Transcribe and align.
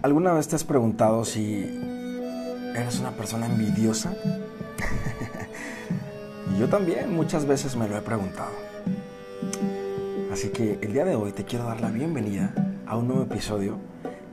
¿Alguna 0.00 0.32
vez 0.32 0.46
te 0.46 0.54
has 0.54 0.62
preguntado 0.62 1.24
si 1.24 1.64
eres 2.76 3.00
una 3.00 3.10
persona 3.10 3.46
envidiosa? 3.46 4.14
Yo 6.58 6.68
también 6.68 7.12
muchas 7.16 7.46
veces 7.46 7.74
me 7.74 7.88
lo 7.88 7.96
he 7.96 8.00
preguntado. 8.00 8.52
Así 10.32 10.50
que 10.50 10.78
el 10.82 10.92
día 10.92 11.04
de 11.04 11.16
hoy 11.16 11.32
te 11.32 11.44
quiero 11.44 11.64
dar 11.64 11.80
la 11.80 11.88
bienvenida 11.88 12.54
a 12.86 12.96
un 12.96 13.08
nuevo 13.08 13.24
episodio 13.24 13.78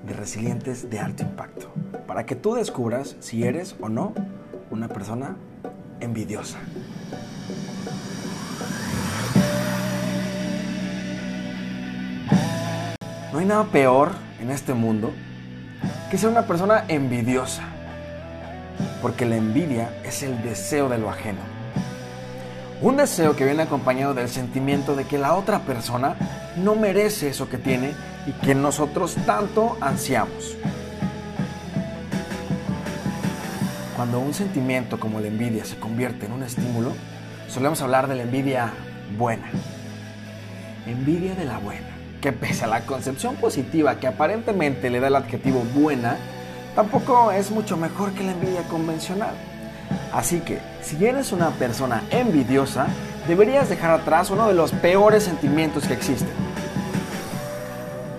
de 0.06 0.14
Resilientes 0.14 0.88
de 0.92 1.00
Alto 1.00 1.24
Impacto, 1.24 1.72
para 2.06 2.28
que 2.28 2.36
tú 2.36 2.54
descubras 2.54 3.16
si 3.20 3.44
eres 3.44 3.76
o 3.82 3.90
no 3.90 4.14
una 4.70 4.88
persona 4.88 5.36
envidiosa. 6.00 6.60
No 13.34 13.40
hay 13.40 13.46
nada 13.48 13.64
peor 13.66 14.12
en 14.40 14.52
este 14.52 14.76
mundo 14.76 15.12
que 16.16 16.22
ser 16.22 16.30
una 16.30 16.48
persona 16.48 16.86
envidiosa. 16.88 17.64
Porque 19.02 19.26
la 19.26 19.36
envidia 19.36 19.90
es 20.06 20.24
el 20.24 20.42
deseo 20.44 20.88
de 20.88 20.98
lo 20.98 21.10
ajeno. 21.10 21.42
Un 22.82 22.96
deseo 22.96 23.36
que 23.36 23.44
viene 23.44 23.64
acompañado 23.64 24.14
del 24.14 24.30
sentimiento 24.30 24.96
de 24.96 25.04
que 25.04 25.18
la 25.18 25.34
otra 25.34 25.60
persona 25.60 26.16
no 26.56 26.76
merece 26.76 27.28
eso 27.28 27.50
que 27.50 27.58
tiene 27.58 27.92
y 28.26 28.32
que 28.32 28.56
nosotros 28.56 29.16
tanto 29.26 29.78
ansiamos. 29.82 30.56
Cuando 33.98 34.22
un 34.22 34.34
sentimiento 34.34 34.98
como 34.98 35.20
la 35.20 35.28
envidia 35.28 35.66
se 35.66 35.78
convierte 35.78 36.28
en 36.28 36.32
un 36.32 36.44
estímulo, 36.44 36.94
solemos 37.50 37.82
hablar 37.82 38.08
de 38.08 38.16
la 38.16 38.24
envidia 38.24 38.72
buena. 39.18 39.50
Envidia 40.88 41.36
de 41.36 41.44
la 41.44 41.58
buena 41.58 41.95
que 42.26 42.34
pese 42.34 42.64
a 42.64 42.68
la 42.68 42.88
concepción 42.88 43.36
positiva 43.36 44.00
que 44.00 44.08
aparentemente 44.08 44.90
le 44.90 45.00
da 45.00 45.10
el 45.10 45.16
adjetivo 45.16 45.64
buena, 45.76 46.18
tampoco 46.74 47.32
es 47.32 47.52
mucho 47.52 47.78
mejor 47.78 48.14
que 48.14 48.24
la 48.24 48.32
envidia 48.32 48.64
convencional. 48.64 49.36
Así 50.12 50.40
que, 50.40 50.58
si 50.82 51.06
eres 51.06 51.32
una 51.32 51.52
persona 51.52 52.02
envidiosa, 52.10 52.88
deberías 53.28 53.70
dejar 53.70 53.92
atrás 53.92 54.32
uno 54.32 54.48
de 54.48 54.56
los 54.56 54.72
peores 54.72 55.22
sentimientos 55.22 55.86
que 55.86 55.94
existen. 55.94 56.32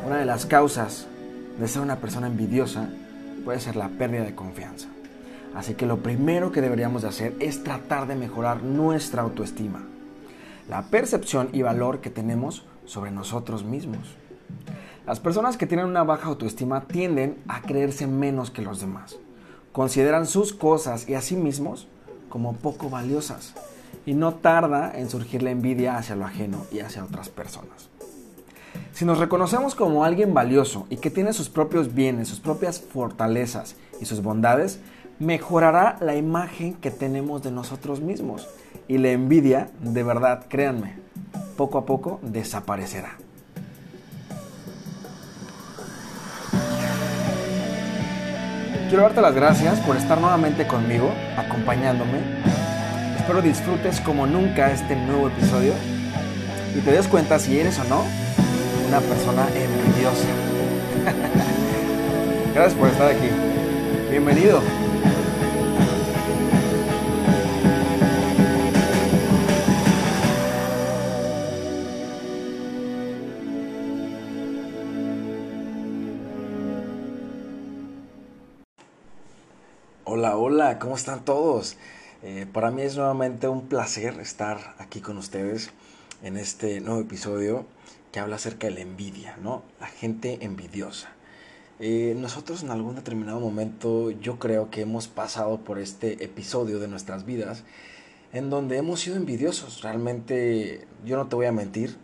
Una 0.06 0.18
de 0.18 0.24
las 0.24 0.46
causas 0.46 1.08
de 1.58 1.66
ser 1.66 1.82
una 1.82 1.96
persona 1.96 2.28
envidiosa 2.28 2.88
puede 3.44 3.58
ser 3.58 3.74
la 3.74 3.88
pérdida 3.88 4.22
de 4.22 4.36
confianza. 4.36 4.86
Así 5.52 5.74
que 5.74 5.84
lo 5.84 5.96
primero 6.04 6.52
que 6.52 6.60
deberíamos 6.60 7.02
de 7.02 7.08
hacer 7.08 7.34
es 7.40 7.64
tratar 7.64 8.06
de 8.06 8.14
mejorar 8.14 8.62
nuestra 8.62 9.22
autoestima. 9.22 9.82
La 10.68 10.82
percepción 10.90 11.48
y 11.52 11.62
valor 11.62 12.00
que 12.00 12.10
tenemos 12.10 12.62
sobre 12.86 13.10
nosotros 13.10 13.64
mismos. 13.64 14.16
Las 15.06 15.20
personas 15.20 15.56
que 15.56 15.66
tienen 15.66 15.86
una 15.86 16.02
baja 16.02 16.28
autoestima 16.28 16.82
tienden 16.82 17.38
a 17.46 17.62
creerse 17.62 18.06
menos 18.06 18.50
que 18.50 18.62
los 18.62 18.80
demás. 18.80 19.18
Consideran 19.72 20.26
sus 20.26 20.52
cosas 20.52 21.08
y 21.08 21.14
a 21.14 21.20
sí 21.20 21.36
mismos 21.36 21.86
como 22.28 22.54
poco 22.54 22.90
valiosas. 22.90 23.54
Y 24.04 24.14
no 24.14 24.34
tarda 24.34 24.92
en 24.96 25.10
surgir 25.10 25.42
la 25.42 25.50
envidia 25.50 25.96
hacia 25.96 26.16
lo 26.16 26.24
ajeno 26.24 26.64
y 26.72 26.80
hacia 26.80 27.04
otras 27.04 27.28
personas. 27.28 27.88
Si 28.92 29.04
nos 29.04 29.18
reconocemos 29.18 29.74
como 29.74 30.04
alguien 30.04 30.34
valioso 30.34 30.86
y 30.90 30.96
que 30.96 31.10
tiene 31.10 31.32
sus 31.32 31.48
propios 31.48 31.94
bienes, 31.94 32.28
sus 32.28 32.40
propias 32.40 32.80
fortalezas 32.80 33.76
y 34.00 34.06
sus 34.06 34.22
bondades, 34.22 34.80
mejorará 35.18 35.98
la 36.00 36.16
imagen 36.16 36.74
que 36.74 36.90
tenemos 36.90 37.42
de 37.42 37.50
nosotros 37.50 38.00
mismos. 38.00 38.48
Y 38.88 38.98
la 38.98 39.10
envidia, 39.10 39.68
de 39.80 40.02
verdad, 40.02 40.46
créanme, 40.48 40.94
poco 41.56 41.78
a 41.78 41.86
poco 41.86 42.20
desaparecerá. 42.22 43.16
Quiero 48.88 49.02
darte 49.02 49.20
las 49.20 49.34
gracias 49.34 49.80
por 49.80 49.96
estar 49.96 50.20
nuevamente 50.20 50.68
conmigo, 50.68 51.10
acompañándome. 51.36 52.20
Espero 53.16 53.42
disfrutes 53.42 54.00
como 54.00 54.28
nunca 54.28 54.70
este 54.70 54.94
nuevo 54.94 55.26
episodio 55.26 55.72
y 56.76 56.80
te 56.80 56.92
des 56.92 57.08
cuenta 57.08 57.40
si 57.40 57.58
eres 57.58 57.80
o 57.80 57.84
no 57.84 58.04
una 58.86 59.00
persona 59.00 59.48
envidiosa. 59.48 60.28
gracias 62.54 62.78
por 62.78 62.88
estar 62.88 63.08
aquí. 63.08 63.28
Bienvenido. 64.08 64.62
Hola, 80.58 80.78
¿cómo 80.78 80.96
están 80.96 81.22
todos? 81.22 81.76
Eh, 82.22 82.46
para 82.50 82.70
mí 82.70 82.80
es 82.80 82.96
nuevamente 82.96 83.46
un 83.46 83.68
placer 83.68 84.18
estar 84.20 84.74
aquí 84.78 85.00
con 85.00 85.18
ustedes 85.18 85.68
en 86.22 86.38
este 86.38 86.80
nuevo 86.80 86.98
episodio 86.98 87.66
que 88.10 88.20
habla 88.20 88.36
acerca 88.36 88.66
de 88.66 88.72
la 88.72 88.80
envidia, 88.80 89.36
¿no? 89.42 89.64
La 89.80 89.86
gente 89.86 90.38
envidiosa. 90.40 91.10
Eh, 91.78 92.16
nosotros 92.18 92.62
en 92.62 92.70
algún 92.70 92.94
determinado 92.94 93.38
momento 93.38 94.10
yo 94.12 94.38
creo 94.38 94.70
que 94.70 94.80
hemos 94.80 95.08
pasado 95.08 95.58
por 95.58 95.78
este 95.78 96.24
episodio 96.24 96.78
de 96.78 96.88
nuestras 96.88 97.26
vidas 97.26 97.62
en 98.32 98.48
donde 98.48 98.78
hemos 98.78 99.00
sido 99.00 99.16
envidiosos. 99.16 99.82
Realmente 99.82 100.86
yo 101.04 101.18
no 101.18 101.28
te 101.28 101.36
voy 101.36 101.44
a 101.44 101.52
mentir, 101.52 101.98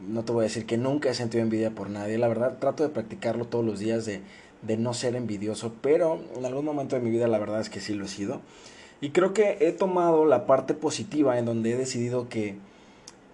no 0.00 0.24
te 0.24 0.32
voy 0.32 0.40
a 0.40 0.48
decir 0.48 0.66
que 0.66 0.76
nunca 0.76 1.08
he 1.08 1.14
sentido 1.14 1.44
envidia 1.44 1.70
por 1.70 1.88
nadie. 1.88 2.18
La 2.18 2.26
verdad 2.26 2.58
trato 2.58 2.82
de 2.82 2.88
practicarlo 2.88 3.44
todos 3.44 3.64
los 3.64 3.78
días 3.78 4.04
de 4.06 4.22
de 4.62 4.76
no 4.76 4.94
ser 4.94 5.16
envidioso, 5.16 5.74
pero 5.82 6.20
en 6.36 6.44
algún 6.44 6.64
momento 6.64 6.96
de 6.96 7.02
mi 7.02 7.10
vida 7.10 7.28
la 7.28 7.38
verdad 7.38 7.60
es 7.60 7.68
que 7.68 7.80
sí 7.80 7.94
lo 7.94 8.04
he 8.04 8.08
sido. 8.08 8.40
Y 9.00 9.10
creo 9.10 9.34
que 9.34 9.58
he 9.60 9.72
tomado 9.72 10.24
la 10.24 10.46
parte 10.46 10.74
positiva 10.74 11.38
en 11.38 11.44
donde 11.44 11.72
he 11.72 11.76
decidido 11.76 12.28
que 12.28 12.56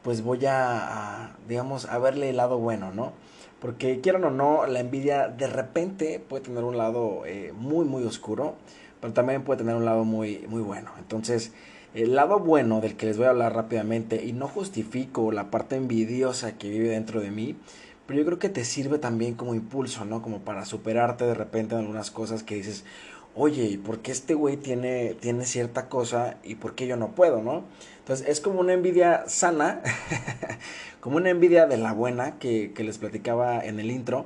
pues 0.02 0.22
voy 0.22 0.40
a, 0.46 1.36
digamos, 1.46 1.84
a 1.84 1.98
verle 1.98 2.30
el 2.30 2.38
lado 2.38 2.58
bueno, 2.58 2.92
¿no? 2.92 3.12
Porque 3.60 4.00
quieran 4.00 4.24
o 4.24 4.30
no, 4.30 4.66
la 4.66 4.80
envidia 4.80 5.28
de 5.28 5.46
repente 5.46 6.22
puede 6.26 6.44
tener 6.44 6.64
un 6.64 6.78
lado 6.78 7.24
eh, 7.26 7.52
muy, 7.54 7.84
muy 7.84 8.04
oscuro, 8.04 8.54
pero 9.00 9.12
también 9.12 9.42
puede 9.42 9.58
tener 9.58 9.74
un 9.74 9.84
lado 9.84 10.04
muy, 10.04 10.46
muy 10.48 10.62
bueno. 10.62 10.92
Entonces, 10.98 11.52
el 11.94 12.14
lado 12.14 12.38
bueno 12.38 12.80
del 12.80 12.96
que 12.96 13.06
les 13.06 13.16
voy 13.16 13.26
a 13.26 13.30
hablar 13.30 13.54
rápidamente, 13.54 14.24
y 14.24 14.32
no 14.32 14.46
justifico 14.46 15.32
la 15.32 15.50
parte 15.50 15.76
envidiosa 15.76 16.56
que 16.56 16.70
vive 16.70 16.88
dentro 16.90 17.20
de 17.20 17.30
mí, 17.30 17.56
pero 18.08 18.20
yo 18.20 18.24
creo 18.24 18.38
que 18.38 18.48
te 18.48 18.64
sirve 18.64 18.98
también 18.98 19.34
como 19.34 19.54
impulso, 19.54 20.06
¿no? 20.06 20.22
Como 20.22 20.38
para 20.38 20.64
superarte 20.64 21.26
de 21.26 21.34
repente 21.34 21.74
en 21.74 21.82
algunas 21.82 22.10
cosas 22.10 22.42
que 22.42 22.54
dices, 22.54 22.84
oye, 23.34 23.64
¿y 23.64 23.76
por 23.76 23.98
qué 23.98 24.12
este 24.12 24.32
güey 24.32 24.56
tiene, 24.56 25.12
tiene 25.20 25.44
cierta 25.44 25.90
cosa 25.90 26.38
y 26.42 26.54
por 26.54 26.74
qué 26.74 26.86
yo 26.86 26.96
no 26.96 27.08
puedo, 27.08 27.42
¿no? 27.42 27.64
Entonces 27.98 28.26
es 28.26 28.40
como 28.40 28.60
una 28.60 28.72
envidia 28.72 29.24
sana, 29.26 29.82
como 31.00 31.18
una 31.18 31.28
envidia 31.28 31.66
de 31.66 31.76
la 31.76 31.92
buena 31.92 32.38
que, 32.38 32.72
que 32.72 32.82
les 32.82 32.96
platicaba 32.96 33.60
en 33.62 33.78
el 33.78 33.90
intro. 33.90 34.24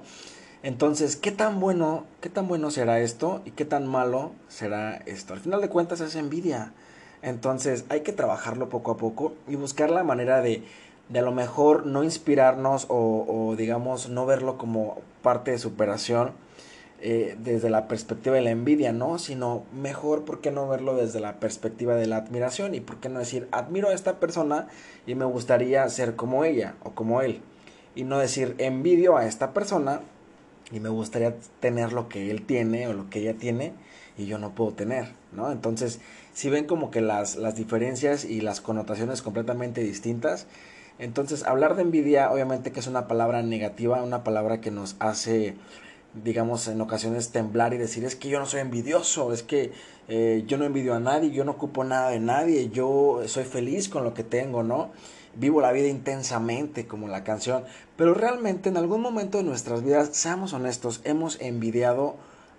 Entonces, 0.62 1.16
¿qué 1.16 1.32
tan 1.32 1.59
bueno, 1.59 2.06
qué 2.20 2.28
tan 2.28 2.47
bueno 2.47 2.70
será 2.70 3.00
esto 3.00 3.43
y 3.44 3.50
qué 3.50 3.64
tan 3.64 3.88
malo 3.88 4.31
será 4.47 4.94
esto? 5.06 5.34
Al 5.34 5.41
final 5.41 5.60
de 5.60 5.69
cuentas 5.69 6.00
es 6.00 6.14
envidia. 6.14 6.72
Entonces, 7.20 7.84
hay 7.88 8.03
que 8.03 8.12
trabajarlo 8.12 8.69
poco 8.69 8.93
a 8.93 8.97
poco 8.97 9.34
y 9.49 9.56
buscar 9.56 9.91
la 9.91 10.04
manera 10.04 10.41
de 10.41 10.62
de 11.08 11.18
a 11.18 11.22
lo 11.22 11.32
mejor 11.32 11.86
no 11.86 12.04
inspirarnos 12.04 12.86
o, 12.88 13.54
digamos 13.56 14.08
no 14.08 14.26
verlo 14.26 14.56
como 14.58 14.98
parte 15.22 15.50
de 15.50 15.58
superación 15.58 16.32
eh, 17.00 17.36
desde 17.38 17.68
la 17.68 17.88
perspectiva 17.88 18.36
de 18.36 18.42
la 18.42 18.50
envidia, 18.50 18.92
¿no? 18.92 19.18
Sino 19.18 19.64
mejor, 19.72 20.24
¿por 20.24 20.40
qué 20.40 20.52
no 20.52 20.68
verlo 20.68 20.94
desde 20.94 21.18
la 21.20 21.40
perspectiva 21.40 21.96
de 21.96 22.06
la 22.06 22.18
admiración? 22.18 22.74
Y 22.74 22.80
por 22.80 22.98
qué 22.98 23.08
no 23.08 23.18
decir, 23.18 23.48
admiro 23.50 23.88
a 23.88 23.94
esta 23.94 24.20
persona 24.20 24.68
y 25.06 25.16
me 25.16 25.24
gustaría 25.24 25.88
ser 25.88 26.14
como 26.14 26.44
ella 26.44 26.76
o 26.84 26.92
como 26.92 27.20
él. 27.20 27.40
Y 27.96 28.04
no 28.04 28.19
decir, 28.19 28.54
envidio 28.58 29.16
a 29.16 29.26
esta 29.26 29.52
persona 29.52 30.00
y 30.70 30.78
me 30.80 30.88
gustaría 30.88 31.34
tener 31.60 31.93
lo 31.93 32.08
que 32.08 32.31
él 32.31 32.46
tiene 32.46 32.87
o 32.87 32.93
lo 32.93 33.10
que 33.10 33.20
ella 33.20 33.34
tiene 33.34 33.72
y 34.16 34.26
yo 34.26 34.38
no 34.38 34.55
puedo 34.55 34.72
tener, 34.72 35.08
¿no? 35.32 35.50
Entonces, 35.50 36.00
si 36.32 36.50
ven 36.50 36.66
como 36.66 36.90
que 36.90 37.00
las, 37.00 37.37
las 37.37 37.56
diferencias 37.56 38.25
y 38.25 38.40
las 38.40 38.60
connotaciones 38.60 39.22
completamente 39.22 39.82
distintas, 39.82 40.46
entonces, 41.02 41.44
hablar 41.44 41.75
de 41.75 41.82
envidia, 41.82 42.31
obviamente 42.31 42.70
que 42.70 42.78
es 42.78 42.87
una 42.87 43.08
palabra 43.08 43.43
negativa, 43.43 44.00
una 44.04 44.22
palabra 44.22 44.60
que 44.60 44.70
nos 44.70 44.94
hace, 45.00 45.56
digamos, 46.22 46.69
en 46.69 46.81
ocasiones 46.81 47.31
temblar 47.31 47.75
y 47.75 47.76
decir, 47.76 48.04
es 48.04 48.14
que 48.14 48.28
yo 48.28 48.38
no 48.38 48.46
soy 48.46 48.60
envidioso, 48.60 49.32
es 49.32 49.43
que 49.43 49.72
eh, 50.06 50.44
yo 50.46 50.58
no 50.58 50.64
envidio 50.64 50.94
a 50.94 51.00
nadie, 51.00 51.32
yo 51.32 51.44
no 51.44 51.52
ocupo 51.52 51.82
nada 51.82 52.10
de 52.10 52.20
nadie, 52.20 52.69
yo 52.69 53.20
soy 53.26 53.43
feliz 53.43 53.88
con 53.88 54.04
lo 54.04 54.14
que 54.14 54.22
tengo, 54.22 54.62
¿no? 54.62 54.93
Vivo 55.34 55.60
la 55.60 55.72
vida 55.72 55.88
intensamente, 55.88 56.87
como 56.87 57.08
la 57.08 57.25
canción, 57.25 57.64
pero 57.96 58.14
realmente 58.14 58.69
en 58.69 58.76
algún 58.76 59.00
momento 59.00 59.38
de 59.38 59.44
nuestras 59.44 59.82
vidas, 59.82 60.10
seamos 60.12 60.52
honestos, 60.52 61.00
hemos 61.02 61.40
envidiado 61.40 62.14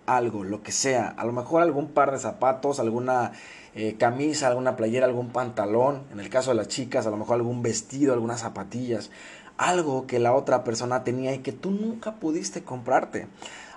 algo, 0.05 0.43
lo 0.43 0.63
que 0.63 0.73
sea, 0.73 1.07
a 1.07 1.23
lo 1.23 1.31
mejor 1.31 1.61
algún 1.61 1.87
par 1.87 2.11
de 2.11 2.19
zapatos, 2.19 2.81
alguna 2.81 3.31
eh, 3.75 3.95
camisa, 3.97 4.47
alguna 4.47 4.75
playera, 4.75 5.05
algún 5.05 5.29
pantalón, 5.29 6.03
en 6.11 6.19
el 6.19 6.29
caso 6.29 6.51
de 6.51 6.57
las 6.57 6.67
chicas, 6.67 7.07
a 7.07 7.09
lo 7.09 7.17
mejor 7.17 7.35
algún 7.35 7.63
vestido, 7.63 8.13
algunas 8.13 8.41
zapatillas, 8.41 9.09
algo 9.57 10.05
que 10.05 10.19
la 10.19 10.33
otra 10.33 10.63
persona 10.63 11.03
tenía 11.03 11.33
y 11.33 11.39
que 11.39 11.51
tú 11.51 11.71
nunca 11.71 12.15
pudiste 12.15 12.63
comprarte. 12.63 13.27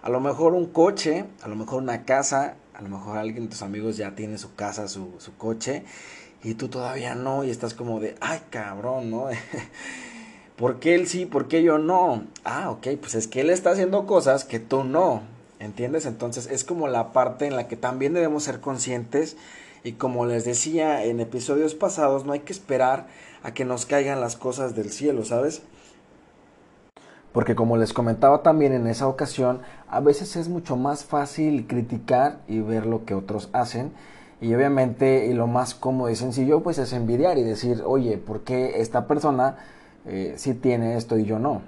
A 0.02 0.10
lo 0.10 0.20
mejor 0.20 0.52
un 0.52 0.66
coche, 0.66 1.25
a 1.43 1.48
lo 1.48 1.56
mejor 1.56 1.82
una 1.82 2.04
casa, 2.04 2.56
a 2.75 2.82
lo 2.82 2.90
mejor 2.90 3.16
alguien 3.16 3.44
de 3.44 3.50
tus 3.50 3.62
amigos 3.62 3.96
ya 3.96 4.14
tiene 4.14 4.38
su 4.38 4.54
casa, 4.54 4.87
su, 4.87 5.14
su 5.19 5.34
coche, 5.37 5.84
y 6.44 6.54
tú 6.54 6.69
todavía 6.69 7.14
no, 7.14 7.43
y 7.43 7.50
estás 7.50 7.75
como 7.75 7.98
de, 7.98 8.14
ay 8.20 8.40
cabrón, 8.50 9.10
¿no? 9.10 9.28
¿Por 10.56 10.78
qué 10.78 10.94
él 10.94 11.06
sí? 11.06 11.26
¿Por 11.26 11.48
qué 11.48 11.62
yo 11.62 11.78
no? 11.78 12.25
Ah, 12.44 12.70
ok, 12.70 12.88
pues 13.00 13.14
es 13.14 13.28
que 13.28 13.40
él 13.40 13.50
está 13.50 13.70
haciendo 13.70 14.06
cosas 14.06 14.44
que 14.44 14.58
tú 14.58 14.84
no, 14.84 15.22
¿entiendes? 15.58 16.06
Entonces 16.06 16.46
es 16.46 16.64
como 16.64 16.87
la 16.88 17.12
parte 17.12 17.46
en 17.46 17.56
la 17.56 17.66
que 17.66 17.76
también 17.76 18.14
debemos 18.14 18.44
ser 18.44 18.60
conscientes 18.60 19.37
y 19.86 19.92
como 19.92 20.26
les 20.26 20.44
decía 20.44 21.04
en 21.04 21.20
episodios 21.20 21.76
pasados, 21.76 22.24
no 22.24 22.32
hay 22.32 22.40
que 22.40 22.52
esperar 22.52 23.06
a 23.44 23.54
que 23.54 23.64
nos 23.64 23.86
caigan 23.86 24.20
las 24.20 24.34
cosas 24.34 24.74
del 24.74 24.90
cielo, 24.90 25.24
¿sabes? 25.24 25.62
Porque 27.32 27.54
como 27.54 27.76
les 27.76 27.92
comentaba 27.92 28.42
también 28.42 28.72
en 28.72 28.88
esa 28.88 29.06
ocasión, 29.06 29.60
a 29.86 30.00
veces 30.00 30.34
es 30.34 30.48
mucho 30.48 30.74
más 30.74 31.04
fácil 31.04 31.68
criticar 31.68 32.40
y 32.48 32.58
ver 32.58 32.84
lo 32.84 33.04
que 33.04 33.14
otros 33.14 33.48
hacen. 33.52 33.92
Y 34.40 34.52
obviamente 34.54 35.26
y 35.26 35.34
lo 35.34 35.46
más 35.46 35.76
cómodo 35.76 36.10
y 36.10 36.16
sencillo 36.16 36.64
pues 36.64 36.78
es 36.78 36.92
envidiar 36.92 37.38
y 37.38 37.44
decir, 37.44 37.84
oye, 37.86 38.18
¿por 38.18 38.40
qué 38.40 38.80
esta 38.80 39.06
persona 39.06 39.56
eh, 40.04 40.34
sí 40.36 40.54
tiene 40.54 40.96
esto 40.96 41.16
y 41.16 41.26
yo 41.26 41.38
no? 41.38 41.62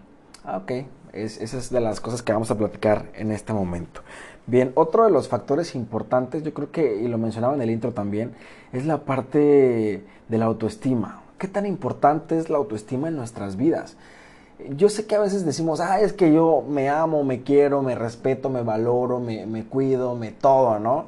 Ah, 0.44 0.56
ok, 0.56 0.72
es, 1.12 1.40
esa 1.40 1.58
es 1.58 1.70
de 1.70 1.80
las 1.80 2.00
cosas 2.00 2.24
que 2.24 2.32
vamos 2.32 2.50
a 2.50 2.58
platicar 2.58 3.12
en 3.14 3.30
este 3.30 3.52
momento. 3.52 4.00
Bien, 4.48 4.72
otro 4.74 5.04
de 5.04 5.10
los 5.10 5.28
factores 5.28 5.74
importantes, 5.74 6.42
yo 6.42 6.52
creo 6.52 6.72
que, 6.72 6.96
y 7.02 7.06
lo 7.06 7.18
mencionaba 7.18 7.54
en 7.54 7.62
el 7.62 7.70
intro 7.70 7.92
también, 7.92 8.32
es 8.72 8.86
la 8.86 9.04
parte 9.04 10.02
de 10.28 10.38
la 10.38 10.46
autoestima. 10.46 11.22
¿Qué 11.38 11.46
tan 11.46 11.66
importante 11.66 12.36
es 12.36 12.50
la 12.50 12.56
autoestima 12.58 13.08
en 13.08 13.16
nuestras 13.16 13.56
vidas? 13.56 13.96
yo 14.76 14.88
sé 14.88 15.06
que 15.06 15.14
a 15.14 15.20
veces 15.20 15.44
decimos, 15.44 15.80
ah, 15.80 16.00
es 16.00 16.12
que 16.12 16.32
yo 16.32 16.64
me 16.68 16.88
amo, 16.88 17.22
me 17.22 17.42
quiero, 17.42 17.82
me 17.82 17.94
respeto, 17.94 18.50
me 18.50 18.62
valoro, 18.62 19.20
me, 19.20 19.64
cuido, 19.64 20.16
me 20.16 20.32
todo, 20.32 20.78
¿no? 20.78 21.06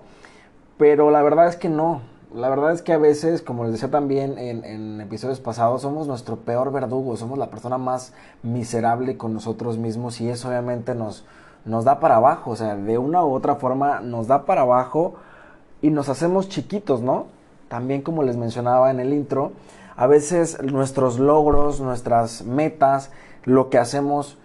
Pero 0.78 1.10
la 1.10 1.22
verdad 1.22 1.48
es 1.48 1.56
que 1.56 1.69
no. 1.69 2.02
La 2.32 2.48
verdad 2.48 2.72
es 2.72 2.81
que 2.81 2.93
a 2.93 2.98
veces, 2.98 3.43
como 3.43 3.64
les 3.64 3.72
decía 3.72 3.90
también 3.90 4.38
en, 4.38 4.64
en 4.64 5.00
episodios 5.00 5.40
pasados, 5.40 5.82
somos 5.82 6.06
nuestro 6.06 6.36
peor 6.36 6.70
verdugo, 6.70 7.16
somos 7.16 7.38
la 7.38 7.50
persona 7.50 7.76
más 7.76 8.12
miserable 8.44 9.16
con 9.16 9.34
nosotros 9.34 9.78
mismos 9.78 10.20
y 10.20 10.28
eso 10.28 10.48
obviamente 10.48 10.94
nos, 10.94 11.25
nos 11.64 11.84
da 11.84 12.00
para 12.00 12.16
abajo, 12.16 12.52
o 12.52 12.56
sea, 12.56 12.76
de 12.76 12.98
una 12.98 13.24
u 13.24 13.32
otra 13.32 13.56
forma 13.56 14.00
nos 14.00 14.26
da 14.26 14.44
para 14.44 14.62
abajo 14.62 15.14
y 15.82 15.90
nos 15.90 16.08
hacemos 16.08 16.48
chiquitos, 16.48 17.02
¿no? 17.02 17.26
También 17.68 18.02
como 18.02 18.22
les 18.22 18.36
mencionaba 18.36 18.90
en 18.90 19.00
el 19.00 19.12
intro, 19.12 19.52
a 19.96 20.06
veces 20.06 20.62
nuestros 20.62 21.18
logros, 21.18 21.80
nuestras 21.80 22.42
metas, 22.42 23.10
lo 23.44 23.70
que 23.70 23.78
hacemos, 23.78 24.38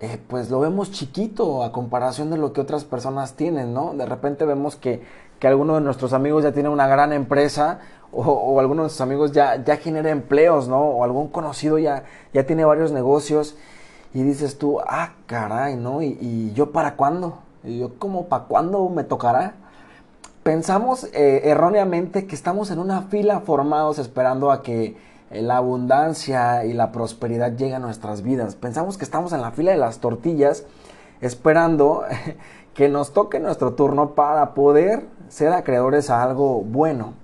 eh, 0.00 0.18
pues 0.28 0.50
lo 0.50 0.60
vemos 0.60 0.90
chiquito 0.90 1.62
a 1.62 1.72
comparación 1.72 2.30
de 2.30 2.38
lo 2.38 2.52
que 2.52 2.60
otras 2.60 2.84
personas 2.84 3.34
tienen, 3.34 3.74
¿no? 3.74 3.92
De 3.94 4.06
repente 4.06 4.44
vemos 4.44 4.76
que, 4.76 5.02
que 5.38 5.48
alguno 5.48 5.74
de 5.74 5.80
nuestros 5.80 6.12
amigos 6.12 6.44
ya 6.44 6.52
tiene 6.52 6.68
una 6.68 6.86
gran 6.86 7.12
empresa 7.12 7.80
o, 8.12 8.22
o, 8.22 8.60
alguno 8.60 8.82
de 8.82 8.84
nuestros 8.84 9.02
amigos 9.02 9.32
ya, 9.32 9.62
ya 9.64 9.76
genera 9.76 10.10
empleos, 10.10 10.68
¿no? 10.68 10.80
O 10.80 11.04
algún 11.04 11.28
conocido 11.28 11.78
ya, 11.78 12.04
ya 12.32 12.46
tiene 12.46 12.64
varios 12.64 12.92
negocios 12.92 13.56
y 14.12 14.22
dices 14.22 14.58
tú, 14.58 14.80
ah, 14.86 15.12
caray, 15.26 15.76
¿no? 15.76 16.02
¿Y, 16.02 16.52
yo 16.54 16.72
para 16.72 16.96
cuándo? 16.96 17.38
Y 17.62 17.78
yo 17.78 17.98
como 17.98 18.26
para 18.26 18.44
cuándo 18.44 18.88
me 18.88 19.04
tocará? 19.04 19.54
Pensamos 20.42 21.04
eh, 21.12 21.42
erróneamente 21.44 22.26
que 22.26 22.34
estamos 22.34 22.70
en 22.70 22.78
una 22.78 23.02
fila 23.02 23.40
formados 23.40 23.98
esperando 23.98 24.50
a 24.50 24.62
que 24.62 24.96
la 25.30 25.58
abundancia 25.58 26.64
y 26.64 26.72
la 26.72 26.90
prosperidad 26.90 27.56
llega 27.56 27.76
a 27.76 27.80
nuestras 27.80 28.22
vidas. 28.22 28.56
Pensamos 28.56 28.98
que 28.98 29.04
estamos 29.04 29.32
en 29.32 29.42
la 29.42 29.52
fila 29.52 29.70
de 29.70 29.78
las 29.78 29.98
tortillas 29.98 30.64
esperando 31.20 32.04
que 32.74 32.88
nos 32.88 33.12
toque 33.12 33.38
nuestro 33.38 33.74
turno 33.74 34.14
para 34.14 34.54
poder 34.54 35.06
ser 35.28 35.52
acreedores 35.52 36.10
a 36.10 36.22
algo 36.22 36.62
bueno, 36.62 37.14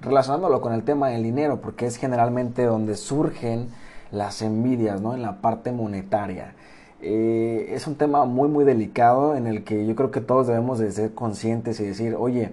relacionándolo 0.00 0.60
con 0.60 0.72
el 0.72 0.82
tema 0.82 1.08
del 1.08 1.22
dinero, 1.22 1.60
porque 1.60 1.86
es 1.86 1.96
generalmente 1.96 2.64
donde 2.64 2.96
surgen 2.96 3.68
las 4.14 4.42
envidias, 4.42 5.00
¿no? 5.00 5.14
En 5.14 5.22
la 5.22 5.40
parte 5.40 5.72
monetaria. 5.72 6.54
Eh, 7.00 7.72
es 7.74 7.86
un 7.86 7.96
tema 7.96 8.24
muy, 8.24 8.48
muy 8.48 8.64
delicado 8.64 9.36
en 9.36 9.46
el 9.46 9.64
que 9.64 9.86
yo 9.86 9.94
creo 9.94 10.10
que 10.10 10.20
todos 10.20 10.46
debemos 10.46 10.78
de 10.78 10.90
ser 10.90 11.12
conscientes 11.12 11.78
y 11.80 11.84
decir, 11.84 12.16
oye, 12.18 12.52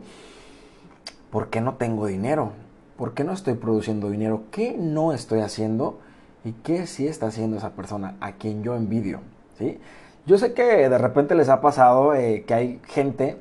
¿por 1.29 1.49
qué 1.49 1.61
no 1.61 1.75
tengo 1.75 2.07
dinero? 2.07 2.51
¿Por 2.97 3.13
qué 3.13 3.23
no 3.23 3.31
estoy 3.31 3.53
produciendo 3.53 4.09
dinero? 4.09 4.43
¿Qué 4.51 4.75
no 4.77 5.13
estoy 5.13 5.39
haciendo? 5.39 5.99
¿Y 6.43 6.51
qué 6.51 6.85
sí 6.87 7.07
está 7.07 7.27
haciendo 7.27 7.57
esa 7.57 7.71
persona 7.71 8.15
a 8.19 8.33
quien 8.33 8.63
yo 8.63 8.75
envidio? 8.75 9.21
¿sí? 9.57 9.79
Yo 10.25 10.37
sé 10.37 10.53
que 10.53 10.89
de 10.89 10.97
repente 10.97 11.33
les 11.33 11.49
ha 11.49 11.61
pasado 11.61 12.13
eh, 12.13 12.43
que 12.45 12.53
hay 12.53 12.81
gente 12.87 13.37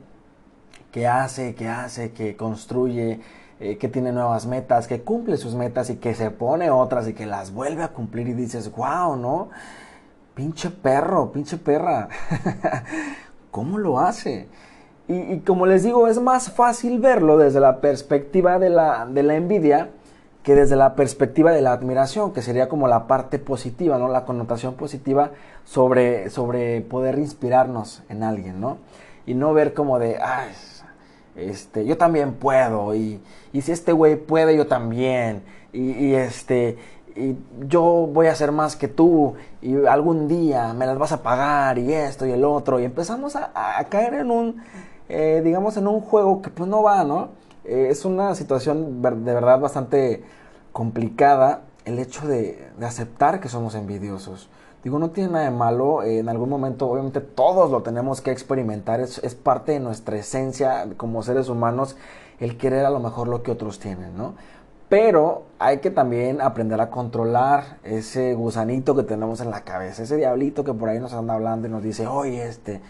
que 0.93 1.07
hace, 1.07 1.55
que 1.55 1.69
hace, 1.69 2.13
que 2.13 2.37
construye, 2.37 3.21
eh, 3.61 3.77
que 3.77 3.89
tiene 3.89 4.11
nuevas 4.11 4.47
metas, 4.47 4.89
que 4.89 5.03
cumple 5.03 5.37
sus 5.37 5.55
metas 5.55 5.91
y 5.91 5.97
que 5.97 6.15
se 6.15 6.31
pone 6.31 6.71
otras 6.71 7.07
y 7.07 7.13
que 7.13 7.27
las 7.27 7.53
vuelve 7.53 7.83
a 7.83 7.89
cumplir 7.89 8.27
y 8.29 8.33
dices, 8.33 8.73
wow, 8.75 9.17
¿no? 9.17 9.51
Pinche 10.35 10.71
perro, 10.71 11.31
pinche 11.31 11.59
perra. 11.59 12.09
¿Cómo 13.51 13.77
lo 13.77 14.01
hace? 14.01 14.49
Y, 15.09 15.41
como 15.41 15.67
les 15.67 15.83
digo, 15.83 16.09
es 16.09 16.21
más 16.21 16.51
fácil 16.53 17.01
verlo 17.01 17.37
desde 17.37 17.61
la 17.61 17.81
perspectiva 17.83 18.59
de 18.59 18.71
la, 18.71 19.07
de 19.07 19.23
la 19.25 19.35
envidia 19.35 19.91
que 20.43 20.55
desde 20.55 20.77
la 20.77 20.95
perspectiva 20.95 21.53
de 21.53 21.61
la 21.61 21.73
admiración, 21.73 22.33
que 22.33 22.41
sería 22.41 22.69
como 22.69 22.89
la 22.89 23.07
parte 23.07 23.39
positiva, 23.39 23.99
¿no? 23.99 24.09
La 24.09 24.25
connotación 24.25 24.75
positiva 24.75 25.33
sobre, 25.65 26.31
sobre 26.31 26.81
poder 26.81 27.19
inspirarnos 27.19 28.03
en 28.09 28.23
alguien, 28.23 28.59
¿no? 28.59 28.79
Y 29.27 29.35
no 29.35 29.53
ver 29.53 29.75
como 29.75 29.99
de, 29.99 30.17
ay, 30.19 30.51
este, 31.37 31.85
yo 31.85 31.97
también 31.97 32.35
puedo, 32.35 32.95
y, 32.95 33.21
y 33.53 33.61
si 33.63 33.73
este 33.73 33.93
güey 33.93 34.17
puede, 34.17 34.57
yo 34.57 34.67
también, 34.67 35.43
y, 35.73 35.93
y, 35.93 36.15
este, 36.15 36.77
y 37.17 37.37
yo 37.67 37.83
voy 38.13 38.27
a 38.27 38.33
hacer 38.33 38.53
más 38.53 38.77
que 38.77 38.89
tú, 38.89 39.35
y 39.63 39.85
algún 39.87 40.29
día 40.29 40.73
me 40.75 40.87
las 40.87 40.99
vas 40.99 41.13
a 41.13 41.23
pagar, 41.23 41.79
y 41.79 41.93
esto 41.93 42.27
y 42.27 42.33
el 42.33 42.45
otro, 42.45 42.81
y 42.81 42.85
empezamos 42.85 43.37
a, 43.37 43.53
caer 43.89 44.15
en 44.15 44.31
un 44.31 44.63
eh, 45.13 45.43
digamos, 45.45 45.77
en 45.77 45.89
un 45.89 46.01
juego 46.01 46.41
que 46.41 46.51
pues 46.51 46.69
no 46.69 46.85
va, 46.85 47.03
¿no? 47.03 47.31
Eh, 47.65 47.89
es 47.91 48.05
una 48.05 48.37
situación 48.37 49.03
de 49.03 49.35
verdad 49.35 49.59
bastante 49.59 50.23
complicada 50.73 51.63
el 51.85 51.99
hecho 51.99 52.29
de, 52.29 52.69
aceptar 52.81 53.41
que 53.41 53.49
somos 53.49 53.75
envidiosos. 53.75 54.49
Digo, 54.83 54.99
no 54.99 55.11
tiene 55.11 55.31
nada 55.31 55.45
de 55.45 55.51
malo, 55.51 56.03
en 56.03 56.29
algún 56.29 56.49
momento 56.49 56.89
obviamente 56.89 57.21
todos 57.21 57.71
lo 57.71 57.83
tenemos 57.83 58.21
que 58.21 58.31
experimentar, 58.31 59.01
es, 59.01 59.19
es, 59.19 59.35
parte 59.35 59.73
de 59.73 59.81
nuestra 59.81 60.17
esencia 60.17 60.87
como 60.97 61.23
seres 61.23 61.51
humanos 61.51 61.97
el 62.39 62.57
querer 62.57 62.87
a 62.87 62.91
lo 62.91 62.99
mejor 62.99 63.29
lo 63.29 63.43
que 63.43 63.51
otros 63.51 63.79
tienen, 63.79 64.17
¿no? 64.17 64.35
Pero 64.89 65.43
hay 65.59 65.79
que 65.79 65.91
también 65.91 66.41
aprender 66.41 66.81
a 66.81 66.91
controlar 66.91 67.79
ese 67.85 68.35
gusanito 68.35 68.97
que 68.97 69.03
tenemos 69.03 69.41
en 69.41 69.51
la 69.51 69.61
cabeza, 69.63 70.03
ese 70.03 70.17
diablito 70.17 70.65
que 70.65 70.73
por 70.73 70.89
ahí 70.89 70.99
nos 70.99 71.13
anda 71.13 71.35
hablando 71.35 71.69
y 71.69 71.71
nos 71.71 71.83
dice, 71.83 72.07
oye, 72.07 72.49
este, 72.49 72.81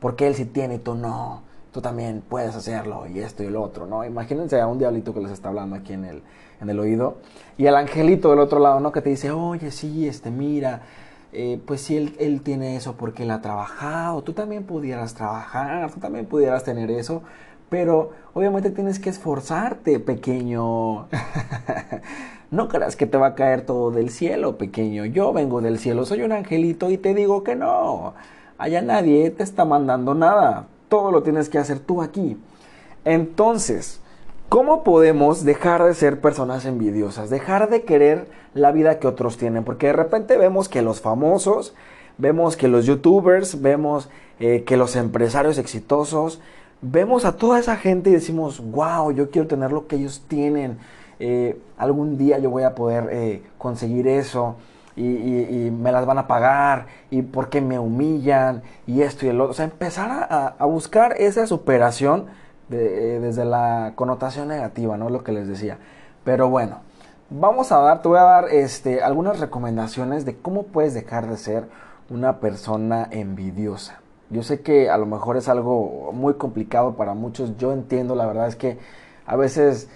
¿por 0.00 0.16
qué 0.16 0.26
él 0.26 0.34
sí 0.34 0.44
tiene 0.46 0.74
y 0.74 0.78
tú 0.78 0.94
no? 0.94 1.42
tú 1.76 1.82
también 1.82 2.22
puedes 2.26 2.56
hacerlo 2.56 3.06
y 3.06 3.20
esto 3.20 3.42
y 3.42 3.48
el 3.48 3.56
otro, 3.56 3.86
¿no? 3.86 4.02
Imagínense 4.02 4.58
a 4.58 4.66
un 4.66 4.78
diablito 4.78 5.12
que 5.12 5.20
les 5.20 5.30
está 5.30 5.50
hablando 5.50 5.76
aquí 5.76 5.92
en 5.92 6.06
el, 6.06 6.22
en 6.58 6.70
el 6.70 6.80
oído 6.80 7.18
y 7.58 7.66
al 7.66 7.76
angelito 7.76 8.30
del 8.30 8.38
otro 8.38 8.60
lado, 8.60 8.80
¿no? 8.80 8.92
Que 8.92 9.02
te 9.02 9.10
dice, 9.10 9.30
oye, 9.30 9.70
sí, 9.70 10.08
este, 10.08 10.30
mira, 10.30 10.80
eh, 11.36 11.60
pues 11.66 11.82
si 11.82 11.96
él, 11.96 12.16
él 12.18 12.40
tiene 12.42 12.76
eso 12.76 12.94
porque 12.96 13.24
él 13.24 13.30
ha 13.30 13.40
trabajado, 13.40 14.22
tú 14.22 14.32
también 14.32 14.64
pudieras 14.64 15.14
trabajar, 15.14 15.90
tú 15.92 16.00
también 16.00 16.26
pudieras 16.26 16.64
tener 16.64 16.90
eso, 16.90 17.22
pero 17.68 18.10
obviamente 18.34 18.70
tienes 18.70 18.98
que 18.98 19.10
esforzarte, 19.10 20.00
pequeño. 20.00 21.08
no 22.50 22.68
creas 22.68 22.96
que 22.96 23.06
te 23.06 23.18
va 23.18 23.28
a 23.28 23.34
caer 23.34 23.66
todo 23.66 23.90
del 23.90 24.10
cielo, 24.10 24.58
pequeño. 24.58 25.04
Yo 25.04 25.32
vengo 25.32 25.60
del 25.60 25.78
cielo, 25.78 26.04
soy 26.06 26.22
un 26.22 26.32
angelito 26.32 26.90
y 26.90 26.98
te 26.98 27.14
digo 27.14 27.44
que 27.44 27.54
no. 27.54 28.14
Allá 28.58 28.82
nadie 28.82 29.30
te 29.30 29.42
está 29.42 29.64
mandando 29.64 30.14
nada 30.14 30.68
todo 30.88 31.10
lo 31.10 31.22
tienes 31.22 31.48
que 31.48 31.58
hacer 31.58 31.80
tú 31.80 32.02
aquí. 32.02 32.36
Entonces, 33.04 34.00
¿cómo 34.48 34.84
podemos 34.84 35.44
dejar 35.44 35.84
de 35.84 35.94
ser 35.94 36.20
personas 36.20 36.64
envidiosas? 36.64 37.30
Dejar 37.30 37.68
de 37.70 37.82
querer 37.82 38.28
la 38.54 38.72
vida 38.72 38.98
que 38.98 39.06
otros 39.06 39.36
tienen. 39.36 39.64
Porque 39.64 39.88
de 39.88 39.92
repente 39.92 40.36
vemos 40.36 40.68
que 40.68 40.82
los 40.82 41.00
famosos, 41.00 41.74
vemos 42.18 42.56
que 42.56 42.68
los 42.68 42.86
youtubers, 42.86 43.60
vemos 43.60 44.08
eh, 44.40 44.64
que 44.64 44.76
los 44.76 44.96
empresarios 44.96 45.58
exitosos, 45.58 46.40
vemos 46.82 47.24
a 47.24 47.36
toda 47.36 47.58
esa 47.58 47.76
gente 47.76 48.10
y 48.10 48.14
decimos, 48.14 48.62
wow, 48.70 49.10
yo 49.12 49.30
quiero 49.30 49.48
tener 49.48 49.72
lo 49.72 49.86
que 49.86 49.96
ellos 49.96 50.24
tienen. 50.28 50.78
Eh, 51.18 51.58
algún 51.78 52.18
día 52.18 52.38
yo 52.38 52.50
voy 52.50 52.64
a 52.64 52.74
poder 52.74 53.08
eh, 53.10 53.42
conseguir 53.58 54.06
eso 54.06 54.56
y, 54.96 55.70
me 55.70 55.92
las 55.92 56.06
van 56.06 56.18
a 56.18 56.26
pagar 56.26 56.86
y 57.10 57.22
por 57.22 57.48
qué 57.48 57.60
me 57.60 57.78
humillan 57.78 58.62
y 58.86 59.02
esto 59.02 59.26
y 59.26 59.28
el 59.28 59.40
otro. 59.40 59.50
O 59.50 59.54
sea, 59.54 59.66
empezar 59.66 60.26
a, 60.30 60.64
buscar 60.64 61.14
esa 61.18 61.46
superación 61.46 62.26
eh, 62.70 63.18
desde 63.22 63.44
la 63.44 63.92
connotación 63.94 64.48
negativa, 64.48 64.96
¿no? 64.96 65.10
Lo 65.10 65.22
que 65.22 65.32
les 65.32 65.46
decía. 65.48 65.78
Pero 66.24 66.48
bueno, 66.48 66.80
vamos 67.30 67.72
a 67.72 67.78
dar, 67.78 68.02
te 68.02 68.08
voy 68.08 68.18
a 68.18 68.22
dar 68.22 68.48
este, 68.48 69.02
algunas 69.02 69.40
recomendaciones 69.40 70.24
de 70.24 70.36
cómo 70.36 70.64
puedes 70.64 70.94
dejar 70.94 71.28
de 71.28 71.36
ser 71.36 71.68
una 72.10 72.40
persona 72.40 73.08
envidiosa. 73.10 74.00
Yo 74.30 74.42
sé 74.42 74.60
que 74.60 74.90
a 74.90 74.98
lo 74.98 75.06
mejor 75.06 75.36
es 75.36 75.48
algo 75.48 76.10
muy 76.12 76.34
complicado 76.34 76.94
para 76.94 77.14
muchos, 77.14 77.56
yo 77.58 77.72
entiendo, 77.72 78.16
la 78.16 78.26
verdad 78.26 78.48
es 78.48 78.56
que 78.56 78.78
a 79.24 79.36
veces 79.36 79.88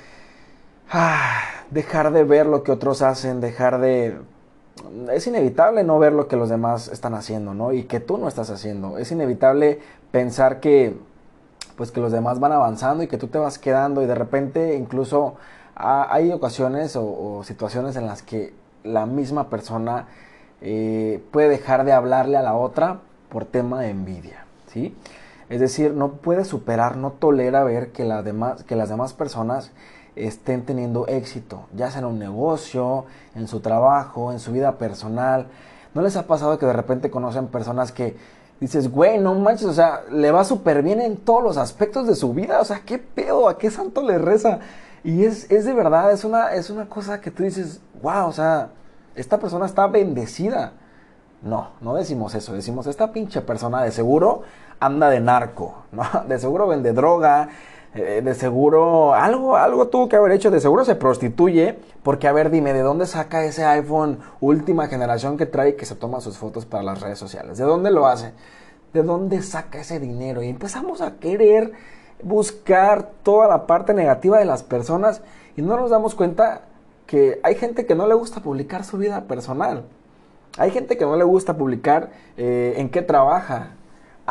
ah, 0.91 1.41
dejar 1.71 2.13
de 2.13 2.25
ver 2.25 2.47
lo 2.47 2.63
que 2.63 2.73
otros 2.73 3.03
hacen, 3.03 3.41
dejar 3.41 3.81
de... 3.81 4.19
Es 5.13 5.27
inevitable 5.27 5.83
no 5.85 5.99
ver 5.99 6.13
lo 6.13 6.29
que 6.29 6.37
los 6.37 6.49
demás 6.49 6.89
están 6.89 7.15
haciendo, 7.15 7.55
¿no? 7.55 7.73
Y 7.73 7.85
que 7.85 8.01
tú 8.01 8.19
no 8.19 8.29
estás 8.29 8.51
haciendo. 8.51 8.99
Es 8.99 9.11
inevitable 9.13 9.81
pensar 10.11 10.61
que 10.61 10.97
pues 11.81 11.93
que 11.93 12.01
los 12.03 12.13
demás 12.13 12.41
van 12.41 12.53
avanzando 12.53 13.03
y 13.03 13.07
que 13.07 13.17
tú 13.17 13.29
te 13.29 13.39
vas 13.39 13.59
quedando 13.59 14.03
y 14.03 14.07
de 14.07 14.15
repente 14.15 14.77
incluso 14.77 15.37
hay 15.75 16.31
ocasiones 16.31 16.95
o, 16.95 17.41
situaciones 17.43 17.97
en 17.97 18.05
las 18.05 18.23
que 18.23 18.53
la 18.85 19.07
misma 19.07 19.49
persona 19.49 20.07
eh, 20.61 21.25
puede 21.31 21.49
dejar 21.49 21.87
de 21.87 21.93
hablarle 21.93 22.37
a 22.37 22.43
la 22.43 22.53
otra 22.53 23.01
por 23.31 23.47
tema 23.47 23.81
de 23.81 23.89
envidia, 23.89 24.45
¿sí? 24.67 24.95
Es 25.49 25.59
decir, 25.59 25.95
no 25.95 26.17
puede 26.17 26.45
superar, 26.45 26.99
no 26.99 27.13
tolera 27.13 27.65
ver 27.65 27.93
que, 27.93 28.05
demás, 28.05 28.63
que 28.65 28.77
las 28.77 28.91
demás 28.91 29.15
personas 29.15 29.73
estén 30.17 30.67
teniendo 30.67 31.07
éxito, 31.07 31.63
ya 31.75 31.91
sea 31.91 32.01
en 32.01 32.09
un 32.09 32.19
negocio, 32.19 33.07
en 33.35 33.49
su 33.49 33.61
trabajo, 33.61 34.33
en 34.33 34.39
su 34.39 34.53
vida 34.53 34.77
personal. 34.77 35.47
¿No 35.95 36.03
les 36.03 36.15
ha 36.19 36.27
pasado 36.27 36.59
que 36.59 36.67
de 36.67 36.75
repente 36.75 37.11
conocen 37.11 37.47
personas 37.47 37.91
que 37.91 38.19
dices, 38.61 38.91
güey, 38.91 39.19
no 39.19 39.35
manches, 39.35 39.67
o 39.67 39.73
sea, 39.73 40.03
le 40.11 40.31
va 40.31 40.45
súper 40.45 40.83
bien 40.83 41.01
en 41.01 41.17
todos 41.17 41.43
los 41.43 41.57
aspectos 41.57 42.07
de 42.07 42.15
su 42.15 42.35
vida, 42.35 42.61
o 42.61 42.65
sea, 42.65 42.83
¿qué 42.85 42.99
pedo? 42.99 43.49
¿A 43.49 43.59
qué 43.59 43.71
santo 43.71 44.03
le 44.03 44.19
reza? 44.19 44.61
Y 45.03 45.25
es, 45.25 45.51
es 45.51 45.65
de 45.65 45.73
verdad, 45.73 46.13
es 46.13 46.25
una, 46.25 46.53
es 46.55 46.69
una 46.69 46.89
cosa 46.89 47.21
que 47.21 47.31
tú 47.31 47.43
dices, 47.43 47.81
wow, 48.03 48.27
o 48.27 48.33
sea, 48.33 48.69
esta 49.15 49.39
persona 49.39 49.67
está 49.67 49.87
bendecida. 49.87 50.73
No, 51.43 51.71
no 51.81 51.95
decimos 51.95 52.35
eso, 52.35 52.53
decimos, 52.53 52.87
esta 52.87 53.13
pinche 53.13 53.41
persona 53.41 53.83
de 53.83 53.93
seguro 53.93 54.43
anda 54.79 55.09
de 55.09 55.21
narco, 55.21 55.85
¿no? 55.93 56.05
De 56.29 56.39
seguro 56.39 56.69
vende 56.69 56.93
droga, 56.93 57.49
eh, 57.95 58.23
de 58.25 58.35
seguro 58.35 59.15
algo, 59.15 59.57
algo 59.57 59.89
tuvo 59.89 60.09
que 60.09 60.17
haber 60.17 60.33
hecho, 60.33 60.51
de 60.51 60.61
seguro 60.61 60.85
se 60.85 60.95
prostituye, 60.95 61.77
porque 62.03 62.29
a 62.29 62.33
ver, 62.33 62.51
dime, 62.51 62.73
¿de 62.73 62.83
dónde 62.83 63.07
saca 63.07 63.45
ese 63.45 63.65
iPhone 63.65 64.21
última 64.41 64.87
generación 64.87 65.37
que 65.37 65.47
trae 65.47 65.71
y 65.71 65.73
que 65.75 65.87
se 65.87 65.97
toma 65.97 66.21
sus 66.21 66.39
fotos 66.39 66.67
para 66.67 66.85
las 66.85 67.01
redes 67.01 67.19
sociales? 67.19 67.59
¿De 67.59 67.65
dónde 67.65 67.91
lo 67.91 68.07
hace? 68.07 68.33
¿De 68.93 69.03
dónde 69.03 69.43
saca 69.43 69.81
ese 69.81 69.99
dinero? 69.99 70.43
Y 70.43 70.49
empezamos 70.49 71.01
a 71.01 71.17
querer 71.17 71.73
buscar 72.23 73.11
toda 73.23 73.49
la 73.49 73.67
parte 73.67 73.95
negativa 73.95 74.39
de 74.39 74.45
las 74.45 74.63
personas 74.63 75.23
y 75.57 75.63
no 75.63 75.77
nos 75.77 75.91
damos 75.91 76.15
cuenta 76.15 76.63
que 77.07 77.41
hay 77.43 77.57
gente 77.57 77.87
que 77.87 77.97
no 77.97 78.07
le 78.07 78.15
gusta 78.15 78.41
publicar 78.41 78.85
su 78.85 78.99
vida 78.99 79.23
personal. 79.23 79.85
Hay 80.59 80.71
gente 80.71 80.97
que 80.97 81.05
no 81.05 81.17
le 81.17 81.25
gusta 81.25 81.57
publicar 81.57 82.11
eh, 82.37 82.75
en 82.77 82.89
qué 82.89 83.03
trabaja. 83.03 83.73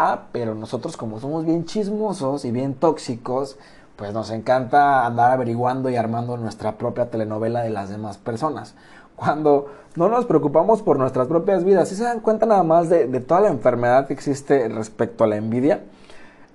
Ah, 0.02 0.28
pero 0.32 0.56
nosotros 0.56 0.96
como 0.96 1.20
somos 1.20 1.44
bien 1.44 1.66
chismosos 1.66 2.46
y 2.46 2.52
bien 2.52 2.74
tóxicos, 2.74 3.58
pues 3.98 4.14
nos 4.14 4.32
encanta 4.32 5.06
andar 5.06 5.32
averiguando 5.32 5.90
y 5.90 5.98
armando 5.98 6.38
nuestra 6.38 6.78
propia 6.78 7.10
telenovela 7.10 7.64
de 7.64 7.70
las 7.70 7.90
demás 7.90 8.18
personas. 8.18 8.76
Cuando 9.18 9.68
no 9.98 10.08
nos 10.08 10.24
preocupamos 10.24 10.82
por 10.84 10.98
nuestras 10.98 11.28
propias 11.28 11.66
vidas, 11.66 11.90
si 11.90 11.96
se 11.96 12.06
dan 12.06 12.22
cuenta 12.22 12.46
nada 12.46 12.64
más 12.64 12.88
de, 12.88 13.08
de 13.08 13.20
toda 13.20 13.42
la 13.42 13.50
enfermedad 13.50 14.08
que 14.08 14.14
existe 14.14 14.70
respecto 14.70 15.26
a 15.26 15.28
la 15.28 15.36
envidia, 15.36 15.82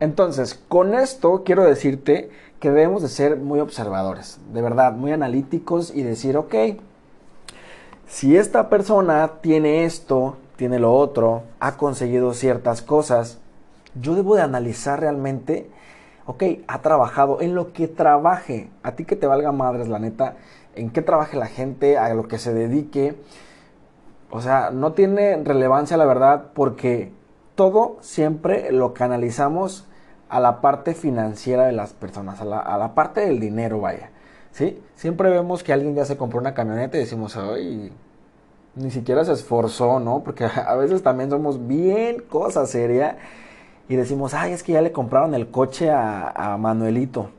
entonces, 0.00 0.58
con 0.68 0.94
esto 0.94 1.42
quiero 1.44 1.64
decirte 1.64 2.30
que 2.60 2.70
debemos 2.70 3.02
de 3.02 3.08
ser 3.10 3.36
muy 3.36 3.60
observadores, 3.60 4.40
de 4.54 4.62
verdad, 4.62 4.94
muy 4.94 5.12
analíticos 5.12 5.94
y 5.94 6.02
decir, 6.02 6.38
ok, 6.38 6.54
si 8.08 8.38
esta 8.38 8.70
persona 8.70 9.32
tiene 9.42 9.84
esto, 9.84 10.38
tiene 10.56 10.78
lo 10.78 10.92
otro, 10.94 11.42
ha 11.61 11.76
conseguido 11.76 12.34
ciertas 12.34 12.82
cosas, 12.82 13.38
yo 14.00 14.14
debo 14.14 14.37
de 14.37 14.42
analizar 14.42 15.00
realmente, 15.00 15.70
ok, 16.26 16.42
ha 16.66 16.80
trabajado 16.80 17.40
en 17.40 17.54
lo 17.54 17.73
que 17.73 17.88
trabaje, 17.88 18.70
a 18.82 18.92
ti 18.92 19.04
que 19.04 19.16
te 19.16 19.26
valga 19.26 19.52
madres, 19.52 19.88
la 19.88 19.99
neta, 19.99 20.37
en 20.75 20.90
qué 20.90 21.02
trabaje 21.02 21.37
la 21.37 21.46
gente, 21.46 21.99
a 21.99 22.12
lo 22.14 22.26
que 22.28 22.38
se 22.38 22.52
dedique, 22.52 23.16
o 24.30 24.40
sea, 24.40 24.70
no 24.70 24.92
tiene 24.92 25.37
relevancia 25.44 25.96
la 25.96 26.04
verdad 26.04 26.46
porque 26.54 27.12
todo 27.54 27.99
siempre 28.00 28.73
lo 28.73 28.92
canalizamos 28.92 29.87
a 30.28 30.40
la 30.40 30.61
parte 30.61 30.94
financiera 30.94 31.66
de 31.66 31.73
las 31.73 31.92
personas, 31.92 32.40
a 32.40 32.44
la, 32.44 32.94
parte 32.94 33.20
del 33.20 33.38
dinero, 33.38 33.80
vaya. 33.80 34.11
¿Sí? 34.50 34.82
Siempre 34.96 35.30
vemos 35.30 35.62
que 35.62 35.73
alguien 35.73 35.94
ya 35.94 36.04
se 36.04 36.16
compró 36.16 36.40
una 36.40 36.54
camioneta 36.54 36.96
y 36.96 37.00
decimos, 37.00 37.37
ay, 37.37 37.92
ni 38.76 38.90
siquiera 38.90 39.24
se 39.24 39.32
esforzó, 39.32 40.00
¿no? 40.00 40.22
Porque 40.24 40.44
a 40.66 40.74
veces 40.76 41.02
también 41.02 41.30
somos 41.30 41.66
bien 41.66 42.22
cosa 42.28 42.66
seria 42.66 43.18
y 43.88 43.96
decimos, 43.96 44.34
ay, 44.34 44.52
es 44.52 44.62
que 44.62 44.72
ya 44.72 44.82
le 44.82 44.92
compraron 44.92 45.34
el 45.34 45.50
coche 45.50 45.90
a, 45.90 46.30
a 46.30 46.56
Manuelito. 46.56 47.30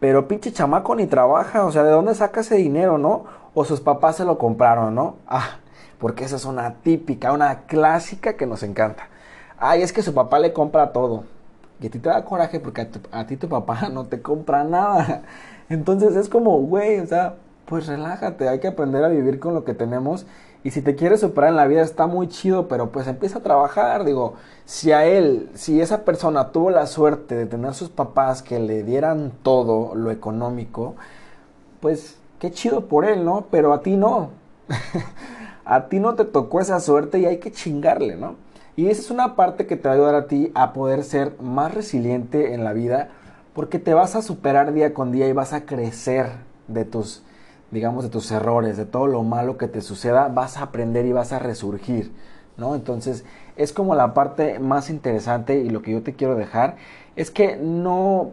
Pero 0.00 0.26
pinche 0.26 0.52
chamaco 0.52 0.96
ni 0.96 1.06
trabaja, 1.06 1.64
o 1.64 1.70
sea, 1.70 1.84
¿de 1.84 1.90
dónde 1.92 2.14
saca 2.14 2.40
ese 2.40 2.56
dinero, 2.56 2.98
no? 2.98 3.24
O 3.54 3.64
sus 3.64 3.80
papás 3.80 4.16
se 4.16 4.24
lo 4.24 4.36
compraron, 4.38 4.94
¿no? 4.94 5.16
Ah, 5.28 5.58
porque 5.98 6.24
esa 6.24 6.34
es 6.34 6.44
una 6.44 6.74
típica, 6.82 7.32
una 7.32 7.60
clásica 7.66 8.34
que 8.36 8.46
nos 8.46 8.64
encanta. 8.64 9.08
Ay, 9.58 9.82
es 9.82 9.92
que 9.92 10.02
su 10.02 10.12
papá 10.12 10.40
le 10.40 10.52
compra 10.52 10.92
todo. 10.92 11.22
Y 11.80 11.86
a 11.86 11.90
ti 11.90 12.00
te 12.00 12.08
da 12.08 12.24
coraje 12.24 12.58
porque 12.58 12.88
a, 13.12 13.26
ti 13.26 13.36
tu 13.36 13.48
papá 13.48 13.88
no 13.92 14.06
te 14.06 14.20
compra 14.20 14.64
nada. 14.64 15.22
Entonces 15.68 16.16
es 16.16 16.28
como, 16.28 16.58
güey, 16.58 16.98
o 16.98 17.06
sea, 17.06 17.36
pues 17.66 17.86
relájate, 17.86 18.48
hay 18.48 18.60
que 18.60 18.68
aprender 18.68 19.04
a 19.04 19.08
vivir 19.08 19.38
con 19.38 19.54
lo 19.54 19.64
que 19.64 19.74
tenemos. 19.74 20.26
Y 20.64 20.70
si 20.70 20.82
te 20.82 20.94
quieres 20.94 21.20
superar 21.20 21.50
en 21.50 21.56
la 21.56 21.66
vida 21.66 21.82
está 21.82 22.06
muy 22.06 22.28
chido, 22.28 22.68
pero 22.68 22.90
pues 22.90 23.08
empieza 23.08 23.38
a 23.38 23.42
trabajar. 23.42 24.04
Digo, 24.04 24.34
si 24.64 24.92
a 24.92 25.04
él, 25.04 25.50
si 25.54 25.80
esa 25.80 26.04
persona 26.04 26.50
tuvo 26.50 26.70
la 26.70 26.86
suerte 26.86 27.34
de 27.34 27.46
tener 27.46 27.74
sus 27.74 27.88
papás 27.88 28.42
que 28.42 28.60
le 28.60 28.84
dieran 28.84 29.32
todo 29.42 29.94
lo 29.94 30.10
económico, 30.10 30.94
pues 31.80 32.18
qué 32.38 32.52
chido 32.52 32.86
por 32.86 33.04
él, 33.04 33.24
¿no? 33.24 33.46
Pero 33.50 33.72
a 33.72 33.82
ti 33.82 33.96
no. 33.96 34.30
a 35.64 35.88
ti 35.88 35.98
no 35.98 36.14
te 36.14 36.24
tocó 36.24 36.60
esa 36.60 36.78
suerte 36.80 37.18
y 37.18 37.26
hay 37.26 37.38
que 37.38 37.50
chingarle, 37.50 38.16
¿no? 38.16 38.36
Y 38.76 38.88
esa 38.88 39.00
es 39.02 39.10
una 39.10 39.36
parte 39.36 39.66
que 39.66 39.76
te 39.76 39.88
va 39.88 39.94
a 39.94 39.96
ayudar 39.96 40.14
a 40.14 40.26
ti 40.28 40.50
a 40.54 40.72
poder 40.72 41.04
ser 41.04 41.34
más 41.40 41.74
resiliente 41.74 42.54
en 42.54 42.64
la 42.64 42.72
vida 42.72 43.10
porque 43.52 43.78
te 43.78 43.94
vas 43.94 44.16
a 44.16 44.22
superar 44.22 44.72
día 44.72 44.94
con 44.94 45.12
día 45.12 45.28
y 45.28 45.32
vas 45.32 45.52
a 45.52 45.66
crecer 45.66 46.30
de 46.68 46.84
tus, 46.84 47.22
digamos, 47.72 48.04
de 48.04 48.10
tus 48.10 48.30
errores, 48.30 48.76
de 48.76 48.84
todo 48.84 49.08
lo 49.08 49.24
malo 49.24 49.56
que 49.56 49.66
te 49.66 49.80
suceda, 49.80 50.28
vas 50.28 50.58
a 50.58 50.64
aprender 50.64 51.06
y 51.06 51.12
vas 51.12 51.32
a 51.32 51.38
resurgir, 51.38 52.12
¿no? 52.56 52.74
Entonces, 52.74 53.24
es 53.56 53.72
como 53.72 53.94
la 53.94 54.14
parte 54.14 54.58
más 54.60 54.90
interesante 54.90 55.58
y 55.58 55.70
lo 55.70 55.82
que 55.82 55.92
yo 55.92 56.02
te 56.02 56.12
quiero 56.14 56.36
dejar 56.36 56.76
es 57.16 57.30
que 57.30 57.56
no, 57.56 58.30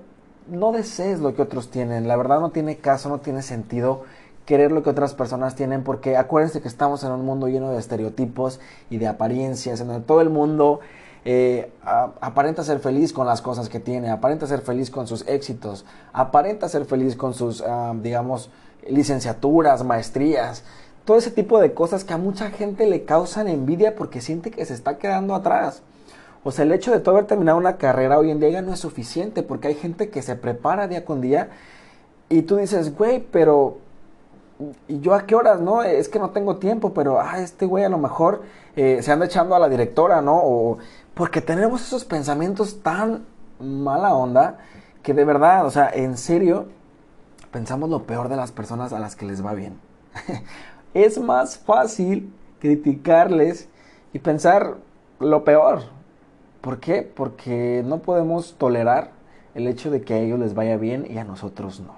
no 0.48 0.74
desees 0.74 1.22
lo 1.22 1.34
que 1.34 1.41
otros 1.41 1.72
tienen, 1.72 2.08
la 2.08 2.17
verdad 2.17 2.41
no 2.41 2.51
tiene 2.51 2.77
caso, 2.77 3.10
no 3.10 3.19
tiene 3.19 3.41
sentido 3.41 4.03
querer 4.46 4.72
lo 4.72 4.84
que 4.84 4.89
otras 4.89 5.13
personas 5.13 5.55
tienen, 5.55 5.84
porque 5.84 6.17
acuérdense 6.17 6.62
que 6.62 6.67
estamos 6.67 7.03
en 7.03 7.12
un 7.12 7.24
mundo 7.24 7.48
lleno 7.48 7.72
de 7.72 7.79
estereotipos 7.79 8.60
y 8.89 8.98
de 8.98 9.08
apariencias, 9.08 9.79
en 9.79 9.88
donde 9.88 10.05
todo 10.05 10.22
el 10.22 10.29
mundo 10.29 10.81
eh, 11.24 11.72
aparenta 11.84 12.63
ser 12.63 12.79
feliz 12.79 13.13
con 13.13 13.27
las 13.27 13.41
cosas 13.41 13.69
que 13.69 13.79
tiene, 13.79 14.10
aparenta 14.10 14.48
ser 14.48 14.62
feliz 14.62 14.89
con 14.89 15.05
sus 15.05 15.25
éxitos, 15.27 15.86
aparenta 16.13 16.67
ser 16.67 16.86
feliz 16.86 17.15
con 17.15 17.34
sus, 17.34 17.62
ah, 17.62 17.93
digamos, 18.01 18.50
licenciaturas, 18.88 19.83
maestrías, 19.83 20.63
todo 21.05 21.17
ese 21.17 21.31
tipo 21.31 21.59
de 21.59 21.74
cosas 21.74 22.03
que 22.03 22.13
a 22.13 22.17
mucha 22.17 22.51
gente 22.51 22.86
le 22.86 23.03
causan 23.03 23.48
envidia 23.48 23.95
porque 23.95 24.21
siente 24.21 24.51
que 24.51 24.65
se 24.65 24.74
está 24.74 24.98
quedando 24.98 25.36
atrás. 25.36 25.81
O 26.43 26.51
sea, 26.51 26.63
el 26.63 26.71
hecho 26.71 26.91
de 26.91 27.00
todo 27.00 27.15
haber 27.15 27.27
terminado 27.27 27.57
una 27.57 27.77
carrera 27.77 28.17
hoy 28.17 28.31
en 28.31 28.39
día 28.39 28.62
no 28.62 28.74
es 28.74 28.79
suficiente 28.79 29.43
porque 29.43 29.69
hay 29.69 29.75
gente 29.75 30.09
que 30.09 30.21
se 30.21 30.36
prepara 30.36 30.88
día 30.88 31.03
con 31.03 31.19
día 31.19 31.50
y 32.29 32.43
tú 32.43 32.57
dices, 32.57 32.95
güey, 32.95 33.19
pero 33.19 33.77
¿y 34.88 35.00
yo 35.00 35.13
a 35.15 35.25
qué 35.25 35.36
horas, 35.36 35.59
no? 35.59 35.83
Es 35.83 36.09
que 36.09 36.19
no 36.19 36.29
tengo 36.29 36.57
tiempo, 36.57 36.93
pero, 36.93 37.19
ah, 37.19 37.39
este 37.39 37.65
güey 37.65 37.83
a 37.83 37.89
lo 37.89 37.98
mejor 37.98 38.43
eh, 38.75 39.00
se 39.01 39.12
anda 39.12 39.25
echando 39.25 39.55
a 39.55 39.59
la 39.59 39.69
directora, 39.69 40.21
¿no? 40.21 40.38
O 40.38 40.77
porque 41.13 41.41
tenemos 41.41 41.81
esos 41.81 42.05
pensamientos 42.05 42.81
tan 42.81 43.25
mala 43.59 44.13
onda 44.13 44.59
que 45.03 45.13
de 45.13 45.25
verdad, 45.25 45.65
o 45.65 45.71
sea, 45.71 45.89
en 45.89 46.17
serio, 46.17 46.67
pensamos 47.51 47.89
lo 47.89 48.03
peor 48.03 48.29
de 48.29 48.36
las 48.36 48.51
personas 48.51 48.94
a 48.94 49.00
las 49.00 49.15
que 49.15 49.25
les 49.25 49.46
va 49.46 49.53
bien. 49.53 49.79
es 50.94 51.20
más 51.20 51.58
fácil 51.58 52.34
criticarles 52.60 53.70
y 54.13 54.20
pensar 54.20 54.77
lo 55.20 55.44
peor. 55.44 55.84
¿Por 56.62 56.79
qué? 56.79 57.01
Porque 57.03 57.84
no 57.86 58.00
podemos 58.00 58.56
tolerar 58.58 59.12
el 59.56 59.68
hecho 59.68 59.91
de 59.91 60.01
que 60.01 60.13
a 60.13 60.20
ellos 60.20 60.39
les 60.39 60.53
vaya 60.53 60.77
bien 60.77 61.08
y 61.10 61.18
a 61.18 61.24
nosotros 61.24 61.79
no. 61.79 61.96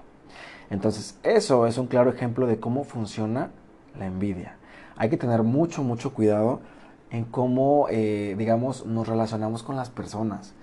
Entonces, 0.70 1.18
eso 1.24 1.68
es 1.68 1.78
un 1.78 1.88
claro 1.88 2.10
ejemplo 2.10 2.48
de 2.48 2.60
cómo 2.60 2.84
funciona 2.84 3.52
la 3.98 4.06
envidia. 4.06 4.56
Hay 4.96 5.10
que 5.10 5.18
tener 5.18 5.44
mucho, 5.44 5.84
mucho 5.84 6.14
cuidado 6.14 6.62
en 7.10 7.26
cómo, 7.26 7.88
eh, 7.90 8.36
digamos, 8.38 8.86
nos 8.86 9.08
relacionamos 9.08 9.64
con 9.64 9.76
las 9.76 9.90
personas. 9.90 10.54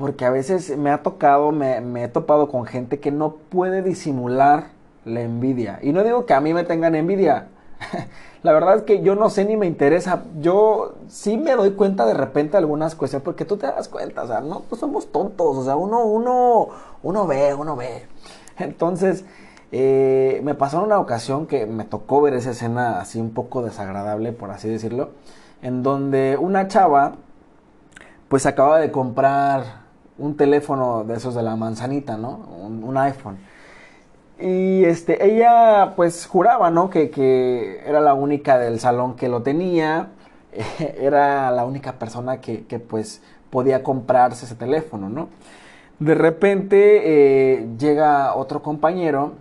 Porque 0.00 0.24
a 0.24 0.30
veces 0.30 0.78
me 0.78 0.90
ha 0.90 1.02
tocado, 1.02 1.52
me, 1.52 2.02
he 2.02 2.08
topado 2.08 2.48
con 2.48 2.64
gente 2.64 3.00
que 3.00 3.10
no 3.10 3.34
puede 3.34 3.82
disimular 3.82 4.68
la 5.04 5.20
envidia. 5.20 5.78
Y 5.82 5.92
no 5.92 6.02
digo 6.02 6.24
que 6.24 6.32
a 6.32 6.40
mí 6.40 6.54
me 6.54 6.64
tengan 6.64 6.94
envidia. 6.94 7.48
la 8.42 8.52
verdad 8.52 8.76
es 8.76 8.82
que 8.84 9.02
yo 9.02 9.14
no 9.14 9.28
sé 9.28 9.44
ni 9.44 9.58
me 9.58 9.66
interesa. 9.66 10.24
Yo 10.40 10.94
sí 11.08 11.36
me 11.36 11.54
doy 11.54 11.72
cuenta 11.72 12.06
de 12.06 12.14
repente 12.14 12.52
de 12.52 12.58
algunas 12.58 12.94
cuestiones, 12.94 13.24
porque 13.24 13.44
tú 13.44 13.58
te 13.58 13.66
das 13.66 13.88
cuenta, 13.88 14.22
o 14.22 14.26
sea, 14.26 14.40
no 14.40 14.60
pues 14.60 14.80
somos 14.80 15.12
tontos, 15.12 15.58
o 15.58 15.64
sea, 15.64 15.76
uno, 15.76 16.02
uno, 16.04 16.68
uno 17.02 17.26
ve, 17.26 17.52
uno 17.52 17.76
ve. 17.76 18.06
Entonces, 18.58 19.26
eh, 19.70 20.40
me 20.42 20.54
pasó 20.54 20.78
en 20.78 20.84
una 20.84 20.98
ocasión 20.98 21.46
que 21.46 21.66
me 21.66 21.84
tocó 21.84 22.22
ver 22.22 22.32
esa 22.32 22.52
escena 22.52 23.00
así 23.00 23.20
un 23.20 23.34
poco 23.34 23.62
desagradable, 23.62 24.32
por 24.32 24.50
así 24.50 24.68
decirlo, 24.70 25.10
en 25.60 25.82
donde 25.82 26.38
una 26.40 26.68
chava, 26.68 27.16
pues 28.28 28.46
acaba 28.46 28.78
de 28.78 28.90
comprar 28.90 29.79
un 30.20 30.36
teléfono 30.36 31.02
de 31.04 31.14
esos 31.14 31.34
de 31.34 31.42
la 31.42 31.56
manzanita, 31.56 32.16
¿no? 32.16 32.30
Un, 32.60 32.96
iPhone. 32.96 33.38
Y 34.38 34.84
este, 34.84 35.24
ella 35.26 35.94
pues 35.96 36.26
juraba, 36.26 36.70
¿no? 36.70 36.90
Que, 36.90 37.10
que, 37.10 37.82
era 37.86 38.00
la 38.00 38.14
única 38.14 38.58
del 38.58 38.78
salón 38.78 39.16
que 39.16 39.28
lo 39.28 39.42
tenía, 39.42 40.10
era 41.00 41.50
la 41.50 41.64
única 41.64 41.94
persona 41.94 42.40
que, 42.40 42.66
que 42.66 42.78
pues 42.78 43.22
podía 43.50 43.82
comprarse 43.82 44.44
ese 44.44 44.54
teléfono, 44.54 45.08
¿no? 45.08 45.28
De 45.98 46.14
repente 46.14 47.02
eh, 47.04 47.68
llega 47.78 48.34
otro 48.34 48.62
compañero 48.62 49.32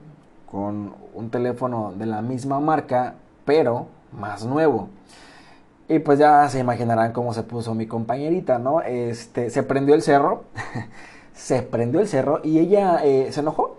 con 0.50 0.94
un 1.14 1.30
teléfono 1.30 1.94
de 1.96 2.06
la 2.06 2.22
misma 2.22 2.60
marca, 2.60 3.16
pero 3.46 3.88
más 4.12 4.46
nuevo. 4.46 4.90
Y 5.90 6.00
pues 6.00 6.20
ya 6.20 6.48
se 6.50 6.60
imaginarán 6.60 7.12
cómo 7.12 7.34
se 7.34 7.44
puso 7.44 7.74
mi 7.74 7.88
compañerita, 7.88 8.60
¿no? 8.60 8.82
Este, 8.82 9.50
se 9.50 9.64
prendió 9.64 9.96
el 9.96 10.04
cerro, 10.04 10.44
se 11.34 11.64
prendió 11.64 12.00
el 12.00 12.08
cerro 12.08 12.42
y 12.44 12.60
ella 12.60 13.04
eh, 13.04 13.30
se 13.32 13.40
enojó. 13.40 13.78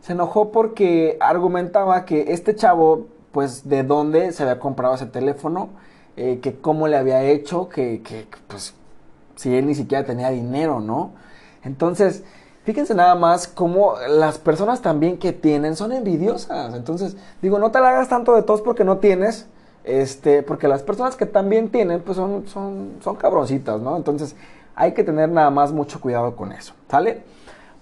Se 0.00 0.12
enojó 0.12 0.50
porque 0.50 1.16
argumentaba 1.20 2.04
que 2.04 2.32
este 2.32 2.54
chavo, 2.56 3.06
pues, 3.32 3.68
de 3.68 3.84
dónde 3.84 4.32
se 4.32 4.42
había 4.42 4.58
comprado 4.58 4.96
ese 4.96 5.06
teléfono, 5.06 5.70
eh, 6.16 6.40
que 6.42 6.56
cómo 6.56 6.88
le 6.88 6.96
había 6.96 7.22
hecho, 7.22 7.68
que, 7.68 8.02
que, 8.02 8.26
pues, 8.48 8.74
si 9.36 9.54
él 9.56 9.66
ni 9.66 9.74
siquiera 9.74 10.04
tenía 10.04 10.30
dinero, 10.30 10.80
¿no? 10.80 11.12
Entonces, 11.62 12.24
Fíjense 12.66 12.96
nada 12.96 13.14
más 13.14 13.46
cómo 13.46 13.94
las 14.08 14.38
personas 14.38 14.82
también 14.82 15.18
que 15.18 15.32
tienen 15.32 15.76
son 15.76 15.92
envidiosas. 15.92 16.74
Entonces, 16.74 17.16
digo, 17.40 17.60
no 17.60 17.70
te 17.70 17.78
la 17.78 17.90
hagas 17.90 18.08
tanto 18.08 18.34
de 18.34 18.42
tos 18.42 18.60
porque 18.60 18.82
no 18.82 18.98
tienes, 18.98 19.46
este, 19.86 20.42
porque 20.42 20.68
las 20.68 20.82
personas 20.82 21.16
que 21.16 21.26
también 21.26 21.70
tienen, 21.70 22.00
pues 22.00 22.16
son, 22.16 22.46
son, 22.48 22.96
son 23.00 23.16
cabroncitas, 23.16 23.80
¿no? 23.80 23.96
Entonces, 23.96 24.36
hay 24.74 24.92
que 24.92 25.04
tener 25.04 25.30
nada 25.30 25.50
más 25.50 25.72
mucho 25.72 26.00
cuidado 26.00 26.36
con 26.36 26.52
eso, 26.52 26.74
¿sale? 26.90 27.22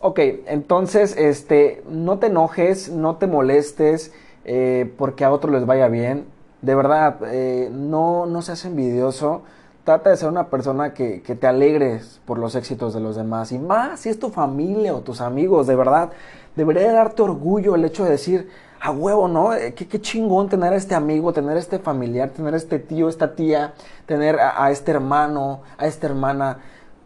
Ok, 0.01 0.21
entonces, 0.47 1.17
este, 1.17 1.83
no 1.89 2.19
te 2.19 2.27
enojes, 2.27 2.91
no 2.91 3.17
te 3.17 3.27
molestes 3.27 4.13
eh, 4.45 4.93
porque 4.99 5.25
a 5.25 5.33
otros 5.33 5.53
les 5.53 5.67
vaya 5.67 5.89
bien. 5.89 6.27
De 6.61 6.75
verdad, 6.75 7.17
eh, 7.27 7.71
no, 7.73 8.27
no 8.27 8.43
seas 8.43 8.65
envidioso 8.65 9.43
trata 9.85 10.11
de 10.11 10.17
ser 10.17 10.29
una 10.31 10.49
persona 10.49 10.95
que, 10.95 11.21
que, 11.21 11.35
te 11.35 11.47
alegres 11.47 12.21
por 12.25 12.39
los 12.39 12.55
éxitos 12.55 12.95
de 12.95 13.01
los 13.01 13.17
demás. 13.17 13.53
Y 13.53 13.59
más 13.59 14.01
si 14.01 14.09
es 14.09 14.19
tu 14.19 14.31
familia 14.31 14.95
o 14.95 15.01
tus 15.01 15.21
amigos, 15.21 15.67
de 15.67 15.77
verdad, 15.77 16.11
debería 16.57 16.91
darte 16.91 17.23
orgullo 17.23 17.75
el 17.75 17.85
hecho 17.85 18.05
de 18.05 18.11
decir, 18.11 18.49
a 18.85 18.91
huevo, 18.91 19.29
¿no? 19.29 19.55
Eh, 19.55 19.73
qué, 19.73 19.99
chingón 19.99 20.51
tener 20.51 20.75
a 20.75 20.77
este 20.77 20.95
amigo, 20.95 21.33
tener 21.33 21.57
a 21.57 21.59
este 21.59 21.79
familiar, 21.79 22.29
tener 22.29 22.53
a 22.53 22.59
este 22.59 22.79
tío, 22.79 23.09
esta 23.09 23.35
tía, 23.35 23.73
tener 24.05 24.39
a, 24.39 24.63
a 24.63 24.71
este 24.71 24.91
hermano, 24.91 25.63
a 25.79 25.87
esta 25.87 26.07
hermana. 26.07 26.59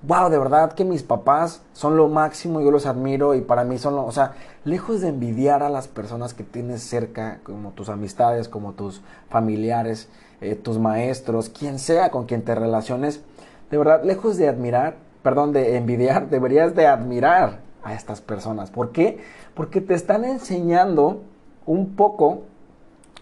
Wow, 0.02 0.28
de 0.28 0.38
verdad 0.38 0.72
que 0.72 0.84
mis 0.84 1.04
papás 1.04 1.62
son 1.74 1.96
lo 1.96 2.08
máximo, 2.08 2.60
yo 2.60 2.72
los 2.72 2.84
admiro 2.84 3.36
y 3.36 3.42
para 3.42 3.62
mí 3.62 3.78
son 3.78 3.94
lo, 3.94 4.04
o 4.04 4.10
sea, 4.10 4.32
lejos 4.64 5.02
de 5.02 5.08
envidiar 5.10 5.62
a 5.62 5.68
las 5.68 5.86
personas 5.86 6.34
que 6.34 6.42
tienes 6.42 6.82
cerca, 6.82 7.38
como 7.44 7.70
tus 7.70 7.88
amistades, 7.88 8.48
como 8.48 8.72
tus 8.72 9.00
familiares, 9.28 10.08
eh, 10.40 10.56
tus 10.56 10.80
maestros, 10.80 11.48
quien 11.48 11.78
sea 11.78 12.10
con 12.10 12.26
quien 12.26 12.42
te 12.42 12.56
relaciones, 12.56 13.22
de 13.70 13.78
verdad, 13.78 14.02
lejos 14.02 14.36
de 14.36 14.48
admirar, 14.48 14.96
perdón, 15.22 15.52
de 15.52 15.76
envidiar, 15.76 16.28
deberías 16.30 16.74
de 16.74 16.88
admirar 16.88 17.60
a 17.84 17.94
estas 17.94 18.20
personas. 18.20 18.72
¿Por 18.72 18.90
qué? 18.90 19.20
Porque 19.54 19.80
te 19.80 19.94
están 19.94 20.24
enseñando 20.24 21.22
un 21.68 21.94
poco 21.94 22.44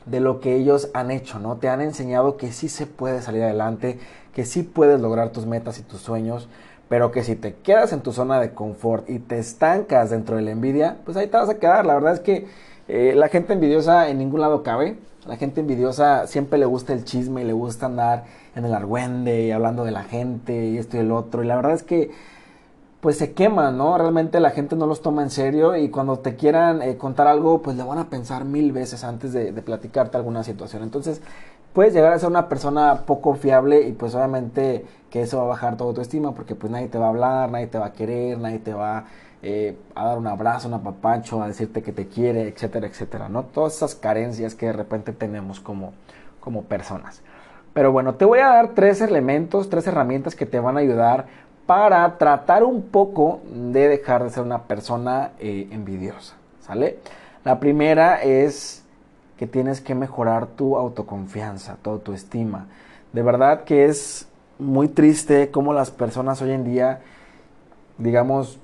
de 0.06 0.20
lo 0.20 0.40
que 0.40 0.54
ellos 0.54 0.88
han 0.94 1.10
hecho, 1.10 1.40
¿no? 1.40 1.56
Te 1.56 1.68
han 1.68 1.80
enseñado 1.80 2.36
que 2.36 2.52
sí 2.52 2.68
se 2.68 2.86
puede 2.86 3.20
salir 3.20 3.42
adelante, 3.42 3.98
que 4.32 4.44
sí 4.44 4.62
puedes 4.62 5.00
lograr 5.00 5.30
tus 5.30 5.46
metas 5.46 5.80
y 5.80 5.82
tus 5.82 6.00
sueños, 6.00 6.48
pero 6.88 7.10
que 7.10 7.24
si 7.24 7.34
te 7.34 7.54
quedas 7.54 7.92
en 7.92 8.00
tu 8.02 8.12
zona 8.12 8.40
de 8.40 8.54
confort 8.54 9.10
y 9.10 9.18
te 9.18 9.38
estancas 9.38 10.10
dentro 10.10 10.36
de 10.36 10.42
la 10.42 10.52
envidia, 10.52 10.98
pues 11.04 11.16
ahí 11.16 11.26
te 11.26 11.36
vas 11.36 11.48
a 11.48 11.58
quedar. 11.58 11.84
La 11.84 11.94
verdad 11.94 12.14
es 12.14 12.20
que 12.20 12.46
eh, 12.86 13.14
la 13.16 13.28
gente 13.28 13.52
envidiosa 13.52 14.08
en 14.08 14.18
ningún 14.18 14.40
lado 14.40 14.62
cabe. 14.62 14.96
La 15.26 15.36
gente 15.36 15.60
envidiosa 15.60 16.28
siempre 16.28 16.56
le 16.56 16.66
gusta 16.66 16.92
el 16.92 17.04
chisme 17.04 17.42
y 17.42 17.44
le 17.44 17.52
gusta 17.52 17.86
andar 17.86 18.26
en 18.54 18.64
el 18.64 18.72
argüende 18.72 19.42
y 19.42 19.50
hablando 19.50 19.84
de 19.84 19.90
la 19.90 20.04
gente 20.04 20.66
y 20.66 20.78
esto 20.78 20.96
y 20.96 21.00
el 21.00 21.10
otro. 21.10 21.42
Y 21.42 21.48
la 21.48 21.56
verdad 21.56 21.72
es 21.72 21.82
que 21.82 22.12
pues 23.06 23.18
se 23.18 23.34
queman, 23.34 23.78
¿no? 23.78 23.96
Realmente 23.96 24.40
la 24.40 24.50
gente 24.50 24.74
no 24.74 24.84
los 24.84 25.00
toma 25.00 25.22
en 25.22 25.30
serio 25.30 25.76
y 25.76 25.90
cuando 25.90 26.18
te 26.18 26.34
quieran 26.34 26.82
eh, 26.82 26.96
contar 26.96 27.28
algo, 27.28 27.62
pues 27.62 27.76
le 27.76 27.84
van 27.84 27.98
a 27.98 28.10
pensar 28.10 28.44
mil 28.44 28.72
veces 28.72 29.04
antes 29.04 29.32
de, 29.32 29.52
platicarte 29.52 30.16
alguna 30.16 30.42
situación. 30.42 30.82
Entonces, 30.82 31.20
puedes 31.72 31.94
llegar 31.94 32.12
a 32.12 32.18
ser 32.18 32.28
una 32.28 32.48
persona 32.48 33.02
poco 33.06 33.36
fiable 33.36 33.82
y 33.82 33.92
pues 33.92 34.12
obviamente 34.16 34.84
que 35.08 35.22
eso 35.22 35.38
va 35.38 35.44
a 35.44 35.46
bajar 35.46 35.76
toda 35.76 35.94
tu 35.94 36.00
estima 36.00 36.34
porque 36.34 36.56
pues 36.56 36.72
nadie 36.72 36.88
te 36.88 36.98
va 36.98 37.06
a 37.06 37.10
hablar, 37.10 37.48
nadie 37.48 37.68
te 37.68 37.78
va 37.78 37.86
a 37.86 37.92
querer, 37.92 38.38
nadie 38.38 38.58
te 38.58 38.74
va 38.74 39.04
eh, 39.40 39.76
a 39.94 40.06
dar 40.06 40.18
un 40.18 40.26
abrazo, 40.26 40.66
un 40.66 40.74
apapacho, 40.74 41.40
a 41.40 41.46
decirte 41.46 41.84
que 41.84 41.92
te 41.92 42.08
quiere, 42.08 42.48
etcétera, 42.48 42.88
etcétera, 42.88 43.28
¿no? 43.28 43.44
Todas 43.44 43.76
esas 43.76 43.94
carencias 43.94 44.56
que 44.56 44.66
de 44.66 44.72
repente 44.72 45.12
tenemos 45.12 45.60
como, 45.60 45.92
como 46.40 46.64
personas. 46.64 47.22
Pero 47.72 47.92
bueno, 47.92 48.14
te 48.14 48.24
voy 48.24 48.38
a 48.38 48.48
dar 48.48 48.70
tres 48.74 49.02
elementos, 49.02 49.68
tres 49.68 49.86
herramientas 49.86 50.34
que 50.34 50.46
te 50.46 50.58
van 50.58 50.76
a 50.78 50.80
ayudar 50.80 51.26
para 51.66 52.16
tratar 52.18 52.62
un 52.62 52.82
poco 52.82 53.40
de 53.52 53.88
dejar 53.88 54.22
de 54.24 54.30
ser 54.30 54.44
una 54.44 54.62
persona 54.62 55.32
eh, 55.38 55.68
envidiosa, 55.72 56.36
¿sale? 56.60 56.98
La 57.44 57.58
primera 57.60 58.22
es 58.22 58.84
que 59.36 59.46
tienes 59.46 59.80
que 59.80 59.94
mejorar 59.94 60.46
tu 60.46 60.76
autoconfianza, 60.76 61.76
tu 61.82 61.90
autoestima. 61.90 62.66
De 63.12 63.22
verdad 63.22 63.64
que 63.64 63.86
es 63.86 64.28
muy 64.58 64.88
triste 64.88 65.50
cómo 65.50 65.72
las 65.72 65.90
personas 65.90 66.40
hoy 66.40 66.52
en 66.52 66.64
día, 66.64 67.00
digamos, 67.98 68.58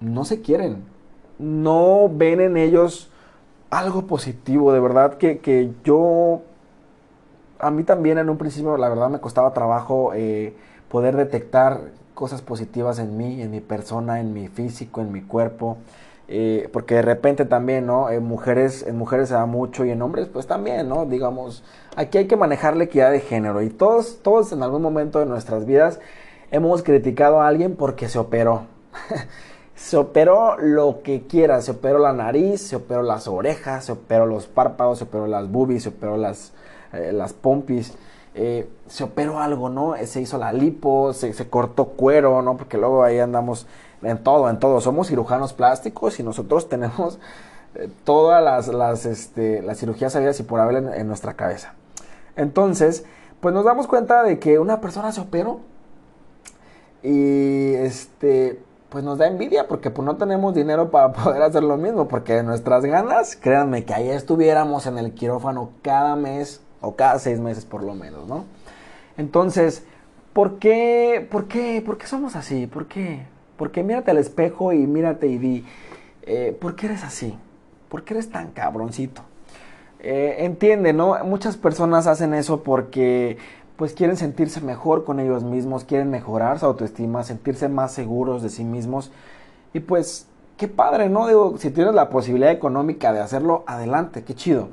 no 0.00 0.24
se 0.24 0.42
quieren, 0.42 0.84
no 1.38 2.10
ven 2.12 2.40
en 2.40 2.56
ellos 2.56 3.10
algo 3.70 4.06
positivo, 4.06 4.72
de 4.72 4.80
verdad 4.80 5.14
que, 5.18 5.38
que 5.38 5.72
yo, 5.84 6.42
a 7.58 7.70
mí 7.70 7.84
también 7.84 8.18
en 8.18 8.28
un 8.30 8.38
principio, 8.38 8.76
la 8.76 8.88
verdad 8.88 9.10
me 9.10 9.20
costaba 9.20 9.52
trabajo 9.52 10.12
eh, 10.14 10.54
poder 10.90 11.16
detectar 11.16 11.80
cosas 12.14 12.42
positivas 12.42 12.98
en 12.98 13.16
mí, 13.16 13.42
en 13.42 13.50
mi 13.50 13.60
persona, 13.60 14.20
en 14.20 14.32
mi 14.32 14.48
físico, 14.48 15.00
en 15.00 15.12
mi 15.12 15.22
cuerpo. 15.22 15.78
Eh, 16.30 16.68
porque 16.72 16.96
de 16.96 17.02
repente 17.02 17.46
también, 17.46 17.86
¿no? 17.86 18.10
En 18.10 18.22
mujeres, 18.22 18.84
en 18.86 18.98
mujeres 18.98 19.28
se 19.28 19.34
da 19.34 19.46
mucho 19.46 19.86
y 19.86 19.90
en 19.90 20.02
hombres 20.02 20.28
pues 20.30 20.46
también, 20.46 20.88
¿no? 20.88 21.06
Digamos, 21.06 21.64
aquí 21.96 22.18
hay 22.18 22.26
que 22.26 22.36
manejar 22.36 22.76
la 22.76 22.84
equidad 22.84 23.10
de 23.10 23.20
género 23.20 23.62
y 23.62 23.70
todos, 23.70 24.18
todos 24.22 24.52
en 24.52 24.62
algún 24.62 24.82
momento 24.82 25.20
de 25.20 25.26
nuestras 25.26 25.64
vidas 25.64 26.00
hemos 26.50 26.82
criticado 26.82 27.40
a 27.40 27.48
alguien 27.48 27.76
porque 27.76 28.08
se 28.08 28.18
operó. 28.18 28.66
se 29.74 29.96
operó 29.96 30.58
lo 30.58 31.02
que 31.02 31.22
quiera, 31.26 31.62
se 31.62 31.70
operó 31.70 31.98
la 31.98 32.12
nariz, 32.12 32.60
se 32.60 32.76
operó 32.76 33.02
las 33.02 33.26
orejas, 33.26 33.86
se 33.86 33.92
operó 33.92 34.26
los 34.26 34.46
párpados, 34.46 34.98
se 34.98 35.04
operó 35.04 35.26
las 35.26 35.50
boobies, 35.50 35.84
se 35.84 35.88
operó 35.90 36.18
las, 36.18 36.52
eh, 36.92 37.12
las 37.12 37.32
pompis. 37.32 37.96
Eh, 38.40 38.68
se 38.86 39.02
operó 39.02 39.40
algo, 39.40 39.68
¿no? 39.68 39.94
Se 40.04 40.20
hizo 40.20 40.38
la 40.38 40.52
lipo, 40.52 41.12
se, 41.12 41.34
cortó 41.50 41.86
cuero, 41.86 42.40
¿no? 42.40 42.56
Porque 42.56 42.78
luego 42.78 43.02
ahí 43.02 43.18
andamos 43.18 43.66
en 44.00 44.22
todo, 44.22 44.48
en 44.48 44.60
todo. 44.60 44.80
Somos 44.80 45.08
cirujanos 45.08 45.52
plásticos 45.52 46.20
y 46.20 46.22
nosotros 46.22 46.68
tenemos 46.68 47.18
eh, 47.74 47.90
todas 48.04 48.40
las, 48.40 48.68
las, 48.68 49.06
este, 49.06 49.60
las 49.62 49.80
cirugías 49.80 50.14
habidas 50.14 50.38
y 50.38 50.44
por 50.44 50.60
haber 50.60 50.76
en, 50.76 50.94
en, 50.94 51.08
nuestra 51.08 51.34
cabeza. 51.34 51.74
Entonces, 52.36 53.04
pues 53.40 53.52
nos 53.52 53.64
damos 53.64 53.88
cuenta 53.88 54.22
de 54.22 54.38
que 54.38 54.60
una 54.60 54.80
persona 54.80 55.10
se 55.10 55.20
operó 55.20 55.58
y 57.02 57.72
este, 57.74 58.62
pues 58.88 59.02
nos 59.02 59.18
da 59.18 59.26
envidia 59.26 59.66
porque 59.66 59.90
pues 59.90 60.06
no 60.06 60.14
tenemos 60.16 60.54
dinero 60.54 60.92
para 60.92 61.12
poder 61.24 61.42
hacer 61.42 61.64
lo 61.64 61.76
mismo, 61.76 62.06
porque 62.06 62.44
nuestras 62.44 62.84
ganas, 62.84 63.34
créanme 63.34 63.84
que 63.84 63.94
ahí 63.94 64.08
estuviéramos 64.08 64.86
en 64.86 64.96
el 64.96 65.12
quirófano 65.12 65.70
cada 65.82 66.14
mes 66.14 66.60
o 66.80 66.94
cada 66.96 67.18
seis 67.18 67.40
meses 67.40 67.64
por 67.64 67.82
lo 67.82 67.94
menos, 67.94 68.26
¿no? 68.26 68.44
Entonces, 69.16 69.84
¿por 70.32 70.58
qué, 70.58 71.26
por 71.30 71.48
qué, 71.48 71.82
por 71.84 71.98
qué 71.98 72.06
somos 72.06 72.36
así? 72.36 72.66
¿Por 72.66 72.86
qué? 72.86 73.22
Porque 73.56 73.82
mírate 73.82 74.10
al 74.10 74.18
espejo 74.18 74.72
y 74.72 74.86
mírate 74.86 75.26
y 75.26 75.38
di, 75.38 75.64
eh, 76.22 76.56
¿por 76.60 76.76
qué 76.76 76.86
eres 76.86 77.04
así? 77.04 77.36
¿Por 77.88 78.04
qué 78.04 78.14
eres 78.14 78.30
tan 78.30 78.52
cabroncito? 78.52 79.22
Eh, 80.00 80.36
entiende, 80.40 80.92
¿no? 80.92 81.16
Muchas 81.24 81.56
personas 81.56 82.06
hacen 82.06 82.34
eso 82.34 82.62
porque 82.62 83.38
pues 83.76 83.92
quieren 83.92 84.16
sentirse 84.16 84.60
mejor 84.60 85.04
con 85.04 85.20
ellos 85.20 85.44
mismos, 85.44 85.84
quieren 85.84 86.10
mejorar 86.10 86.58
su 86.58 86.66
autoestima, 86.66 87.22
sentirse 87.24 87.68
más 87.68 87.92
seguros 87.92 88.42
de 88.42 88.50
sí 88.50 88.64
mismos 88.64 89.10
y 89.72 89.80
pues 89.80 90.26
qué 90.56 90.68
padre, 90.68 91.08
¿no? 91.08 91.26
Digo, 91.26 91.56
si 91.58 91.70
tienes 91.70 91.94
la 91.94 92.10
posibilidad 92.10 92.50
económica 92.50 93.12
de 93.12 93.20
hacerlo, 93.20 93.64
adelante, 93.66 94.24
qué 94.24 94.34
chido. 94.34 94.68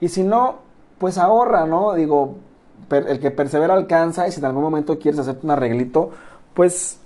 Y 0.00 0.08
si 0.08 0.22
no, 0.22 0.58
pues 1.02 1.18
ahorra, 1.18 1.66
¿no? 1.66 1.94
Digo, 1.94 2.36
el 2.88 3.18
que 3.18 3.32
persevera 3.32 3.74
alcanza 3.74 4.28
y 4.28 4.30
si 4.30 4.38
en 4.38 4.46
algún 4.46 4.62
momento 4.62 5.00
quieres 5.00 5.18
hacerte 5.18 5.44
un 5.44 5.50
arreglito, 5.50 6.10
pues 6.54 7.00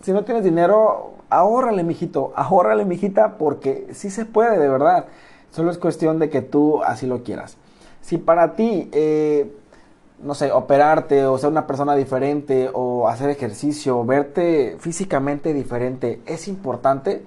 si 0.00 0.12
no 0.12 0.24
tienes 0.24 0.42
dinero, 0.42 1.10
ahórrale, 1.28 1.84
mijito, 1.84 2.32
ahórrale, 2.34 2.86
mijita, 2.86 3.36
porque 3.36 3.88
sí 3.92 4.08
se 4.08 4.24
puede, 4.24 4.58
de 4.58 4.70
verdad. 4.70 5.04
Solo 5.50 5.70
es 5.70 5.76
cuestión 5.76 6.18
de 6.18 6.30
que 6.30 6.40
tú 6.40 6.82
así 6.82 7.06
lo 7.06 7.24
quieras. 7.24 7.58
Si 8.00 8.16
para 8.16 8.54
ti, 8.54 8.88
eh, 8.92 9.54
no 10.22 10.32
sé, 10.32 10.50
operarte 10.50 11.26
o 11.26 11.36
ser 11.36 11.50
una 11.50 11.66
persona 11.66 11.94
diferente 11.94 12.70
o 12.72 13.06
hacer 13.06 13.28
ejercicio, 13.28 14.02
verte 14.06 14.78
físicamente 14.80 15.52
diferente 15.52 16.22
es 16.24 16.48
importante, 16.48 17.22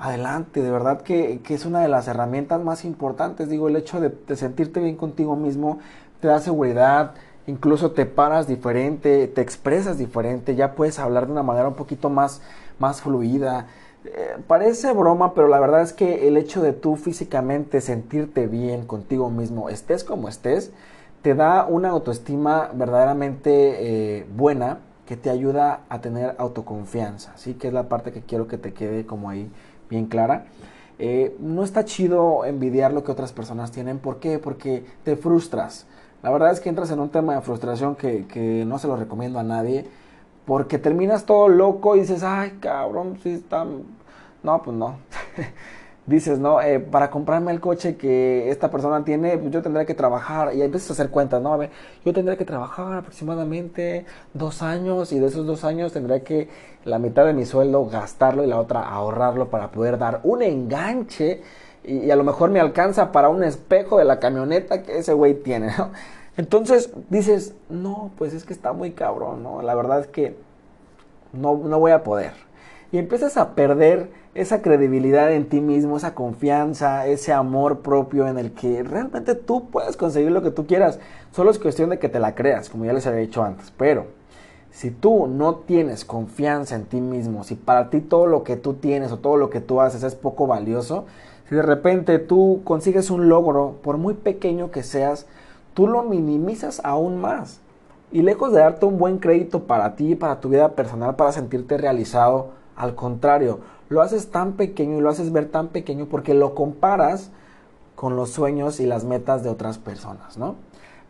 adelante, 0.00 0.62
de 0.62 0.70
verdad 0.70 1.02
que, 1.02 1.40
es 1.48 1.66
una 1.66 1.80
de 1.80 1.88
las 1.88 2.08
herramientas 2.08 2.60
más 2.62 2.84
importantes. 2.84 3.48
Digo, 3.48 3.68
el 3.68 3.76
hecho 3.76 4.00
de, 4.00 4.08
de 4.08 4.36
sentirte 4.36 4.80
bien 4.80 4.96
contigo 4.96 5.36
mismo 5.36 5.78
te 6.20 6.28
da 6.28 6.40
seguridad, 6.40 7.12
incluso 7.46 7.92
te 7.92 8.06
paras 8.06 8.46
diferente, 8.46 9.28
te 9.28 9.40
expresas 9.40 9.98
diferente, 9.98 10.54
ya 10.54 10.74
puedes 10.74 10.98
hablar 10.98 11.26
de 11.26 11.32
una 11.32 11.42
manera 11.42 11.68
un 11.68 11.74
poquito 11.74 12.08
más, 12.10 12.40
más 12.78 13.02
fluida. 13.02 13.66
Eh, 14.04 14.36
parece 14.46 14.92
broma, 14.92 15.34
pero 15.34 15.48
la 15.48 15.60
verdad 15.60 15.82
es 15.82 15.92
que 15.92 16.26
el 16.26 16.36
hecho 16.36 16.62
de 16.62 16.72
tú 16.72 16.96
físicamente 16.96 17.80
sentirte 17.82 18.46
bien 18.46 18.86
contigo 18.86 19.30
mismo, 19.30 19.68
estés 19.68 20.04
como 20.04 20.28
estés, 20.28 20.72
te 21.22 21.34
da 21.34 21.66
una 21.66 21.90
autoestima 21.90 22.70
verdaderamente 22.72 24.20
eh, 24.20 24.26
buena 24.34 24.78
que 25.04 25.16
te 25.16 25.28
ayuda 25.28 25.80
a 25.88 26.00
tener 26.00 26.34
autoconfianza, 26.38 27.32
¿sí? 27.36 27.54
Que 27.54 27.68
es 27.68 27.74
la 27.74 27.88
parte 27.88 28.12
que 28.12 28.22
quiero 28.22 28.46
que 28.46 28.56
te 28.56 28.72
quede 28.72 29.04
como 29.04 29.28
ahí 29.28 29.50
bien 29.90 30.06
clara. 30.06 30.46
Eh, 30.98 31.36
no 31.40 31.64
está 31.64 31.84
chido 31.84 32.44
envidiar 32.44 32.92
lo 32.92 33.04
que 33.04 33.12
otras 33.12 33.32
personas 33.32 33.72
tienen. 33.72 33.98
¿Por 33.98 34.20
qué? 34.20 34.38
Porque 34.38 34.84
te 35.02 35.16
frustras. 35.16 35.86
La 36.22 36.30
verdad 36.30 36.52
es 36.52 36.60
que 36.60 36.68
entras 36.68 36.90
en 36.90 37.00
un 37.00 37.08
tema 37.08 37.34
de 37.34 37.40
frustración 37.40 37.96
que, 37.96 38.26
que 38.26 38.64
no 38.66 38.78
se 38.78 38.86
lo 38.86 38.96
recomiendo 38.96 39.38
a 39.38 39.42
nadie. 39.42 39.86
Porque 40.46 40.78
terminas 40.78 41.26
todo 41.26 41.48
loco 41.48 41.96
y 41.96 42.00
dices, 42.00 42.22
ay, 42.22 42.58
cabrón, 42.60 43.18
sí 43.22 43.30
está... 43.30 43.66
No, 44.42 44.62
pues 44.62 44.76
no. 44.76 44.96
dices, 46.16 46.38
no, 46.38 46.60
eh, 46.60 46.80
para 46.80 47.10
comprarme 47.10 47.52
el 47.52 47.60
coche 47.60 47.96
que 47.96 48.50
esta 48.50 48.70
persona 48.70 49.04
tiene, 49.04 49.38
pues 49.38 49.52
yo 49.52 49.62
tendría 49.62 49.86
que 49.86 49.94
trabajar. 49.94 50.54
Y 50.54 50.62
empiezas 50.62 50.90
a 50.90 50.92
hacer 50.94 51.10
cuentas, 51.10 51.40
¿no? 51.40 51.52
A 51.52 51.56
ver, 51.56 51.70
yo 52.04 52.12
tendría 52.12 52.36
que 52.36 52.44
trabajar 52.44 52.92
aproximadamente 52.92 54.04
dos 54.34 54.62
años 54.62 55.12
y 55.12 55.18
de 55.18 55.26
esos 55.26 55.46
dos 55.46 55.64
años 55.64 55.92
tendría 55.92 56.20
que 56.22 56.48
la 56.84 56.98
mitad 56.98 57.24
de 57.26 57.32
mi 57.32 57.44
sueldo 57.46 57.86
gastarlo 57.86 58.44
y 58.44 58.46
la 58.46 58.58
otra 58.58 58.80
ahorrarlo 58.88 59.48
para 59.50 59.70
poder 59.70 59.98
dar 59.98 60.20
un 60.24 60.42
enganche 60.42 61.42
y, 61.84 62.10
a 62.10 62.16
lo 62.16 62.24
mejor 62.24 62.50
me 62.50 62.60
alcanza 62.60 63.12
para 63.12 63.28
un 63.28 63.42
espejo 63.44 63.98
de 63.98 64.04
la 64.04 64.18
camioneta 64.18 64.82
que 64.82 64.98
ese 64.98 65.12
güey 65.12 65.34
tiene, 65.34 65.72
¿no? 65.78 65.90
Entonces 66.36 66.90
dices, 67.08 67.54
no, 67.68 68.10
pues 68.16 68.34
es 68.34 68.44
que 68.44 68.52
está 68.52 68.72
muy 68.72 68.92
cabrón, 68.92 69.42
¿no? 69.42 69.62
La 69.62 69.74
verdad 69.74 70.00
es 70.00 70.06
que 70.06 70.36
no, 71.32 71.56
no 71.56 71.78
voy 71.78 71.92
a 71.92 72.02
poder. 72.02 72.32
Y 72.92 72.98
empiezas 72.98 73.36
a 73.36 73.54
perder 73.54 74.10
esa 74.34 74.62
credibilidad 74.62 75.32
en 75.32 75.48
ti 75.48 75.60
mismo, 75.60 75.96
esa 75.96 76.14
confianza, 76.14 77.06
ese 77.06 77.32
amor 77.32 77.80
propio 77.80 78.28
en 78.28 78.38
el 78.38 78.52
que 78.52 78.82
realmente 78.82 79.34
tú 79.34 79.68
puedes 79.70 79.96
conseguir 79.96 80.30
lo 80.30 80.42
que 80.42 80.52
tú 80.52 80.66
quieras. 80.66 81.00
Solo 81.32 81.50
es 81.50 81.58
cuestión 81.58 81.90
de 81.90 81.98
que 81.98 82.08
te 82.08 82.20
la 82.20 82.34
creas, 82.34 82.70
como 82.70 82.84
ya 82.84 82.92
les 82.92 83.06
había 83.06 83.20
dicho 83.20 83.42
antes. 83.42 83.72
Pero 83.76 84.06
si 84.70 84.92
tú 84.92 85.26
no 85.26 85.56
tienes 85.56 86.04
confianza 86.04 86.76
en 86.76 86.84
ti 86.84 87.00
mismo, 87.00 87.42
si 87.42 87.56
para 87.56 87.90
ti 87.90 88.00
todo 88.00 88.26
lo 88.26 88.44
que 88.44 88.56
tú 88.56 88.74
tienes 88.74 89.10
o 89.10 89.18
todo 89.18 89.36
lo 89.36 89.50
que 89.50 89.60
tú 89.60 89.80
haces 89.80 90.04
es 90.04 90.14
poco 90.14 90.46
valioso, 90.46 91.06
si 91.48 91.56
de 91.56 91.62
repente 91.62 92.20
tú 92.20 92.60
consigues 92.62 93.10
un 93.10 93.28
logro, 93.28 93.78
por 93.82 93.96
muy 93.96 94.14
pequeño 94.14 94.70
que 94.70 94.84
seas, 94.84 95.26
tú 95.74 95.88
lo 95.88 96.04
minimizas 96.04 96.80
aún 96.84 97.20
más. 97.20 97.60
Y 98.12 98.22
lejos 98.22 98.52
de 98.52 98.60
darte 98.60 98.86
un 98.86 98.98
buen 98.98 99.18
crédito 99.18 99.64
para 99.64 99.96
ti, 99.96 100.14
para 100.14 100.40
tu 100.40 100.48
vida 100.48 100.70
personal, 100.76 101.16
para 101.16 101.32
sentirte 101.32 101.76
realizado, 101.76 102.50
al 102.76 102.94
contrario, 102.94 103.58
lo 103.90 104.00
haces 104.00 104.30
tan 104.30 104.54
pequeño 104.54 104.96
y 104.96 105.00
lo 105.02 105.10
haces 105.10 105.30
ver 105.30 105.50
tan 105.50 105.68
pequeño 105.68 106.06
porque 106.06 106.32
lo 106.32 106.54
comparas 106.54 107.30
con 107.96 108.16
los 108.16 108.30
sueños 108.30 108.80
y 108.80 108.86
las 108.86 109.04
metas 109.04 109.44
de 109.44 109.50
otras 109.50 109.76
personas, 109.76 110.38
¿no? 110.38 110.54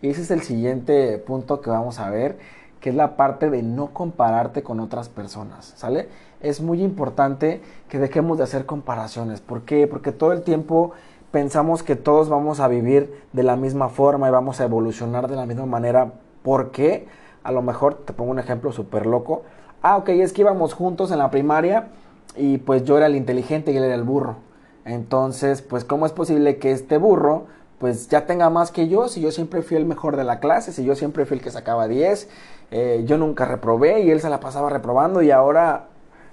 Y 0.02 0.08
ese 0.08 0.22
es 0.22 0.32
el 0.32 0.42
siguiente 0.42 1.16
punto 1.18 1.60
que 1.60 1.70
vamos 1.70 2.00
a 2.00 2.10
ver, 2.10 2.38
que 2.80 2.90
es 2.90 2.96
la 2.96 3.16
parte 3.16 3.48
de 3.48 3.62
no 3.62 3.92
compararte 3.92 4.64
con 4.64 4.80
otras 4.80 5.08
personas, 5.08 5.74
¿sale? 5.76 6.08
es 6.40 6.60
muy 6.60 6.82
importante 6.82 7.60
que 7.88 7.98
dejemos 7.98 8.38
de 8.38 8.44
hacer 8.44 8.66
comparaciones. 8.66 9.40
¿Por 9.40 9.62
qué? 9.62 9.86
Porque 9.86 10.12
todo 10.12 10.32
el 10.32 10.42
tiempo 10.42 10.92
pensamos 11.30 11.82
que 11.82 11.96
todos 11.96 12.28
vamos 12.28 12.60
a 12.60 12.68
vivir 12.68 13.24
de 13.32 13.42
la 13.42 13.56
misma 13.56 13.88
forma 13.88 14.28
y 14.28 14.30
vamos 14.30 14.60
a 14.60 14.64
evolucionar 14.64 15.28
de 15.28 15.36
la 15.36 15.46
misma 15.46 15.66
manera. 15.66 16.12
¿Por 16.42 16.70
qué? 16.70 17.06
A 17.44 17.52
lo 17.52 17.62
mejor 17.62 17.94
te 17.94 18.12
pongo 18.12 18.30
un 18.30 18.38
ejemplo 18.38 18.72
súper 18.72 19.06
loco. 19.06 19.42
Ah, 19.82 19.96
ok, 19.96 20.10
es 20.10 20.32
que 20.32 20.42
íbamos 20.42 20.74
juntos 20.74 21.10
en 21.10 21.18
la 21.18 21.30
primaria 21.30 21.88
y 22.36 22.58
pues 22.58 22.84
yo 22.84 22.96
era 22.96 23.06
el 23.06 23.16
inteligente 23.16 23.72
y 23.72 23.76
él 23.76 23.84
era 23.84 23.94
el 23.94 24.04
burro. 24.04 24.36
Entonces, 24.84 25.62
pues 25.62 25.84
¿cómo 25.84 26.06
es 26.06 26.12
posible 26.12 26.58
que 26.58 26.72
este 26.72 26.98
burro 26.98 27.46
pues 27.78 28.08
ya 28.08 28.26
tenga 28.26 28.50
más 28.50 28.70
que 28.70 28.88
yo 28.88 29.08
si 29.08 29.22
yo 29.22 29.32
siempre 29.32 29.62
fui 29.62 29.78
el 29.78 29.86
mejor 29.86 30.16
de 30.16 30.24
la 30.24 30.38
clase, 30.38 30.70
si 30.72 30.84
yo 30.84 30.94
siempre 30.94 31.24
fui 31.24 31.38
el 31.38 31.42
que 31.42 31.50
sacaba 31.50 31.88
10, 31.88 32.28
eh, 32.70 33.04
yo 33.06 33.16
nunca 33.16 33.46
reprobé 33.46 34.02
y 34.02 34.10
él 34.10 34.20
se 34.20 34.28
la 34.28 34.38
pasaba 34.38 34.68
reprobando 34.68 35.22
y 35.22 35.30
ahora 35.30 35.86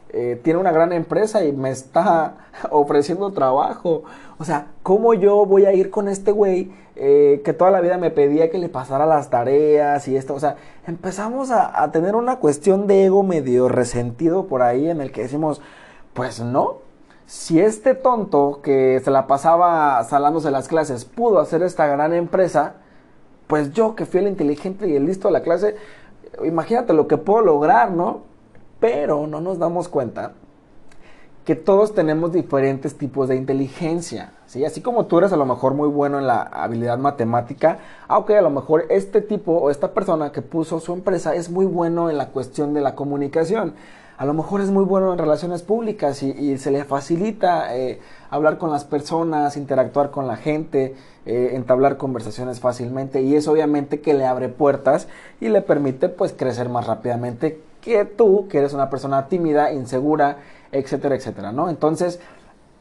eh, 0.10 0.40
tiene 0.44 0.60
una 0.60 0.72
gran 0.74 0.92
empresa 0.92 1.46
y 1.46 1.54
me 1.54 1.70
está 1.70 2.50
ofreciendo 2.72 3.32
trabajo. 3.32 4.04
O 4.38 4.44
sea, 4.44 4.68
¿cómo 4.84 5.14
yo 5.14 5.46
voy 5.46 5.66
a 5.66 5.74
ir 5.74 5.90
con 5.90 6.10
este 6.10 6.32
güey 6.32 6.72
eh, 6.98 7.42
que 7.46 7.54
toda 7.54 7.72
la 7.72 7.80
vida 7.80 7.98
me 7.98 8.12
pedía 8.12 8.50
que 8.50 8.58
le 8.58 8.68
pasara 8.68 9.06
las 9.06 9.30
tareas 9.30 10.06
y 10.10 10.18
esto? 10.18 10.34
O 10.34 10.40
sea, 10.40 10.58
empezamos 10.86 11.50
a, 11.52 11.82
a, 11.82 11.92
tener 11.94 12.16
una 12.16 12.38
cuestión 12.38 12.88
de 12.88 13.06
ego 13.06 13.24
medio 13.24 13.70
resentido 13.70 14.48
por 14.48 14.62
ahí 14.62 14.90
en 14.90 15.00
el 15.00 15.12
que 15.12 15.22
decimos, 15.22 15.62
pues 16.18 16.42
no. 16.42 16.80
Si 17.28 17.62
este 17.62 17.96
tonto 17.96 18.60
que 18.62 19.00
se 19.00 19.12
la 19.12 19.28
pasaba 19.28 20.04
salándose 20.04 20.52
las 20.52 20.68
clases 20.68 21.06
pudo 21.06 21.40
hacer 21.40 21.64
esta 21.64 21.88
gran 21.88 22.14
empresa, 22.14 22.76
pues 23.48 23.72
yo 23.72 23.96
que 23.96 24.06
fui 24.06 24.20
el 24.20 24.28
inteligente 24.28 24.90
y 24.90 24.96
el 24.96 25.06
listo 25.06 25.30
de 25.30 25.34
la 25.34 25.44
clase, 25.44 25.76
imagínate 26.44 26.94
lo 26.94 27.08
que 27.08 27.18
puedo 27.18 27.42
lograr, 27.42 27.92
¿no? 27.92 28.24
pero 28.80 29.28
no 29.28 29.42
nos 29.42 29.60
damos 29.60 29.88
cuenta 29.88 30.34
que 31.46 31.56
todos 31.56 31.94
tenemos 31.94 32.34
diferentes 32.34 32.98
tipos 32.98 33.30
de 33.30 33.36
inteligencia, 33.36 34.34
¿sí? 34.48 34.66
Así 34.66 34.82
como 34.82 35.06
tú 35.06 35.20
eres 35.20 35.32
a 35.32 35.38
lo 35.38 35.46
mejor 35.46 35.74
muy 35.74 35.88
bueno 35.88 36.18
en 36.18 36.26
la 36.26 36.42
habilidad 36.42 36.98
matemática, 36.98 37.78
aunque 38.08 38.38
a 38.38 38.42
lo 38.42 38.50
mejor 38.50 38.86
este 38.90 39.22
tipo 39.22 39.52
o 39.54 39.70
esta 39.70 39.94
persona 39.94 40.32
que 40.32 40.42
puso 40.42 40.80
su 40.80 40.94
empresa 40.94 41.36
es 41.36 41.52
muy 41.52 41.66
bueno 41.66 42.10
en 42.10 42.18
la 42.18 42.30
cuestión 42.30 42.74
de 42.74 42.82
la 42.82 42.96
comunicación. 42.96 43.76
A 44.18 44.26
lo 44.26 44.34
mejor 44.34 44.62
es 44.62 44.72
muy 44.72 44.84
bueno 44.84 45.14
en 45.14 45.20
relaciones 45.20 45.62
públicas 45.62 46.24
y, 46.24 46.58
se 46.58 46.72
le 46.72 46.84
facilita 46.86 47.78
eh, 47.78 48.00
hablar 48.32 48.58
con 48.58 48.72
las 48.72 48.84
personas, 48.84 49.58
interactuar 49.58 50.10
con 50.10 50.26
la 50.26 50.38
gente, 50.38 50.96
eh, 51.28 51.52
entablar 51.54 51.98
conversaciones 51.98 52.60
fácilmente 52.60 53.22
y 53.22 53.36
eso 53.36 53.52
obviamente 53.52 54.02
que 54.02 54.16
le 54.16 54.26
abre 54.26 54.50
puertas 54.50 55.08
y 55.40 55.50
le 55.50 55.62
permite 55.62 56.10
pues 56.10 56.34
crecer 56.34 56.68
más 56.68 56.88
rápidamente 56.88 57.62
que 57.82 58.06
tú, 58.06 58.48
que 58.50 58.58
eres 58.58 58.74
una 58.74 58.90
persona 58.90 59.28
tímida, 59.28 59.72
insegura, 59.72 60.38
etcétera, 60.72 61.16
etcétera, 61.16 61.52
¿no? 61.52 61.70
Entonces, 61.70 62.20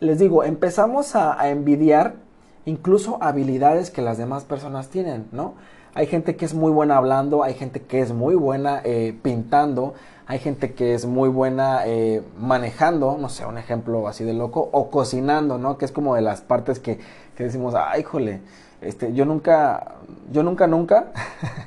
les 0.01 0.19
digo, 0.19 0.45
empezamos 0.45 1.17
a, 1.17 1.49
envidiar 1.49 2.17
incluso 2.65 3.19
habilidades 3.23 3.91
que 3.91 4.03
las 4.03 4.19
demás 4.19 4.45
personas 4.45 4.89
tienen, 4.89 5.27
¿no? 5.33 5.55
Hay 5.95 6.07
gente 6.07 6.37
que 6.37 6.45
es 6.45 6.53
muy 6.53 6.71
buena 6.73 6.99
hablando, 6.99 7.43
hay 7.43 7.55
gente 7.55 7.81
que 7.81 8.01
es 8.01 8.13
muy 8.13 8.35
buena 8.35 8.83
eh, 8.85 9.17
pintando, 9.23 9.95
hay 10.27 10.39
gente 10.41 10.75
que 10.75 10.95
es 10.95 11.07
muy 11.07 11.29
buena 11.29 11.87
eh, 11.87 12.23
manejando, 12.39 13.17
no 13.19 13.29
sé, 13.29 13.47
un 13.47 13.57
ejemplo 13.57 14.07
así 14.09 14.25
de 14.25 14.35
loco, 14.35 14.69
o 14.73 14.91
cocinando, 14.91 15.57
¿no? 15.57 15.79
Que 15.79 15.87
es 15.87 15.93
como 15.93 16.15
de 16.15 16.21
las 16.21 16.43
partes 16.43 16.81
que, 16.81 16.99
que 17.37 17.45
decimos, 17.45 17.75
ay, 17.75 18.01
híjole, 18.01 18.41
este, 18.83 19.15
yo 19.15 19.25
nunca, 19.25 19.95
yo 20.31 20.43
nunca, 20.43 20.67
nunca 20.67 21.13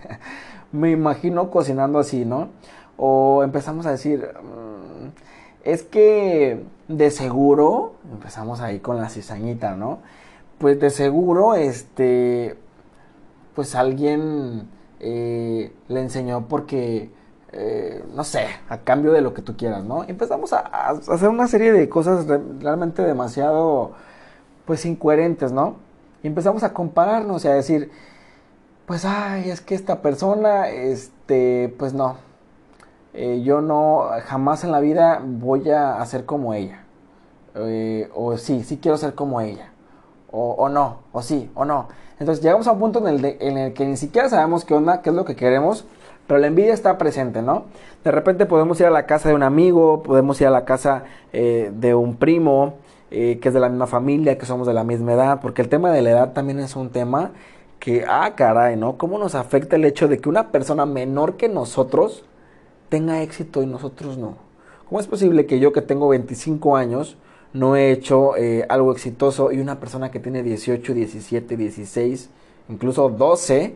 me 0.72 0.92
imagino 0.92 1.50
cocinando 1.50 1.98
así, 1.98 2.26
¿no? 2.26 2.50
O 2.98 3.44
empezamos 3.44 3.86
a 3.86 3.92
decir, 3.92 4.20
mm, 4.20 5.08
es 5.63 5.84
que 5.84 6.63
de 6.89 7.12
seguro, 7.12 7.93
empezamos 8.12 8.62
ahí 8.62 8.80
con 8.80 8.97
la 8.97 9.10
cizañita, 9.10 9.75
¿no? 9.75 9.99
Pues 10.58 10.80
de 10.80 10.89
seguro, 10.89 11.56
este, 11.56 12.58
pues 13.56 13.75
alguien 13.75 14.67
eh, 14.99 15.71
le 15.88 16.02
enseñó 16.02 16.47
porque, 16.47 17.12
eh, 17.52 18.04
no 18.15 18.23
sé, 18.23 18.47
a 18.69 18.80
cambio 18.80 19.12
de 19.13 19.21
lo 19.21 19.34
que 19.34 19.43
tú 19.43 19.56
quieras, 19.56 19.86
¿no? 19.86 20.04
Empezamos 20.04 20.52
a, 20.52 20.60
hacer 20.60 21.30
una 21.30 21.47
serie 21.47 21.71
de 21.71 21.88
cosas 21.89 22.25
realmente 22.60 23.04
demasiado, 23.04 23.91
pues, 24.65 24.86
incoherentes, 24.86 25.52
¿no? 25.52 25.75
Y 26.23 26.28
empezamos 26.28 26.63
a 26.63 26.73
compararnos 26.73 27.45
y 27.45 27.49
a 27.49 27.54
decir, 27.54 27.91
pues, 28.88 29.06
ay, 29.06 29.52
es 29.52 29.62
que 29.62 29.75
esta 29.75 30.02
persona, 30.02 30.69
este, 30.69 31.73
pues 31.78 31.93
no, 31.93 32.17
eh, 33.13 33.41
yo 33.43 33.62
no, 33.62 34.08
jamás 34.26 34.63
en 34.63 34.72
la 34.72 34.80
vida 34.80 35.22
voy 35.24 35.69
a 35.69 36.02
hacer 36.02 36.26
como 36.26 36.54
ella. 36.54 36.84
eh, 37.56 38.10
o 38.15 38.38
sí, 38.38 38.63
sí 38.63 38.78
quiero 38.82 38.98
ser 38.98 39.15
como 39.15 39.41
ella, 39.41 39.72
o, 40.32 40.69
no, 40.69 41.00
o 41.12 41.22
sí, 41.22 41.50
o 41.56 41.65
no. 41.65 41.88
Entonces 42.19 42.43
llegamos 42.43 42.67
a 42.67 42.72
un 42.74 42.80
punto 42.80 43.00
en 43.00 43.08
el, 43.08 43.22
de, 43.22 43.38
en 43.41 43.58
el 43.58 43.74
que 43.74 43.86
ni 43.86 43.98
siquiera 43.98 44.30
sabemos 44.30 44.65
qué 44.65 44.74
onda, 44.76 45.02
qué 45.02 45.10
es 45.10 45.15
lo 45.15 45.26
que 45.26 45.36
queremos, 45.36 45.86
pero 46.28 46.39
la 46.39 46.48
envidia 46.48 46.74
está 46.74 46.98
presente, 46.98 47.41
¿no? 47.41 47.63
De 48.04 48.12
repente 48.12 48.45
podemos 48.45 48.80
ir 48.80 48.86
a 48.86 48.91
la 48.91 49.06
casa 49.08 49.30
de 49.30 49.36
un 49.36 49.43
amigo, 49.43 50.04
podemos 50.04 50.39
ir 50.41 50.48
a 50.48 50.52
la 50.52 50.65
casa 50.65 51.04
eh, 51.34 51.72
de 51.74 51.95
un 51.95 52.15
primo, 52.17 52.76
que 53.10 53.39
es 53.41 53.54
de 53.54 53.60
la 53.60 53.69
misma 53.69 53.88
familia, 53.88 54.38
que 54.38 54.45
somos 54.45 54.67
de 54.67 54.74
la 54.74 54.84
misma 54.84 55.13
edad, 55.13 55.39
porque 55.41 55.63
el 55.63 55.69
tema 55.69 55.91
de 55.91 56.04
la 56.04 56.12
edad 56.12 56.34
también 56.34 56.60
es 56.60 56.76
un 56.76 56.91
tema 56.91 57.32
que, 57.80 58.06
ah, 58.08 58.34
caray, 58.36 58.76
¿no? 58.76 58.98
¿Cómo 59.00 59.17
nos 59.17 59.34
afecta 59.34 59.78
el 59.78 59.86
hecho 59.86 60.08
de 60.08 60.19
que 60.19 60.30
una 60.30 60.52
persona 60.52 60.86
menor 60.86 61.36
que 61.36 61.50
nosotros 61.50 62.24
tenga 62.89 63.21
éxito 63.21 63.62
y 63.62 63.65
nosotros 63.65 64.17
no? 64.17 64.38
¿Cómo 64.88 64.99
es 64.99 65.08
posible 65.08 65.45
que 65.45 65.60
yo 65.60 65.71
que 65.71 65.82
tengo 65.82 66.10
25 66.10 66.75
años 66.75 67.17
no 67.54 67.75
he 67.75 67.91
hecho 67.91 68.36
eh, 68.36 68.65
algo 68.69 68.91
exitoso 68.91 69.52
y 69.52 69.60
una 69.60 69.80
persona 69.80 70.12
que 70.12 70.19
tiene 70.19 70.43
18, 70.43 70.93
17, 70.93 71.58
16, 71.58 72.30
incluso 72.69 73.10
12, 73.10 73.75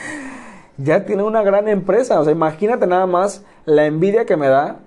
ya 0.78 1.04
tiene 1.04 1.22
una 1.22 1.42
gran 1.42 1.68
empresa? 1.68 2.20
O 2.20 2.24
sea, 2.24 2.32
imagínate 2.32 2.86
nada 2.86 3.06
más 3.06 3.42
la 3.64 3.86
envidia 3.86 4.26
que 4.26 4.36
me 4.36 4.48
da 4.48 4.80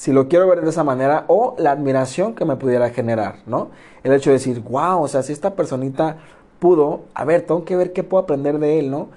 si 0.00 0.14
lo 0.14 0.28
quiero 0.28 0.48
ver 0.48 0.62
de 0.62 0.70
esa 0.70 0.82
manera, 0.82 1.24
o 1.26 1.54
la 1.58 1.72
admiración 1.72 2.34
que 2.34 2.46
me 2.46 2.56
pudiera 2.56 2.88
generar, 2.88 3.40
¿no? 3.44 3.68
El 4.02 4.14
hecho 4.14 4.30
de 4.30 4.38
decir, 4.38 4.60
wow, 4.60 5.02
o 5.02 5.08
sea, 5.08 5.22
si 5.22 5.30
esta 5.30 5.54
personita 5.54 6.16
pudo, 6.58 7.02
a 7.12 7.26
ver, 7.26 7.42
tengo 7.42 7.66
que 7.66 7.76
ver 7.76 7.92
qué 7.92 8.02
puedo 8.02 8.22
aprender 8.22 8.58
de 8.58 8.78
él, 8.78 8.90
¿no? 8.90 9.08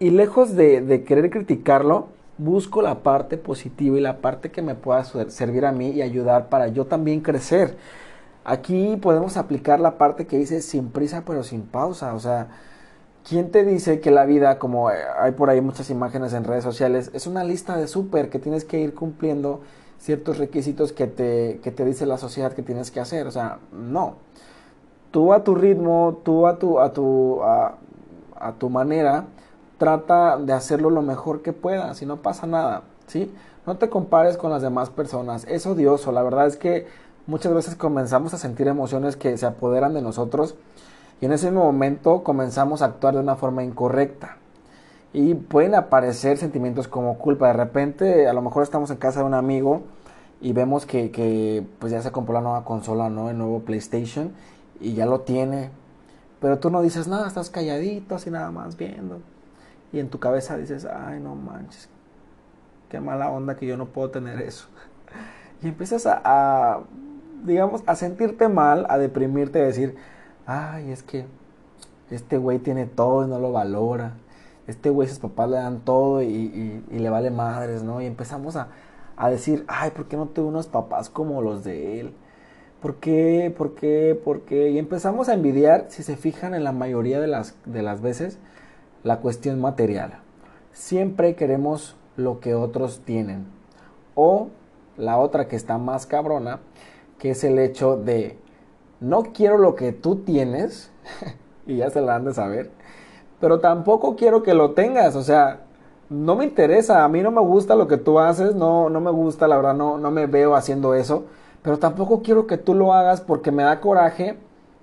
Y 0.00 0.10
lejos 0.10 0.56
de, 0.56 1.04
querer 1.06 1.30
criticarlo, 1.30 2.08
busco 2.38 2.82
la 2.82 3.02
parte 3.02 3.36
positiva 3.36 3.98
y 3.98 4.00
la 4.00 4.18
parte 4.18 4.50
que 4.50 4.62
me 4.62 4.74
pueda 4.74 5.04
servir 5.04 5.66
a 5.66 5.72
mí 5.72 5.90
y 5.90 6.02
ayudar 6.02 6.48
para 6.48 6.68
yo 6.68 6.86
también 6.86 7.20
crecer. 7.20 7.76
Aquí 8.44 8.96
podemos 8.96 9.36
aplicar 9.36 9.80
la 9.80 9.98
parte 9.98 10.26
que 10.26 10.38
dice 10.38 10.62
sin 10.62 10.90
prisa 10.90 11.22
pero 11.26 11.44
sin 11.44 11.62
pausa, 11.62 12.14
o 12.14 12.20
sea, 12.20 12.48
¿quién 13.28 13.50
te 13.50 13.64
dice 13.64 14.00
que 14.00 14.10
la 14.10 14.24
vida, 14.24 14.58
como 14.58 14.88
hay 14.88 15.32
por 15.32 15.50
ahí 15.50 15.60
muchas 15.60 15.90
imágenes 15.90 16.32
en 16.32 16.44
redes 16.44 16.64
sociales, 16.64 17.10
es 17.14 17.26
una 17.26 17.44
lista 17.44 17.76
de 17.76 17.86
súper 17.86 18.30
que 18.30 18.38
tienes 18.38 18.64
que 18.64 18.80
ir 18.80 18.94
cumpliendo 18.94 19.60
ciertos 19.98 20.38
requisitos 20.38 20.92
que 20.92 21.06
te, 21.06 21.60
que 21.62 21.70
te 21.70 21.84
dice 21.84 22.06
la 22.06 22.18
sociedad 22.18 22.52
que 22.52 22.62
tienes 22.62 22.90
que 22.90 23.00
hacer? 23.00 23.26
O 23.26 23.30
sea, 23.30 23.58
no 23.72 24.16
tú 25.12 25.32
a 25.32 25.44
tu 25.44 25.54
ritmo, 25.54 26.20
tú 26.24 26.48
a 26.48 26.58
tu, 26.58 26.80
a 26.80 26.92
tu, 26.92 27.40
a, 27.44 27.74
tu 28.58 28.68
manera, 28.68 29.26
trata 29.82 30.36
de 30.36 30.52
hacerlo 30.52 30.90
lo 30.90 31.02
mejor 31.02 31.42
que 31.42 31.52
puedas 31.52 32.02
y 32.02 32.06
no 32.06 32.18
pasa 32.18 32.46
nada, 32.46 32.82
¿sí? 33.08 33.34
No 33.66 33.78
te 33.78 33.88
compares 33.88 34.36
con 34.36 34.52
las 34.52 34.62
demás 34.62 34.90
personas, 34.90 35.44
es 35.48 35.66
odioso, 35.66 36.12
la 36.12 36.22
verdad 36.22 36.46
es 36.46 36.56
que 36.56 36.86
muchas 37.26 37.52
veces 37.52 37.74
comenzamos 37.74 38.32
a 38.32 38.38
sentir 38.38 38.68
emociones 38.68 39.16
que 39.16 39.36
se 39.36 39.44
apoderan 39.44 39.92
de 39.92 40.00
nosotros 40.00 40.54
y 41.20 41.24
en 41.24 41.32
ese 41.32 41.50
momento 41.50 42.22
comenzamos 42.22 42.80
a 42.80 42.84
actuar 42.84 43.14
de 43.14 43.20
una 43.22 43.34
forma 43.34 43.64
incorrecta. 43.64 44.36
Y 45.12 45.34
pueden 45.34 45.74
aparecer 45.74 46.38
sentimientos 46.38 46.86
como 46.86 47.18
culpa. 47.18 47.48
De 47.48 47.54
repente, 47.54 48.28
a 48.28 48.32
lo 48.32 48.40
mejor 48.40 48.62
estamos 48.62 48.88
en 48.92 48.98
casa 48.98 49.20
de 49.20 49.26
un 49.26 49.34
amigo 49.34 49.82
y 50.40 50.52
vemos 50.52 50.86
que, 50.86 51.10
que 51.10 51.66
pues 51.80 51.90
ya 51.90 52.02
se 52.02 52.12
compró 52.12 52.34
la 52.34 52.40
nueva 52.40 52.64
consola, 52.64 53.10
¿no? 53.10 53.30
El 53.30 53.36
nuevo 53.36 53.60
PlayStation 53.60 54.30
y 54.80 54.94
ya 54.94 55.06
lo 55.06 55.22
tiene. 55.22 55.70
Pero 56.40 56.60
tú 56.60 56.70
no 56.70 56.82
dices 56.82 57.08
nada, 57.08 57.26
estás 57.26 57.50
calladito 57.50 58.14
así 58.14 58.30
nada 58.30 58.52
más 58.52 58.76
viendo. 58.76 59.20
Y 59.92 60.00
en 60.00 60.08
tu 60.08 60.18
cabeza 60.18 60.56
dices, 60.56 60.86
ay, 60.86 61.20
no 61.20 61.34
manches, 61.34 61.88
qué 62.88 63.00
mala 63.00 63.30
onda 63.30 63.56
que 63.56 63.66
yo 63.66 63.76
no 63.76 63.86
puedo 63.86 64.10
tener 64.10 64.40
eso. 64.40 64.68
Y 65.62 65.68
empiezas 65.68 66.06
a, 66.06 66.80
digamos, 67.44 67.84
a 67.86 67.94
sentirte 67.94 68.48
mal, 68.48 68.84
a 68.88 68.98
deprimirte, 68.98 69.60
a 69.60 69.64
decir, 69.64 69.94
ay, 70.44 70.90
es 70.90 71.04
que 71.04 71.24
este 72.10 72.36
güey 72.36 72.58
tiene 72.58 72.86
todo 72.86 73.24
y 73.24 73.28
no 73.28 73.38
lo 73.38 73.52
valora. 73.52 74.14
Este 74.66 74.90
güey, 74.90 75.08
sus 75.08 75.20
papás 75.20 75.48
le 75.50 75.56
dan 75.56 75.80
todo 75.80 76.20
y, 76.20 76.82
y, 76.90 76.98
le 76.98 77.10
vale 77.10 77.30
madres, 77.30 77.84
¿no? 77.84 78.00
Y 78.00 78.06
empezamos 78.06 78.56
a, 78.56 78.68
a 79.16 79.30
decir, 79.30 79.64
ay, 79.68 79.90
¿por 79.92 80.06
qué 80.06 80.16
no 80.16 80.26
tengo 80.28 80.48
unos 80.48 80.66
papás 80.66 81.08
como 81.08 81.42
los 81.42 81.62
de 81.62 82.00
él? 82.00 82.14
¿Por 82.80 82.96
qué? 82.96 83.54
¿Por 83.56 83.74
qué? 83.74 84.20
¿Por 84.24 84.40
qué? 84.40 84.70
Y 84.70 84.78
empezamos 84.78 85.28
a 85.28 85.34
envidiar, 85.34 85.86
si 85.88 86.02
se 86.02 86.16
fijan 86.16 86.54
en 86.54 86.64
la 86.64 86.72
mayoría 86.72 87.20
de 87.20 87.28
las, 87.28 87.54
de 87.64 87.82
las 87.82 88.00
veces, 88.02 88.38
la 89.04 89.20
cuestión 89.20 89.60
material. 89.60 90.20
Siempre 90.72 91.34
queremos 91.34 91.96
lo 92.16 92.40
que 92.40 92.54
otros 92.54 93.00
tienen. 93.04 93.46
O 94.14 94.48
la 94.96 95.18
otra 95.18 95.48
que 95.48 95.56
está 95.56 95.78
más 95.78 96.06
cabrona, 96.06 96.60
que 97.18 97.30
es 97.30 97.44
el 97.44 97.58
hecho 97.58 97.96
de 97.96 98.38
no 99.00 99.22
quiero 99.34 99.58
lo 99.58 99.74
que 99.74 99.92
tú 99.92 100.16
tienes, 100.16 100.90
y 101.66 101.78
ya 101.78 101.90
se 101.90 102.00
la 102.00 102.16
han 102.16 102.24
de 102.24 102.34
saber, 102.34 102.70
pero 103.40 103.60
tampoco 103.60 104.16
quiero 104.16 104.42
que 104.42 104.54
lo 104.54 104.72
tengas, 104.72 105.16
o 105.16 105.22
sea, 105.22 105.62
no 106.08 106.36
me 106.36 106.44
interesa, 106.44 107.04
a 107.04 107.08
mí 107.08 107.22
no 107.22 107.30
me 107.30 107.40
gusta 107.40 107.74
lo 107.74 107.88
que 107.88 107.96
tú 107.96 108.20
haces, 108.20 108.54
no, 108.54 108.90
no 108.90 109.00
me 109.00 109.10
gusta, 109.10 109.48
la 109.48 109.56
verdad, 109.56 109.74
no, 109.74 109.98
no 109.98 110.10
me 110.10 110.26
veo 110.26 110.54
haciendo 110.54 110.94
eso 110.94 111.24
pero 111.62 111.78
tampoco 111.78 112.22
quiero 112.22 112.46
que 112.46 112.58
tú 112.58 112.74
lo 112.74 112.92
hagas 112.92 113.20
porque 113.20 113.52
me 113.52 113.62
da 113.62 113.80
coraje 113.80 114.36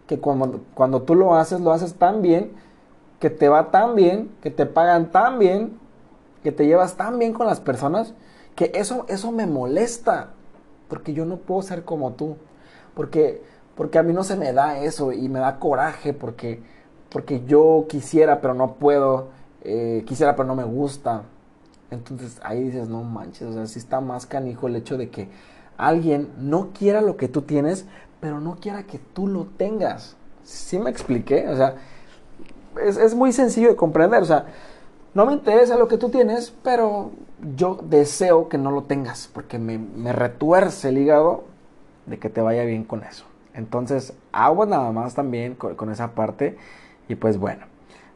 que 0.08 0.20
cuando, 0.20 0.62
cuando 0.74 1.02
tú 1.02 1.14
lo 1.14 1.36
haces, 1.36 1.60
lo 1.60 1.72
haces 1.72 1.96
tan 1.96 2.22
bien, 2.22 2.52
que 3.20 3.30
te 3.30 3.50
va 3.50 3.72
tan 3.72 3.96
bien, 3.96 4.32
que 4.42 4.50
te 4.50 4.66
pagan 4.66 5.12
tan 5.12 5.40
bien, 5.40 5.78
que 6.44 6.52
te 6.52 6.66
llevas 6.66 6.96
tan 6.96 7.20
bien 7.20 7.34
con 7.34 7.48
las 7.48 7.60
personas, 7.60 8.14
que 8.56 8.72
eso, 8.74 9.06
eso 9.10 9.32
me 9.32 9.46
molesta, 9.46 10.30
porque 10.88 11.14
yo 11.14 11.26
no 11.26 11.38
puedo 11.38 11.62
ser 11.62 11.84
como 11.84 12.14
tú, 12.14 12.38
porque, 12.94 13.42
porque 13.76 14.00
a 14.00 14.04
mí 14.04 14.14
no 14.14 14.24
se 14.24 14.36
me 14.36 14.54
da 14.54 14.80
eso 14.80 15.12
y 15.12 15.30
me 15.30 15.40
da 15.40 15.60
coraje 15.60 16.14
porque, 16.14 16.62
porque 17.10 17.44
yo 17.46 17.86
quisiera 17.88 18.42
pero 18.42 18.54
no 18.54 18.76
puedo, 18.76 19.30
eh, 19.64 20.04
quisiera 20.06 20.36
pero 20.36 20.48
no 20.48 20.56
me 20.56 20.64
gusta. 20.64 21.24
Entonces 21.92 22.40
ahí 22.44 22.64
dices, 22.66 22.88
no 22.88 23.04
manches, 23.04 23.48
o 23.48 23.54
sea, 23.54 23.66
sí 23.66 23.80
está 23.80 24.00
más 24.00 24.26
canijo 24.26 24.68
el 24.68 24.76
hecho 24.76 24.98
de 24.98 25.10
que 25.10 25.30
alguien 25.78 26.30
no 26.38 26.70
quiera 26.72 27.02
lo 27.02 27.18
que 27.18 27.28
tú 27.28 27.42
tienes, 27.42 27.86
pero 28.20 28.40
no 28.40 28.58
quiera 28.58 28.84
que 28.84 29.00
tú 29.00 29.28
lo 29.28 29.46
tengas. 29.46 30.16
¿Sí 30.44 30.78
me 30.78 30.90
expliqué? 30.90 31.48
O 31.48 31.56
sea, 31.56 31.76
es, 32.80 33.16
muy 33.16 33.32
sencillo 33.32 33.70
de 33.70 33.76
comprender. 33.76 34.22
O 34.22 34.26
sea, 34.26 34.46
no 35.14 35.26
me 35.26 35.34
interesa 35.34 35.78
lo 35.78 35.88
que 35.88 35.98
tú 35.98 36.10
tienes, 36.10 36.54
pero 36.64 37.12
yo 37.56 37.80
deseo 37.84 38.50
que 38.50 38.58
no 38.58 38.72
lo 38.72 38.84
tengas, 38.84 39.30
porque 39.34 39.60
me, 39.60 40.14
retuerce 40.14 40.90
el 40.90 40.98
hígado 40.98 41.44
de 42.06 42.20
que 42.20 42.30
te 42.30 42.42
vaya 42.42 42.64
bien 42.64 42.84
con 42.84 43.04
eso. 43.04 43.26
Entonces, 43.54 44.14
agua 44.32 44.66
nada 44.66 44.92
más 44.92 45.16
también 45.16 45.56
con, 45.56 45.92
esa 45.92 46.12
parte. 46.12 46.58
Y 47.08 47.16
pues 47.16 47.38
bueno, 47.38 47.66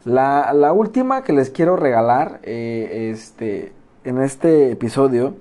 la, 0.06 0.72
última 0.74 1.24
que 1.24 1.34
les 1.34 1.50
quiero 1.50 1.76
regalar 1.76 2.40
eh, 2.44 3.10
este, 3.12 3.74
en 4.04 4.22
este 4.22 4.72
episodio 4.72 5.36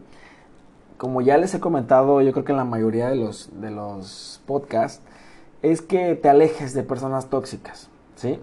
como 1.03 1.21
ya 1.21 1.37
les 1.37 1.53
he 1.53 1.59
comentado, 1.59 2.21
yo 2.23 2.31
creo 2.31 2.45
que 2.45 2.53
en 2.53 2.59
la 2.59 2.65
mayoría 2.65 3.09
de 3.09 3.17
los, 3.17 3.51
de 3.61 3.73
los 3.73 4.41
podcasts, 4.47 5.03
es 5.61 5.83
que 5.83 6.15
te 6.15 6.29
alejes 6.29 6.75
de 6.75 6.85
personas 6.85 7.29
tóxicas, 7.29 7.89
¿sí? 8.15 8.39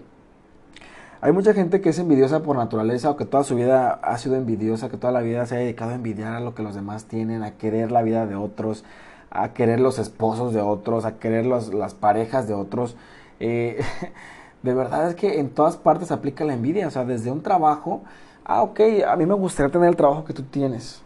Hay 1.22 1.32
mucha 1.32 1.52
gente 1.52 1.80
que 1.80 1.90
es 1.90 1.98
envidiosa 1.98 2.42
por 2.42 2.56
naturaleza 2.56 3.10
o 3.10 3.16
que 3.16 3.26
toda 3.26 3.44
su 3.44 3.54
vida 3.54 3.92
ha 4.02 4.16
sido 4.16 4.36
envidiosa, 4.36 4.88
que 4.88 4.96
toda 4.96 5.12
la 5.12 5.20
vida 5.20 5.44
se 5.44 5.56
ha 5.56 5.58
dedicado 5.58 5.90
a 5.90 5.94
envidiar 5.94 6.34
a 6.34 6.40
lo 6.40 6.54
que 6.54 6.62
los 6.62 6.74
demás 6.74 7.04
tienen, 7.04 7.42
a 7.42 7.52
querer 7.58 7.92
la 7.92 8.02
vida 8.02 8.26
de 8.26 8.36
otros, 8.36 8.84
a 9.30 9.52
querer 9.52 9.80
los 9.80 9.98
esposos 9.98 10.54
de 10.54 10.62
otros, 10.62 11.04
a 11.04 11.18
querer 11.18 11.44
las 11.44 11.94
parejas 11.94 12.48
de 12.48 12.54
otros. 12.54 12.96
Eh, 13.38 13.82
de 14.62 14.74
verdad 14.74 15.08
es 15.08 15.14
que 15.14 15.40
en 15.40 15.50
todas 15.50 15.76
partes 15.76 16.10
aplica 16.10 16.44
la 16.44 16.54
envidia, 16.54 16.88
o 16.88 16.90
sea, 16.90 17.04
desde 17.04 17.30
un 17.30 17.42
trabajo, 17.42 18.02
ah, 18.44 18.62
ok, 18.62 18.80
a 19.06 19.16
mí 19.16 19.26
me 19.26 19.34
gustaría 19.34 19.70
tener 19.70 19.88
el 19.90 19.96
trabajo 19.96 20.24
que 20.24 20.32
tú 20.32 20.42
tienes, 20.44 21.02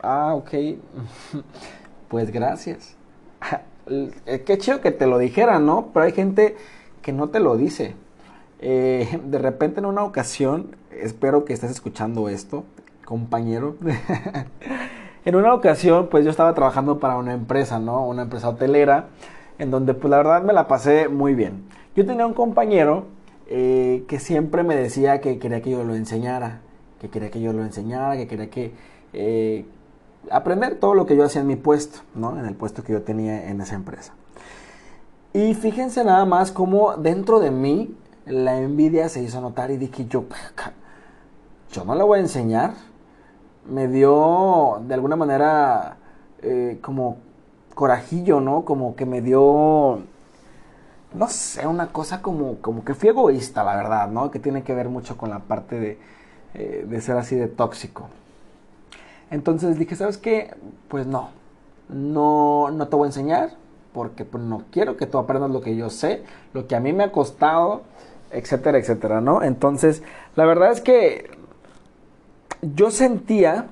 Ah, 0.00 0.34
ok. 0.34 0.50
pues 2.08 2.30
gracias. 2.30 2.96
Eh, 4.26 4.42
qué 4.44 4.58
chido 4.58 4.82
que 4.82 4.90
te 4.90 5.06
lo 5.06 5.16
dijera, 5.16 5.58
¿no? 5.60 5.88
Pero 5.94 6.04
hay 6.04 6.12
gente 6.12 6.58
que 7.00 7.10
no 7.10 7.30
te 7.30 7.40
lo 7.40 7.56
dice. 7.56 7.94
Eh, 8.60 9.20
de 9.24 9.38
repente 9.38 9.80
en 9.80 9.86
una 9.86 10.04
ocasión, 10.04 10.76
espero 10.90 11.44
que 11.44 11.52
estés 11.52 11.70
escuchando 11.70 12.28
esto, 12.28 12.64
compañero. 13.04 13.76
en 15.24 15.36
una 15.36 15.54
ocasión, 15.54 16.08
pues 16.10 16.24
yo 16.24 16.30
estaba 16.30 16.54
trabajando 16.54 16.98
para 16.98 17.16
una 17.16 17.32
empresa, 17.32 17.78
¿no? 17.78 18.06
Una 18.06 18.22
empresa 18.22 18.48
hotelera, 18.48 19.06
en 19.58 19.70
donde 19.70 19.94
pues 19.94 20.10
la 20.10 20.18
verdad 20.18 20.42
me 20.42 20.52
la 20.52 20.68
pasé 20.68 21.08
muy 21.08 21.34
bien. 21.34 21.64
Yo 21.96 22.06
tenía 22.06 22.26
un 22.26 22.34
compañero 22.34 23.06
eh, 23.48 24.04
que 24.08 24.20
siempre 24.20 24.62
me 24.62 24.76
decía 24.76 25.20
que 25.20 25.38
quería 25.38 25.62
que 25.62 25.70
yo 25.70 25.84
lo 25.84 25.94
enseñara, 25.94 26.60
que 27.00 27.08
quería 27.08 27.30
que 27.30 27.40
yo 27.40 27.52
lo 27.52 27.62
enseñara, 27.62 28.16
que 28.16 28.28
quería 28.28 28.50
que, 28.50 29.66
aprender 30.30 30.76
todo 30.76 30.94
lo 30.94 31.06
que 31.06 31.16
yo 31.16 31.24
hacía 31.24 31.40
en 31.40 31.46
mi 31.46 31.56
puesto, 31.56 32.00
¿no? 32.14 32.38
En 32.38 32.44
el 32.44 32.54
puesto 32.54 32.84
que 32.84 32.92
yo 32.92 33.02
tenía 33.02 33.48
en 33.48 33.60
esa 33.60 33.74
empresa. 33.74 34.12
Y 35.32 35.54
fíjense 35.54 36.04
nada 36.04 36.24
más 36.24 36.52
cómo 36.52 36.96
dentro 36.96 37.40
de 37.40 37.50
mí 37.50 37.94
la 38.28 38.58
envidia 38.58 39.08
se 39.08 39.22
hizo 39.22 39.40
notar 39.40 39.70
y 39.70 39.76
dije 39.76 40.06
yo, 40.06 40.24
yo 41.72 41.84
no 41.84 41.94
le 41.94 42.02
voy 42.02 42.18
a 42.18 42.22
enseñar. 42.22 42.74
Me 43.66 43.88
dio 43.88 44.80
de 44.86 44.94
alguna 44.94 45.16
manera 45.16 45.96
eh, 46.42 46.78
como, 46.80 47.18
corajillo, 47.78 48.40
¿no? 48.40 48.64
Como 48.64 48.96
que 48.96 49.06
me 49.06 49.20
dio, 49.22 50.00
no 51.14 51.28
sé, 51.28 51.64
una 51.66 51.92
cosa 51.92 52.22
como, 52.22 52.56
como 52.56 52.84
que 52.84 52.94
fui 52.94 53.10
egoísta, 53.10 53.62
la 53.62 53.76
verdad, 53.76 54.08
¿no? 54.08 54.32
Que 54.32 54.40
tiene 54.40 54.64
que 54.64 54.74
ver 54.74 54.88
mucho 54.88 55.16
con 55.16 55.30
la 55.30 55.38
parte 55.38 55.78
de, 55.78 55.98
eh, 56.54 56.86
de 56.88 57.00
ser 57.00 57.16
así 57.16 57.36
de 57.36 57.46
tóxico. 57.46 58.08
Entonces 59.30 59.78
dije, 59.78 59.94
¿sabes 59.94 60.18
qué? 60.18 60.56
Pues 60.88 61.06
no, 61.06 61.28
no, 61.88 62.70
no 62.72 62.88
te 62.88 62.96
voy 62.96 63.06
a 63.06 63.10
enseñar 63.10 63.50
porque 63.92 64.24
pues, 64.24 64.42
no 64.42 64.64
quiero 64.72 64.96
que 64.96 65.06
tú 65.06 65.18
aprendas 65.18 65.50
lo 65.50 65.60
que 65.60 65.76
yo 65.76 65.88
sé, 65.88 66.24
lo 66.54 66.66
que 66.66 66.74
a 66.74 66.80
mí 66.80 66.92
me 66.92 67.04
ha 67.04 67.12
costado, 67.12 67.82
etcétera, 68.30 68.78
etcétera, 68.78 69.20
¿no? 69.20 69.42
Entonces, 69.42 70.02
la 70.36 70.44
verdad 70.44 70.72
es 70.72 70.80
que 70.80 71.30
yo 72.62 72.90
sentía, 72.90 73.68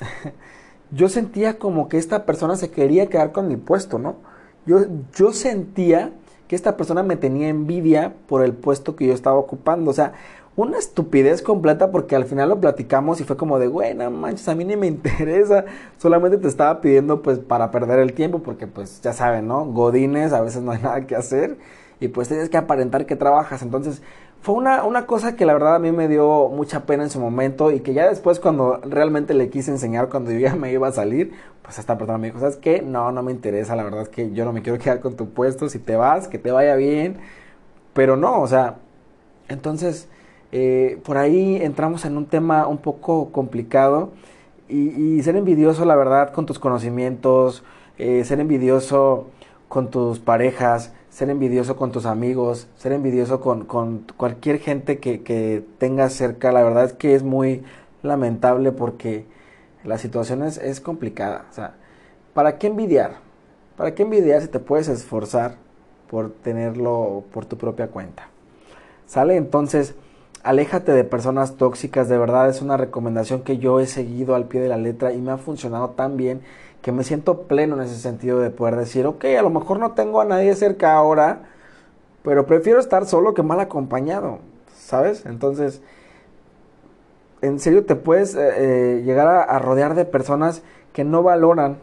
yo 0.90 1.08
sentía 1.08 1.58
como 1.58 1.88
que 1.88 1.98
esta 1.98 2.26
persona 2.26 2.56
se 2.56 2.70
quería 2.70 3.08
quedar 3.08 3.32
con 3.32 3.48
mi 3.48 3.56
puesto, 3.56 3.98
¿no? 3.98 4.16
Yo, 4.66 4.80
yo 5.14 5.32
sentía 5.32 6.12
que 6.48 6.56
esta 6.56 6.76
persona 6.76 7.02
me 7.02 7.16
tenía 7.16 7.48
envidia 7.48 8.14
por 8.28 8.42
el 8.42 8.52
puesto 8.52 8.96
que 8.96 9.06
yo 9.06 9.14
estaba 9.14 9.36
ocupando, 9.36 9.90
o 9.90 9.94
sea, 9.94 10.12
una 10.56 10.78
estupidez 10.78 11.42
completa 11.42 11.90
porque 11.90 12.16
al 12.16 12.24
final 12.24 12.48
lo 12.48 12.60
platicamos 12.60 13.20
y 13.20 13.24
fue 13.24 13.36
como 13.36 13.58
de, 13.58 13.66
güey, 13.66 13.94
manches, 13.94 14.48
a 14.48 14.54
mí 14.54 14.64
ni 14.64 14.76
me 14.76 14.86
interesa, 14.88 15.64
solamente 15.98 16.38
te 16.38 16.48
estaba 16.48 16.80
pidiendo 16.80 17.22
pues 17.22 17.38
para 17.38 17.70
perder 17.70 17.98
el 17.98 18.14
tiempo 18.14 18.40
porque 18.40 18.66
pues 18.66 19.00
ya 19.02 19.12
saben, 19.12 19.46
¿no? 19.46 19.66
Godines, 19.66 20.32
a 20.32 20.40
veces 20.40 20.62
no 20.62 20.72
hay 20.72 20.82
nada 20.82 21.06
que 21.06 21.14
hacer 21.14 21.58
y 22.00 22.08
pues 22.08 22.28
tienes 22.28 22.48
que 22.48 22.56
aparentar 22.56 23.06
que 23.06 23.16
trabajas, 23.16 23.62
entonces 23.62 24.02
fue 24.42 24.54
una, 24.54 24.84
una 24.84 25.06
cosa 25.06 25.34
que 25.34 25.44
la 25.44 25.54
verdad 25.54 25.76
a 25.76 25.78
mí 25.78 25.92
me 25.92 26.08
dio 26.08 26.48
mucha 26.48 26.86
pena 26.86 27.04
en 27.04 27.10
su 27.10 27.18
momento 27.18 27.72
y 27.72 27.80
que 27.80 27.94
ya 27.94 28.08
después 28.08 28.38
cuando 28.38 28.80
realmente 28.84 29.34
le 29.34 29.48
quise 29.48 29.70
enseñar, 29.70 30.08
cuando 30.08 30.30
yo 30.30 30.38
ya 30.38 30.54
me 30.54 30.72
iba 30.72 30.88
a 30.88 30.92
salir, 30.92 31.32
pues 31.62 31.78
esta 31.78 31.98
persona 31.98 32.18
me 32.18 32.28
dijo, 32.28 32.38
¿sabes 32.38 32.56
qué? 32.56 32.82
No, 32.82 33.10
no 33.12 33.22
me 33.22 33.32
interesa, 33.32 33.74
la 33.74 33.82
verdad 33.82 34.02
es 34.02 34.08
que 34.08 34.32
yo 34.32 34.44
no 34.44 34.52
me 34.52 34.62
quiero 34.62 34.78
quedar 34.78 35.00
con 35.00 35.16
tu 35.16 35.30
puesto, 35.30 35.68
si 35.68 35.78
te 35.78 35.96
vas, 35.96 36.28
que 36.28 36.38
te 36.38 36.52
vaya 36.52 36.76
bien, 36.76 37.18
pero 37.92 38.16
no, 38.16 38.40
o 38.40 38.46
sea, 38.46 38.76
entonces 39.48 40.08
eh, 40.52 41.00
por 41.04 41.16
ahí 41.16 41.56
entramos 41.56 42.04
en 42.04 42.16
un 42.16 42.26
tema 42.26 42.66
un 42.66 42.78
poco 42.78 43.32
complicado 43.32 44.10
y, 44.68 45.22
ser 45.22 45.36
envidioso, 45.36 45.84
la 45.84 45.96
verdad, 45.96 46.32
con 46.32 46.46
tus 46.46 46.58
conocimientos, 46.58 47.62
eh, 47.98 48.24
ser 48.24 48.40
envidioso 48.40 49.28
con 49.68 49.90
tus 49.90 50.18
parejas, 50.18 50.92
ser 51.16 51.30
envidioso 51.30 51.76
con 51.76 51.92
tus 51.92 52.04
amigos, 52.04 52.68
ser 52.76 52.92
envidioso 52.92 53.40
con, 53.40 53.64
cualquier 54.18 54.58
gente 54.58 54.98
que, 54.98 55.22
que 55.22 55.64
tengas 55.78 56.12
cerca, 56.12 56.52
la 56.52 56.62
verdad 56.62 56.84
es 56.84 56.92
que 56.92 57.14
es 57.14 57.22
muy 57.22 57.62
lamentable 58.02 58.70
porque 58.70 59.24
la 59.82 59.96
situación 59.96 60.42
es, 60.42 60.58
es 60.58 60.78
complicada. 60.78 61.46
O 61.50 61.54
sea, 61.54 61.76
¿para 62.34 62.58
qué 62.58 62.66
envidiar? 62.66 63.12
¿Para 63.78 63.94
qué 63.94 64.02
envidiar 64.02 64.42
si 64.42 64.48
te 64.48 64.58
puedes 64.58 64.88
esforzar 64.88 65.56
por 66.10 66.32
tenerlo 66.32 67.24
por 67.32 67.46
tu 67.46 67.56
propia 67.56 67.86
cuenta? 67.86 68.28
¿Sale? 69.06 69.36
Entonces, 69.36 69.94
aléjate 70.42 70.92
de 70.92 71.04
personas 71.04 71.56
tóxicas, 71.56 72.10
de 72.10 72.18
verdad 72.18 72.50
es 72.50 72.60
una 72.60 72.76
recomendación 72.76 73.40
que 73.40 73.56
yo 73.56 73.80
he 73.80 73.86
seguido 73.86 74.34
al 74.34 74.48
pie 74.48 74.60
de 74.60 74.68
la 74.68 74.76
letra 74.76 75.14
y 75.14 75.22
me 75.22 75.32
ha 75.32 75.38
funcionado 75.38 75.92
tan 75.92 76.18
bien 76.18 76.42
que 76.82 76.92
me 76.92 77.04
siento 77.04 77.42
pleno 77.42 77.76
en 77.76 77.82
ese 77.82 77.96
sentido 77.96 78.40
de 78.40 78.50
poder 78.50 78.76
decir, 78.76 79.06
ok, 79.06 79.24
a 79.38 79.42
lo 79.42 79.50
mejor 79.50 79.78
no 79.78 79.92
tengo 79.92 80.20
a 80.20 80.24
nadie 80.24 80.54
cerca 80.54 80.94
ahora, 80.94 81.40
pero 82.22 82.46
prefiero 82.46 82.78
estar 82.80 83.06
solo 83.06 83.34
que 83.34 83.42
mal 83.42 83.60
acompañado, 83.60 84.38
¿sabes? 84.74 85.26
Entonces, 85.26 85.82
en 87.42 87.60
serio 87.60 87.84
te 87.84 87.96
puedes 87.96 88.34
eh, 88.34 88.50
eh, 88.56 89.02
llegar 89.04 89.28
a, 89.28 89.58
rodear 89.58 89.94
de 89.94 90.04
personas 90.04 90.62
que 90.92 91.04
no 91.04 91.22
valoran 91.22 91.78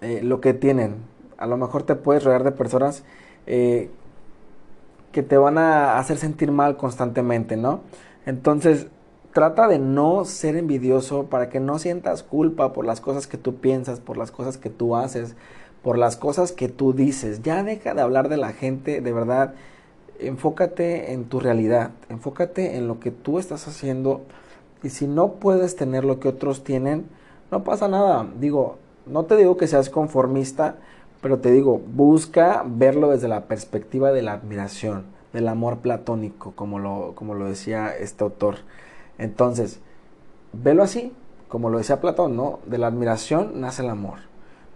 eh, 0.00 0.20
lo 0.22 0.40
que 0.40 0.54
tienen. 0.54 0.96
A 1.36 1.46
lo 1.46 1.56
mejor 1.56 1.82
te 1.82 1.94
puedes 1.94 2.24
rodear 2.24 2.44
de 2.44 2.52
personas 2.52 3.04
que 3.46 5.22
te 5.22 5.38
van 5.38 5.56
a 5.56 5.98
hacer 5.98 6.18
sentir 6.18 6.52
mal 6.52 6.76
constantemente, 6.76 7.56
¿no? 7.56 7.80
Entonces, 8.26 8.88
trata 9.32 9.68
de 9.68 9.78
no 9.78 10.24
ser 10.24 10.56
envidioso 10.56 11.26
para 11.26 11.48
que 11.48 11.60
no 11.60 11.78
sientas 11.78 12.22
culpa 12.22 12.72
por 12.72 12.84
las 12.84 13.00
cosas 13.00 13.26
que 13.26 13.38
tú 13.38 13.56
piensas, 13.56 14.00
por 14.00 14.16
las 14.16 14.30
cosas 14.30 14.56
que 14.56 14.70
tú 14.70 14.96
haces, 14.96 15.34
por 15.82 15.98
las 15.98 16.16
cosas 16.16 16.52
que 16.52 16.68
tú 16.68 16.92
dices. 16.92 17.42
Ya 17.42 17.62
deja 17.62 17.94
de 17.94 18.02
hablar 18.02 18.28
de 18.28 18.36
la 18.36 18.52
gente, 18.52 19.00
de 19.00 19.12
verdad. 19.12 19.54
Enfócate 20.18 21.12
en 21.12 21.26
tu 21.26 21.38
realidad, 21.38 21.92
enfócate 22.08 22.76
en 22.76 22.88
lo 22.88 22.98
que 22.98 23.12
tú 23.12 23.38
estás 23.38 23.68
haciendo 23.68 24.22
y 24.82 24.90
si 24.90 25.06
no 25.06 25.34
puedes 25.34 25.76
tener 25.76 26.04
lo 26.04 26.20
que 26.20 26.28
otros 26.28 26.64
tienen, 26.64 27.06
no 27.50 27.64
pasa 27.64 27.88
nada. 27.88 28.26
Digo, 28.40 28.78
no 29.06 29.24
te 29.24 29.36
digo 29.36 29.56
que 29.56 29.66
seas 29.66 29.90
conformista, 29.90 30.76
pero 31.20 31.38
te 31.38 31.50
digo, 31.50 31.78
busca 31.78 32.64
verlo 32.66 33.10
desde 33.10 33.28
la 33.28 33.46
perspectiva 33.46 34.12
de 34.12 34.22
la 34.22 34.34
admiración, 34.34 35.04
del 35.32 35.48
amor 35.48 35.78
platónico, 35.78 36.52
como 36.56 36.78
lo, 36.78 37.12
como 37.14 37.34
lo 37.34 37.46
decía 37.46 37.96
este 37.96 38.24
autor. 38.24 38.56
Entonces, 39.18 39.80
velo 40.52 40.82
así, 40.82 41.12
como 41.48 41.70
lo 41.70 41.78
decía 41.78 42.00
Platón, 42.00 42.36
¿no? 42.36 42.60
De 42.66 42.78
la 42.78 42.86
admiración 42.86 43.60
nace 43.60 43.82
el 43.82 43.90
amor. 43.90 44.20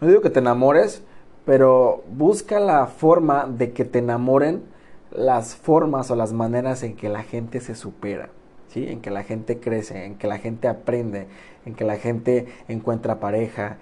No 0.00 0.08
digo 0.08 0.20
que 0.20 0.30
te 0.30 0.40
enamores, 0.40 1.02
pero 1.44 2.02
busca 2.10 2.60
la 2.60 2.86
forma 2.86 3.46
de 3.46 3.72
que 3.72 3.84
te 3.84 4.00
enamoren 4.00 4.62
las 5.10 5.54
formas 5.54 6.10
o 6.10 6.16
las 6.16 6.32
maneras 6.32 6.82
en 6.82 6.96
que 6.96 7.08
la 7.08 7.22
gente 7.22 7.60
se 7.60 7.74
supera, 7.74 8.30
¿sí? 8.68 8.86
En 8.88 9.00
que 9.00 9.10
la 9.10 9.22
gente 9.22 9.60
crece, 9.60 10.04
en 10.04 10.16
que 10.16 10.26
la 10.26 10.38
gente 10.38 10.68
aprende, 10.68 11.26
en 11.64 11.74
que 11.74 11.84
la 11.84 11.96
gente 11.96 12.46
encuentra 12.68 13.20
pareja. 13.20 13.78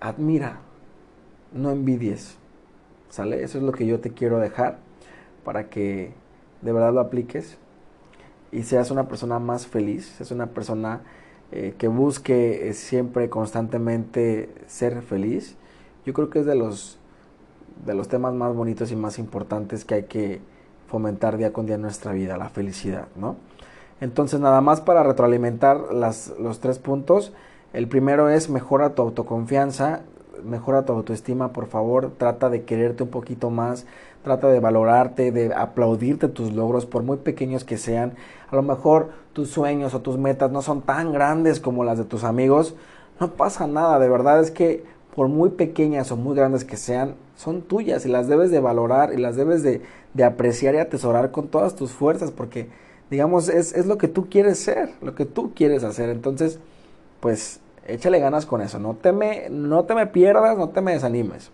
Admira, 0.00 0.60
no 1.52 1.70
envidies. 1.70 2.38
¿Sale? 3.08 3.42
Eso 3.42 3.58
es 3.58 3.64
lo 3.64 3.72
que 3.72 3.86
yo 3.86 4.00
te 4.00 4.12
quiero 4.12 4.38
dejar 4.38 4.78
para 5.44 5.68
que 5.68 6.14
de 6.62 6.72
verdad 6.72 6.94
lo 6.94 7.00
apliques 7.00 7.58
y 8.52 8.62
seas 8.62 8.90
una 8.90 9.08
persona 9.08 9.38
más 9.38 9.66
feliz, 9.66 10.14
seas 10.16 10.30
una 10.30 10.46
persona 10.48 11.00
eh, 11.50 11.74
que 11.78 11.88
busque 11.88 12.68
eh, 12.68 12.74
siempre 12.74 13.28
constantemente 13.28 14.50
ser 14.66 15.02
feliz. 15.02 15.56
Yo 16.04 16.12
creo 16.12 16.30
que 16.30 16.40
es 16.40 16.46
de 16.46 16.54
los 16.54 16.98
de 17.86 17.94
los 17.94 18.06
temas 18.06 18.34
más 18.34 18.54
bonitos 18.54 18.92
y 18.92 18.96
más 18.96 19.18
importantes 19.18 19.84
que 19.84 19.94
hay 19.94 20.02
que 20.04 20.40
fomentar 20.86 21.38
día 21.38 21.52
con 21.52 21.66
día 21.66 21.76
en 21.76 21.82
nuestra 21.82 22.12
vida, 22.12 22.36
la 22.36 22.50
felicidad, 22.50 23.08
¿no? 23.16 23.36
Entonces, 24.00 24.38
nada 24.40 24.60
más 24.60 24.80
para 24.80 25.02
retroalimentar 25.02 25.92
las, 25.92 26.34
los 26.38 26.60
tres 26.60 26.78
puntos. 26.78 27.32
El 27.72 27.88
primero 27.88 28.28
es 28.28 28.50
mejora 28.50 28.94
tu 28.94 29.02
autoconfianza 29.02 30.02
mejora 30.44 30.84
tu 30.84 30.92
autoestima, 30.92 31.52
por 31.52 31.66
favor, 31.66 32.12
trata 32.16 32.50
de 32.50 32.64
quererte 32.64 33.02
un 33.02 33.10
poquito 33.10 33.50
más, 33.50 33.86
trata 34.22 34.48
de 34.48 34.60
valorarte, 34.60 35.32
de 35.32 35.52
aplaudirte 35.54 36.28
tus 36.28 36.52
logros, 36.52 36.86
por 36.86 37.02
muy 37.02 37.18
pequeños 37.18 37.64
que 37.64 37.76
sean. 37.76 38.14
A 38.50 38.56
lo 38.56 38.62
mejor 38.62 39.10
tus 39.32 39.50
sueños 39.50 39.94
o 39.94 40.00
tus 40.00 40.18
metas 40.18 40.50
no 40.50 40.62
son 40.62 40.82
tan 40.82 41.12
grandes 41.12 41.60
como 41.60 41.84
las 41.84 41.98
de 41.98 42.04
tus 42.04 42.24
amigos, 42.24 42.74
no 43.20 43.32
pasa 43.34 43.66
nada, 43.66 43.98
de 43.98 44.08
verdad 44.08 44.40
es 44.40 44.50
que 44.50 44.84
por 45.14 45.28
muy 45.28 45.50
pequeñas 45.50 46.10
o 46.10 46.16
muy 46.16 46.34
grandes 46.34 46.64
que 46.64 46.76
sean, 46.76 47.16
son 47.36 47.62
tuyas 47.62 48.06
y 48.06 48.08
las 48.08 48.28
debes 48.28 48.50
de 48.50 48.60
valorar 48.60 49.12
y 49.12 49.18
las 49.18 49.36
debes 49.36 49.62
de, 49.62 49.82
de 50.14 50.24
apreciar 50.24 50.74
y 50.74 50.78
atesorar 50.78 51.30
con 51.30 51.48
todas 51.48 51.74
tus 51.76 51.92
fuerzas, 51.92 52.30
porque 52.30 52.68
digamos, 53.10 53.48
es, 53.48 53.74
es 53.74 53.86
lo 53.86 53.98
que 53.98 54.08
tú 54.08 54.28
quieres 54.30 54.58
ser, 54.58 54.90
lo 55.02 55.14
que 55.14 55.26
tú 55.26 55.52
quieres 55.54 55.84
hacer. 55.84 56.08
Entonces, 56.08 56.58
pues 57.20 57.60
Échale 57.86 58.20
ganas 58.20 58.46
con 58.46 58.60
eso. 58.60 58.78
No 58.78 58.94
te 58.94 59.12
me, 59.12 59.48
no 59.50 59.84
te 59.84 59.94
me 59.94 60.06
pierdas, 60.06 60.56
no 60.56 60.68
te 60.68 60.80
me 60.80 60.92
desanimes. 60.92 61.50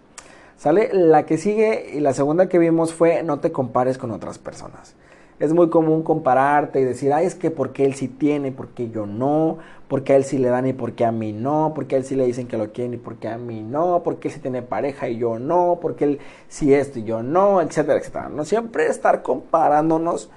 Sale 0.59 0.91
la 0.93 1.25
que 1.25 1.39
sigue 1.39 1.93
y 1.95 2.01
la 2.01 2.13
segunda 2.13 2.49
que 2.49 2.59
vimos 2.59 2.93
fue 2.93 3.23
no 3.23 3.39
te 3.39 3.53
compares 3.53 3.97
con 3.97 4.11
otras 4.11 4.39
personas. 4.39 4.97
Es 5.39 5.53
muy 5.53 5.71
común 5.71 6.03
compararte 6.03 6.81
y 6.81 6.85
decir, 6.85 7.13
ay, 7.13 7.27
es 7.27 7.37
que 7.37 7.53
porque 7.53 7.85
él 7.85 7.95
sí 7.95 8.09
tiene, 8.09 8.51
porque 8.51 8.91
yo 8.91 9.07
no, 9.07 9.59
porque 9.87 10.15
a 10.15 10.17
él 10.17 10.25
sí 10.25 10.37
le 10.37 10.49
dan 10.49 10.67
y 10.67 10.73
porque 10.73 11.05
a 11.05 11.13
mí 11.13 11.33
no, 11.33 11.71
porque 11.77 11.95
a 11.95 11.99
él 11.99 12.05
sí 12.05 12.17
le 12.17 12.27
dicen 12.27 12.49
que 12.49 12.59
lo 12.59 12.73
quieren 12.73 12.95
y 12.95 12.97
porque 12.97 13.29
a 13.29 13.39
mí 13.39 13.63
no, 13.63 14.03
porque 14.03 14.27
él 14.27 14.35
sí 14.35 14.41
tiene 14.41 14.63
pareja 14.63 15.09
y 15.09 15.19
yo 15.19 15.39
no, 15.39 15.79
porque 15.81 16.05
él 16.05 16.19
sí 16.49 16.75
esto 16.75 16.99
y 16.99 17.05
yo 17.05 17.23
no, 17.23 17.61
etcétera, 17.61 18.01
etcétera. 18.01 18.29
No 18.29 18.45
siempre 18.45 18.89
estar 18.89 19.23
comparándonos 19.23 20.29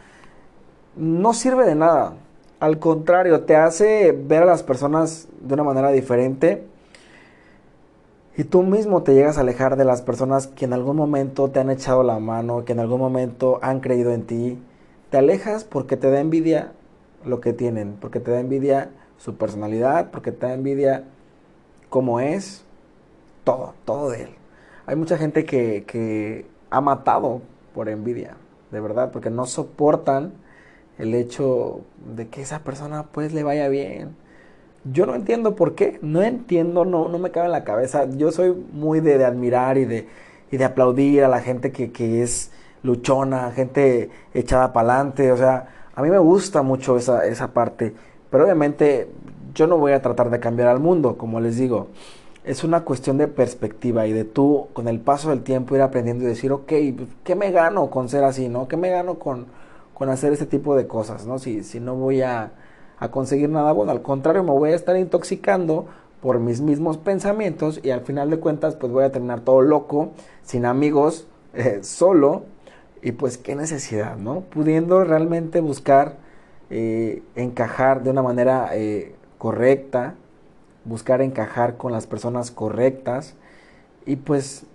no 0.96 1.34
sirve 1.34 1.66
de 1.66 1.74
nada. 1.74 2.14
Al 2.60 2.78
contrario, 2.78 3.42
te 3.42 3.56
hace 3.56 4.12
ver 4.12 4.44
a 4.44 4.46
las 4.46 4.62
personas 4.62 5.28
de 5.42 5.56
una 5.56 5.64
manera 5.64 5.90
diferente 5.90 6.70
y 8.38 8.46
tú 8.46 8.64
mismo 8.64 9.04
te 9.04 9.14
llegas 9.14 9.38
a 9.38 9.42
alejar 9.42 9.76
de 9.76 9.86
las 9.86 10.02
personas 10.02 10.48
que 10.48 10.66
en 10.66 10.74
algún 10.74 10.96
momento 10.96 11.50
te 11.50 11.60
han 11.60 11.70
echado 11.70 12.04
la 12.04 12.20
mano, 12.20 12.64
que 12.64 12.72
en 12.72 12.80
algún 12.80 13.00
momento 13.00 13.60
han 13.62 13.82
creído 13.82 14.14
en 14.14 14.24
ti. 14.26 14.60
Te 15.10 15.18
alejas 15.18 15.64
porque 15.66 15.98
te 15.98 16.10
da 16.10 16.22
envidia 16.22 16.72
lo 17.26 17.42
que 17.42 17.54
tienen, 17.54 17.98
porque 18.00 18.20
te 18.20 18.32
da 18.32 18.40
envidia 18.40 18.90
su 19.18 19.36
personalidad, 19.36 20.12
porque 20.12 20.32
te 20.32 20.48
da 20.48 20.54
envidia 20.54 21.04
cómo 21.90 22.22
es, 22.22 22.64
todo, 23.44 23.74
todo 23.86 24.10
de 24.10 24.24
él. 24.24 24.30
Hay 24.86 24.96
mucha 24.96 25.18
gente 25.18 25.46
que, 25.46 25.84
que 25.86 26.46
ha 26.70 26.80
matado 26.80 27.42
por 27.76 27.90
envidia, 27.90 28.38
de 28.72 28.80
verdad, 28.80 29.12
porque 29.12 29.30
no 29.30 29.46
soportan 29.46 30.34
el 30.98 31.14
hecho 31.16 31.82
de 32.16 32.30
que 32.30 32.42
esa 32.42 32.60
persona 32.60 33.04
pues 33.12 33.34
le 33.34 33.44
vaya 33.44 33.68
bien. 33.68 34.16
Yo 34.84 35.06
no 35.06 35.16
entiendo 35.16 35.56
por 35.56 35.76
qué, 35.76 36.00
no 36.02 36.24
entiendo, 36.24 36.86
no, 36.86 37.08
no 37.08 37.20
me 37.20 37.32
cabe 37.32 37.46
en 37.48 37.52
la 37.52 37.64
cabeza. 37.64 38.06
Yo 38.10 38.32
soy 38.32 38.52
muy 38.74 39.00
de, 39.00 39.24
admirar 39.24 39.78
y 39.78 39.86
de, 39.86 40.08
y 40.52 40.58
de 40.58 40.66
aplaudir 40.66 41.24
a 41.24 41.28
la 41.28 41.40
gente 41.42 41.72
que, 41.72 41.92
que 41.92 42.24
es 42.24 42.52
luchona, 42.84 43.52
gente 43.52 44.10
echada 44.34 44.74
para 44.74 44.96
adelante, 44.96 45.32
o 45.32 45.38
sea, 45.38 45.68
a 45.96 46.02
mí 46.02 46.10
me 46.10 46.18
gusta 46.18 46.62
mucho 46.62 46.98
esa, 46.98 47.26
esa 47.26 47.54
parte, 47.54 47.94
pero 48.30 48.44
obviamente 48.44 49.10
yo 49.54 49.68
no 49.68 49.78
voy 49.78 49.92
a 49.92 50.02
tratar 50.02 50.30
de 50.30 50.40
cambiar 50.40 50.70
al 50.70 50.80
mundo, 50.80 51.18
como 51.18 51.40
les 51.40 51.58
digo, 51.58 51.88
es 52.44 52.64
una 52.64 52.82
cuestión 52.84 53.18
de 53.18 53.28
perspectiva 53.28 54.08
y 54.08 54.14
de 54.14 54.24
tú 54.24 54.68
con 54.74 54.88
el 54.88 55.00
paso 55.00 55.30
del 55.30 55.44
tiempo 55.44 55.76
ir 55.76 55.82
aprendiendo 55.82 56.24
y 56.24 56.28
decir, 56.28 56.52
ok, 56.52 56.72
pues, 56.96 57.10
¿qué 57.24 57.36
me 57.36 57.52
gano 57.52 57.90
con 57.90 58.10
ser 58.10 58.24
así, 58.24 58.50
no? 58.50 58.68
¿Qué 58.68 58.78
me 58.78 58.90
gano 58.90 59.20
con, 59.20 59.46
con 59.94 60.10
hacer 60.10 60.34
este 60.34 60.48
tipo 60.48 60.76
de 60.76 60.88
cosas, 60.88 61.28
no? 61.28 61.38
Si, 61.38 61.64
si 61.64 61.80
no 61.80 61.96
voy 61.96 62.22
a 62.22 62.52
a 63.02 63.10
conseguir 63.10 63.50
nada 63.50 63.74
bueno. 63.74 63.92
Al 63.92 64.02
contrario, 64.02 64.44
me 64.44 64.52
voy 64.52 64.72
a 64.72 64.76
estar 64.76 64.96
intoxicando 64.96 65.88
por 66.22 66.40
mis 66.40 66.62
mismos 66.62 66.98
pensamientos 66.98 67.82
y 67.84 67.90
al 67.90 68.02
final 68.02 68.30
de 68.30 68.40
cuentas 68.40 68.76
pues 68.76 68.94
voy 68.94 69.04
a 69.04 69.12
terminar 69.12 69.42
todo 69.42 69.62
loco, 69.62 70.12
sin 70.44 70.66
amigos, 70.66 71.28
eh, 71.54 71.80
solo 71.82 72.44
y 73.02 73.14
pues 73.14 73.40
qué 73.40 73.56
necesidad, 73.56 74.18
¿no? 74.18 74.42
Pudiendo 74.42 75.04
realmente 75.04 75.62
buscar 75.62 76.18
eh, 76.70 77.24
encajar 77.36 78.04
de 78.04 78.12
una 78.12 78.22
manera 78.22 78.70
eh, 78.74 79.16
correcta, 79.40 80.14
buscar 80.86 81.22
encajar 81.24 81.78
con 81.78 81.92
las 81.92 82.06
personas 82.06 82.52
correctas 82.52 83.36
y 84.06 84.18
pues 84.18 84.66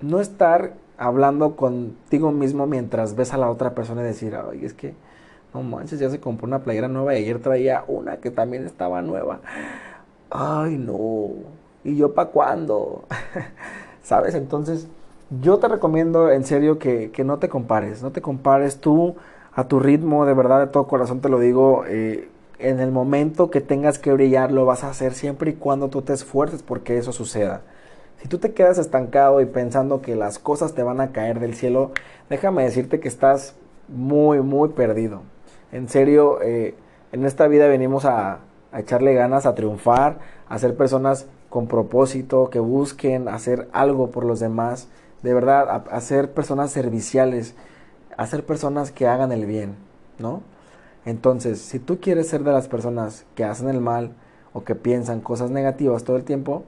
no 0.00 0.20
estar 0.20 0.74
hablando 0.96 1.56
contigo 1.56 2.30
mismo 2.30 2.68
mientras 2.68 3.16
ves 3.16 3.34
a 3.34 3.36
la 3.36 3.50
otra 3.50 3.74
persona 3.74 4.02
y 4.02 4.04
decir, 4.04 4.36
ay, 4.36 4.64
es 4.64 4.74
que 4.74 4.94
no 5.54 5.62
manches, 5.62 5.98
ya 6.00 6.10
se 6.10 6.20
compró 6.20 6.46
una 6.46 6.60
playera 6.60 6.88
nueva 6.88 7.14
y 7.14 7.22
ayer 7.22 7.40
traía 7.40 7.84
una 7.86 8.16
que 8.16 8.30
también 8.30 8.66
estaba 8.66 9.02
nueva. 9.02 9.40
Ay, 10.30 10.78
no. 10.78 11.30
¿Y 11.84 11.96
yo 11.96 12.14
para 12.14 12.30
cuándo? 12.30 13.04
¿Sabes? 14.02 14.34
Entonces, 14.34 14.86
yo 15.40 15.58
te 15.58 15.68
recomiendo 15.68 16.30
en 16.30 16.44
serio 16.44 16.78
que, 16.78 17.10
que, 17.10 17.24
no 17.24 17.38
te 17.38 17.48
compares. 17.48 18.02
No 18.02 18.12
te 18.12 18.22
compares 18.22 18.78
tú 18.78 19.16
a 19.54 19.68
tu 19.68 19.78
ritmo, 19.78 20.24
de 20.26 20.34
verdad, 20.34 20.60
de 20.60 20.66
todo 20.68 20.86
corazón 20.86 21.20
te 21.20 21.28
lo 21.28 21.38
digo. 21.38 21.84
Eh, 21.86 22.28
en 22.58 22.80
el 22.80 22.92
momento 22.92 23.50
que 23.50 23.60
tengas 23.60 23.98
que 23.98 24.12
brillar, 24.12 24.52
lo 24.52 24.64
vas 24.64 24.84
a 24.84 24.90
hacer 24.90 25.14
siempre 25.14 25.50
y 25.50 25.54
cuando 25.54 25.88
tú 25.88 26.02
te 26.02 26.12
esfuerces 26.12 26.62
porque 26.62 26.96
eso 26.96 27.12
suceda. 27.12 27.62
Si 28.22 28.28
tú 28.28 28.38
te 28.38 28.52
quedas 28.52 28.78
estancado 28.78 29.40
y 29.40 29.46
pensando 29.46 30.00
que 30.00 30.14
las 30.14 30.38
cosas 30.38 30.74
te 30.74 30.84
van 30.84 31.00
a 31.00 31.10
caer 31.10 31.40
del 31.40 31.54
cielo, 31.54 31.90
déjame 32.30 32.62
decirte 32.62 33.00
que 33.00 33.08
estás 33.08 33.56
muy, 33.88 34.40
muy 34.40 34.70
perdido. 34.70 35.22
En 35.72 35.88
serio, 35.88 36.40
eh, 36.42 36.74
en 37.12 37.24
esta 37.24 37.48
vida 37.48 37.66
venimos 37.66 38.04
a, 38.04 38.40
echarle 38.74 39.12
ganas, 39.12 39.44
a 39.44 39.54
triunfar, 39.54 40.18
a 40.48 40.58
ser 40.58 40.76
personas 40.76 41.26
con 41.50 41.66
propósito, 41.66 42.48
que 42.48 42.58
busquen 42.58 43.28
hacer 43.28 43.68
algo 43.72 44.10
por 44.10 44.24
los 44.24 44.40
demás, 44.40 44.88
de 45.22 45.34
verdad, 45.34 45.84
a, 45.90 46.00
ser 46.00 46.32
personas 46.32 46.70
serviciales, 46.70 47.54
a 48.16 48.26
ser 48.26 48.46
personas 48.46 48.90
que 48.90 49.06
hagan 49.06 49.30
el 49.30 49.44
bien, 49.44 49.76
¿no? 50.18 50.42
Entonces, 51.04 51.60
si 51.60 51.78
tú 51.78 52.00
quieres 52.00 52.28
ser 52.28 52.44
de 52.44 52.52
las 52.52 52.68
personas 52.68 53.26
que 53.34 53.44
hacen 53.44 53.68
el 53.68 53.80
mal 53.80 54.12
o 54.54 54.64
que 54.64 54.74
piensan 54.74 55.20
cosas 55.20 55.50
negativas 55.50 56.04
todo 56.04 56.16
el 56.16 56.24
tiempo, 56.24 56.64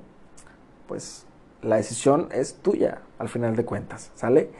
pues 0.88 1.24
la 1.62 1.76
decisión 1.76 2.28
es 2.32 2.54
tuya 2.54 2.98
al 3.18 3.30
final 3.30 3.56
de 3.56 3.64
cuentas, 3.64 4.10
¿sale? 4.14 4.50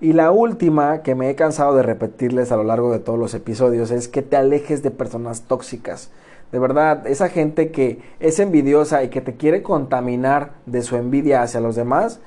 Y 0.00 0.12
la 0.12 0.30
última 0.30 1.02
que 1.02 1.14
me 1.14 1.30
he 1.30 1.34
cansado 1.34 1.74
de 1.74 1.82
repetirles 1.82 2.52
a 2.52 2.56
lo 2.56 2.64
largo 2.64 2.92
de 2.92 2.98
todos 2.98 3.18
los 3.18 3.32
episodios 3.34 3.90
es 3.90 4.08
que 4.08 4.22
te 4.22 4.36
alejes 4.36 4.82
de 4.82 4.90
personas 4.90 5.42
tóxicas. 5.42 6.10
De 6.52 6.58
verdad, 6.58 7.06
esa 7.06 7.28
gente 7.28 7.70
que 7.70 8.00
es 8.20 8.38
envidiosa 8.38 9.02
y 9.02 9.08
que 9.08 9.20
te 9.20 9.36
quiere 9.36 9.62
contaminar 9.62 10.52
de 10.66 10.82
su 10.82 10.96
envidia 10.96 11.42
hacia 11.42 11.60
los 11.60 11.74
demás, 11.74 12.20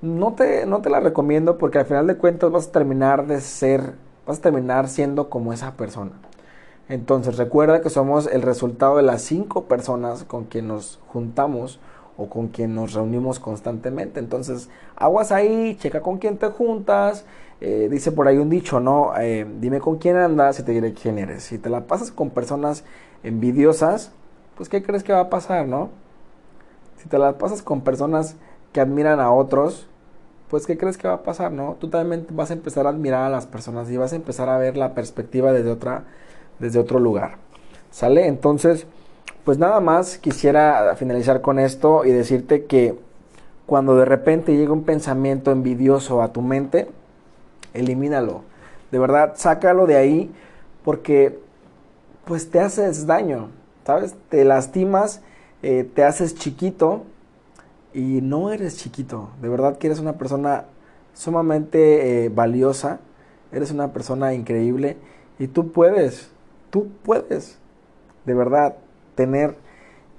no 0.00 0.34
te, 0.34 0.64
no 0.66 0.80
te 0.80 0.90
la 0.90 1.00
recomiendo 1.00 1.58
porque 1.58 1.78
al 1.78 1.86
final 1.86 2.06
de 2.06 2.16
cuentas 2.16 2.50
vas 2.50 2.68
a 2.68 2.72
terminar 2.72 3.26
de 3.26 3.40
ser, 3.40 3.94
vas 4.26 4.38
a 4.38 4.42
terminar 4.42 4.88
siendo 4.88 5.28
como 5.28 5.52
esa 5.52 5.76
persona. 5.76 6.12
Entonces 6.88 7.36
recuerda 7.36 7.82
que 7.82 7.90
somos 7.90 8.26
el 8.26 8.42
resultado 8.42 8.96
de 8.96 9.02
las 9.02 9.22
cinco 9.22 9.64
personas 9.64 10.24
con 10.24 10.44
quien 10.44 10.68
nos 10.68 10.98
juntamos 11.08 11.80
o 12.18 12.28
con 12.28 12.48
quien 12.48 12.74
nos 12.74 12.92
reunimos 12.92 13.38
constantemente. 13.38 14.18
Entonces, 14.18 14.68
aguas 14.96 15.30
ahí, 15.30 15.76
checa 15.76 16.02
con 16.02 16.18
quién 16.18 16.36
te 16.36 16.48
juntas. 16.48 17.24
Eh, 17.60 17.88
dice 17.90 18.12
por 18.12 18.26
ahí 18.26 18.36
un 18.36 18.50
dicho, 18.50 18.80
¿no? 18.80 19.12
Eh, 19.18 19.46
dime 19.60 19.80
con 19.80 19.98
quién 19.98 20.16
andas 20.16 20.58
y 20.58 20.64
te 20.64 20.72
diré 20.72 20.92
quién 20.92 21.18
eres. 21.18 21.44
Si 21.44 21.58
te 21.58 21.70
la 21.70 21.86
pasas 21.86 22.10
con 22.10 22.30
personas 22.30 22.84
envidiosas, 23.22 24.10
pues 24.56 24.68
¿qué 24.68 24.82
crees 24.82 25.04
que 25.04 25.12
va 25.12 25.20
a 25.20 25.30
pasar, 25.30 25.68
no? 25.68 25.90
Si 26.96 27.08
te 27.08 27.18
la 27.18 27.38
pasas 27.38 27.62
con 27.62 27.82
personas 27.82 28.34
que 28.72 28.80
admiran 28.80 29.20
a 29.20 29.32
otros, 29.32 29.86
pues 30.48 30.66
¿qué 30.66 30.76
crees 30.76 30.98
que 30.98 31.06
va 31.06 31.14
a 31.14 31.22
pasar, 31.22 31.52
no? 31.52 31.76
Tú 31.78 31.88
también 31.88 32.26
vas 32.30 32.50
a 32.50 32.54
empezar 32.54 32.86
a 32.86 32.90
admirar 32.90 33.22
a 33.22 33.30
las 33.30 33.46
personas 33.46 33.88
y 33.90 33.96
vas 33.96 34.12
a 34.12 34.16
empezar 34.16 34.48
a 34.48 34.58
ver 34.58 34.76
la 34.76 34.94
perspectiva 34.94 35.52
desde 35.52 35.70
otra, 35.70 36.04
desde 36.58 36.80
otro 36.80 36.98
lugar. 36.98 37.36
¿Sale? 37.92 38.26
Entonces, 38.26 38.86
pues 39.48 39.56
nada 39.56 39.80
más 39.80 40.18
quisiera 40.18 40.94
finalizar 40.96 41.40
con 41.40 41.58
esto 41.58 42.04
y 42.04 42.10
decirte 42.10 42.66
que 42.66 42.98
cuando 43.64 43.96
de 43.96 44.04
repente 44.04 44.54
llega 44.54 44.74
un 44.74 44.84
pensamiento 44.84 45.50
envidioso 45.50 46.20
a 46.20 46.34
tu 46.34 46.42
mente, 46.42 46.86
elimínalo. 47.72 48.42
De 48.92 48.98
verdad, 48.98 49.36
sácalo 49.36 49.86
de 49.86 49.96
ahí 49.96 50.30
porque 50.84 51.38
pues 52.26 52.50
te 52.50 52.60
haces 52.60 53.06
daño, 53.06 53.48
¿sabes? 53.86 54.14
Te 54.28 54.44
lastimas, 54.44 55.22
eh, 55.62 55.90
te 55.94 56.04
haces 56.04 56.34
chiquito 56.34 57.04
y 57.94 58.20
no 58.20 58.52
eres 58.52 58.76
chiquito. 58.76 59.30
De 59.40 59.48
verdad 59.48 59.78
que 59.78 59.86
eres 59.86 59.98
una 59.98 60.18
persona 60.18 60.66
sumamente 61.14 62.26
eh, 62.26 62.28
valiosa, 62.28 63.00
eres 63.50 63.70
una 63.70 63.94
persona 63.94 64.34
increíble 64.34 64.98
y 65.38 65.46
tú 65.46 65.72
puedes, 65.72 66.28
tú 66.68 66.88
puedes, 67.02 67.56
de 68.26 68.34
verdad, 68.34 68.76
tener 69.18 69.56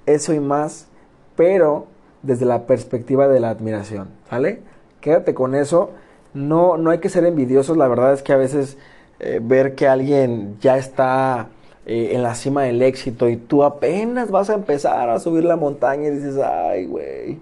eso 0.04 0.34
y 0.34 0.40
más, 0.40 0.86
pero 1.34 1.86
desde 2.22 2.44
la 2.44 2.66
perspectiva 2.66 3.28
de 3.28 3.40
la 3.40 3.48
admiración, 3.48 4.08
¿vale? 4.30 4.60
Quédate 5.00 5.32
con 5.32 5.54
eso. 5.54 5.92
No, 6.34 6.76
no 6.76 6.90
hay 6.90 6.98
que 6.98 7.08
ser 7.08 7.24
envidiosos, 7.24 7.78
la 7.78 7.88
verdad 7.88 8.12
es 8.12 8.22
que 8.22 8.34
a 8.34 8.36
veces 8.36 8.76
eh, 9.18 9.40
ver 9.42 9.74
que 9.74 9.88
alguien 9.88 10.58
ya 10.60 10.76
está 10.76 11.48
eh, 11.86 12.10
en 12.12 12.22
la 12.22 12.34
cima 12.34 12.64
del 12.64 12.82
éxito 12.82 13.28
y 13.30 13.36
tú 13.36 13.64
apenas 13.64 14.30
vas 14.30 14.50
a 14.50 14.54
empezar 14.54 15.08
a 15.08 15.18
subir 15.18 15.44
la 15.44 15.56
montaña 15.56 16.08
y 16.08 16.10
dices, 16.10 16.36
ay, 16.36 16.84
güey. 16.84 17.40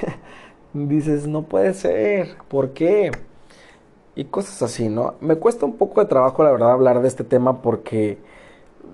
dices, 0.74 1.26
no 1.26 1.42
puede 1.44 1.72
ser, 1.72 2.36
¿por 2.48 2.70
qué? 2.70 3.10
Y 4.14 4.24
cosas 4.24 4.62
así, 4.62 4.90
¿no? 4.90 5.14
Me 5.20 5.36
cuesta 5.36 5.64
un 5.64 5.76
poco 5.76 6.02
de 6.02 6.06
trabajo, 6.08 6.44
la 6.44 6.52
verdad, 6.52 6.72
hablar 6.72 7.00
de 7.00 7.08
este 7.08 7.24
tema 7.24 7.62
porque 7.62 8.18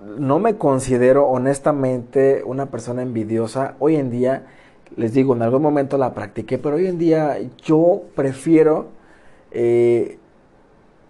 no 0.05 0.39
me 0.39 0.57
considero 0.57 1.27
honestamente 1.27 2.43
una 2.45 2.67
persona 2.67 3.03
envidiosa. 3.03 3.75
Hoy 3.79 3.97
en 3.97 4.11
día, 4.11 4.47
les 4.97 5.13
digo, 5.13 5.35
en 5.35 5.43
algún 5.43 5.63
momento 5.63 5.99
la 5.99 6.15
practiqué, 6.15 6.59
pero 6.59 6.77
hoy 6.77 6.87
en 6.87 6.99
día 6.99 7.39
yo 7.63 8.03
prefiero 8.15 8.89
eh, 9.51 10.19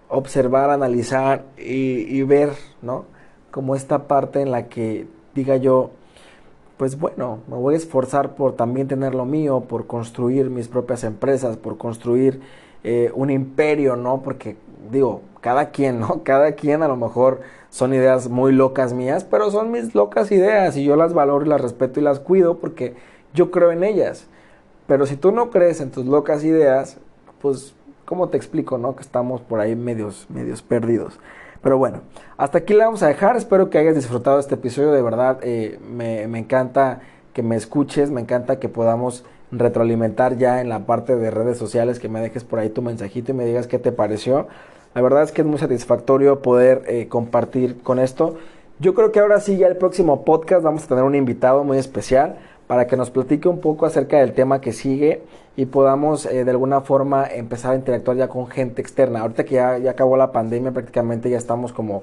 observar, 0.09 0.71
analizar 0.71 1.45
y, 1.57 2.23
ver, 2.23 2.51
¿no? 2.83 3.05
Como 3.51 3.75
esta 3.77 4.07
parte 4.07 4.41
en 4.41 4.51
la 4.51 4.69
que 4.69 5.07
diga 5.35 5.57
yo, 5.57 5.91
pues 6.77 6.99
bueno, 6.99 7.41
me 7.49 7.57
voy 7.57 7.75
a 7.75 7.77
esforzar 7.77 8.35
por 8.35 8.57
también 8.57 8.89
tener 8.89 9.15
lo 9.15 9.25
mío, 9.25 9.61
por 9.69 9.87
construir 9.87 10.51
mis 10.51 10.69
propias 10.69 11.05
empresas, 11.05 11.57
por 11.57 11.77
construir 11.79 12.41
eh, 12.83 13.13
un 13.15 13.31
imperio, 13.31 13.97
¿no? 13.97 14.23
Porque 14.23 14.57
digo, 14.91 15.23
cada 15.41 15.71
quien, 15.71 16.01
¿no? 16.01 16.23
Cada 16.25 16.53
quien 16.53 16.83
a 16.83 16.89
lo 16.89 16.97
mejor 16.97 17.41
son 17.71 17.95
ideas 17.95 18.29
muy 18.29 18.53
locas 18.53 18.93
mías, 18.93 19.25
pero 19.25 19.51
son 19.51 19.71
mis 19.71 19.95
locas 19.95 20.31
ideas 20.33 20.77
y 20.77 20.85
yo 20.85 20.97
las 20.97 21.15
valoro 21.15 21.47
y 21.47 21.49
las 21.49 21.61
respeto 21.61 22.01
y 22.01 22.03
las 22.03 22.21
cuido 22.21 22.59
porque 22.59 22.95
yo 23.33 23.51
creo 23.51 23.73
en 23.73 23.85
ellas. 23.85 24.27
Pero 24.87 25.07
si 25.07 25.17
tú 25.17 25.31
no 25.31 25.51
crees 25.51 25.81
en 25.81 25.91
tus 25.91 26.05
locas 26.05 26.45
ideas, 26.45 26.99
pues, 27.41 27.75
¿cómo 28.05 28.29
te 28.29 28.37
explico, 28.37 28.77
no? 28.77 28.97
Que 28.97 29.03
estamos 29.03 29.41
por 29.41 29.61
ahí 29.61 29.77
medios, 29.77 30.27
medios 30.29 30.63
perdidos. 30.63 31.21
Pero 31.63 31.79
bueno, 31.79 32.01
hasta 32.37 32.59
aquí 32.59 32.75
le 32.75 32.85
vamos 32.85 33.03
a 33.03 33.09
dejar. 33.09 33.37
Espero 33.37 33.71
que 33.71 33.79
hayas 33.79 33.95
disfrutado 33.95 34.41
este 34.41 34.57
episodio. 34.57 34.91
De 34.91 35.03
verdad, 35.03 35.39
eh, 35.43 35.79
me 35.89 36.39
encanta 36.39 37.01
que 37.33 37.43
me 37.43 37.55
escuches, 37.55 38.11
me 38.11 38.21
encanta 38.21 38.59
que 38.59 38.69
podamos 38.69 39.25
retroalimentar 39.53 40.37
ya 40.39 40.61
en 40.61 40.69
la 40.69 40.87
parte 40.87 41.17
de 41.17 41.31
redes 41.31 41.59
sociales, 41.59 41.99
que 41.99 42.09
me 42.09 42.21
dejes 42.21 42.45
por 42.45 42.59
ahí 42.59 42.71
tu 42.71 42.83
mensajito 42.83 43.33
y 43.33 43.35
me 43.35 43.45
digas 43.45 43.67
qué 43.67 43.79
te 43.79 43.93
pareció. 43.93 44.49
La 44.95 45.03
verdad 45.03 45.23
es 45.23 45.31
que 45.31 45.43
es 45.43 45.47
muy 45.47 45.59
satisfactorio 45.59 46.43
poder 46.43 46.83
eh, 46.89 47.07
compartir 47.09 47.81
con 47.83 48.01
esto. 48.01 48.37
Yo 48.81 48.93
creo 48.95 49.13
que 49.13 49.21
ahora 49.21 49.39
sí, 49.39 49.57
ya 49.57 49.69
el 49.69 49.77
próximo 49.77 50.25
podcast 50.25 50.65
vamos 50.65 50.85
a 50.85 50.89
tener 50.89 51.05
un 51.05 51.15
invitado 51.15 51.63
muy 51.63 51.79
especial 51.79 52.39
para 52.67 52.87
que 52.87 52.97
nos 52.97 53.11
platique 53.11 53.49
un 53.49 53.61
poco 53.61 53.87
acerca 53.87 54.19
del 54.19 54.33
tema 54.33 54.61
que 54.61 54.73
sigue 54.73 55.23
y 55.57 55.67
podamos 55.67 56.27
eh, 56.27 56.45
de 56.45 56.51
alguna 56.51 56.81
forma 56.81 57.27
empezar 57.27 57.73
a 57.73 57.75
interactuar 57.77 58.17
ya 58.17 58.29
con 58.29 58.49
gente 58.49 58.83
externa. 58.83 59.21
Ahorita 59.21 59.45
que 59.45 59.57
ya, 59.57 59.75
acabó 59.89 60.17
la 60.17 60.33
pandemia, 60.33 60.73
prácticamente 60.73 61.31
ya 61.31 61.39
estamos 61.39 61.73
como 61.73 62.03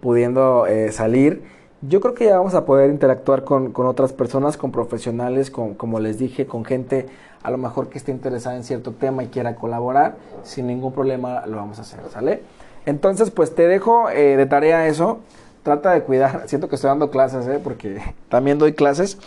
pudiendo 0.00 0.66
eh, 0.66 0.92
salir. 0.92 1.42
yo 1.82 2.00
creo 2.00 2.14
que 2.14 2.26
ya 2.26 2.38
vamos 2.38 2.54
a 2.54 2.64
poder 2.64 2.90
interactuar 2.90 3.44
con, 3.44 3.72
otras 3.74 4.14
personas, 4.14 4.56
con 4.56 4.72
profesionales, 4.72 5.50
con, 5.50 5.74
como 5.74 6.00
les 6.00 6.18
dije, 6.18 6.46
con 6.46 6.64
gente 6.64 7.06
a 7.44 7.50
lo 7.50 7.58
mejor 7.58 7.90
que 7.90 7.98
esté 7.98 8.10
interesada 8.10 8.56
en 8.56 8.64
cierto 8.64 8.92
tema 8.92 9.22
y 9.22 9.28
quiera 9.28 9.54
colaborar, 9.54 10.16
sin 10.42 10.66
ningún 10.66 10.92
problema 10.92 11.46
lo 11.46 11.58
vamos 11.58 11.78
a 11.78 11.82
hacer, 11.82 12.00
¿sale? 12.10 12.42
Entonces, 12.86 13.30
pues 13.30 13.54
te 13.54 13.68
dejo 13.68 14.08
eh, 14.08 14.36
de 14.36 14.46
tarea 14.46 14.88
eso, 14.88 15.20
trata 15.62 15.92
de 15.92 16.02
cuidar, 16.02 16.44
siento 16.46 16.68
que 16.68 16.74
estoy 16.74 16.88
dando 16.88 17.10
clases, 17.10 17.46
¿eh? 17.46 17.60
porque 17.62 18.00
también 18.30 18.58
doy 18.58 18.72
clases, 18.72 19.18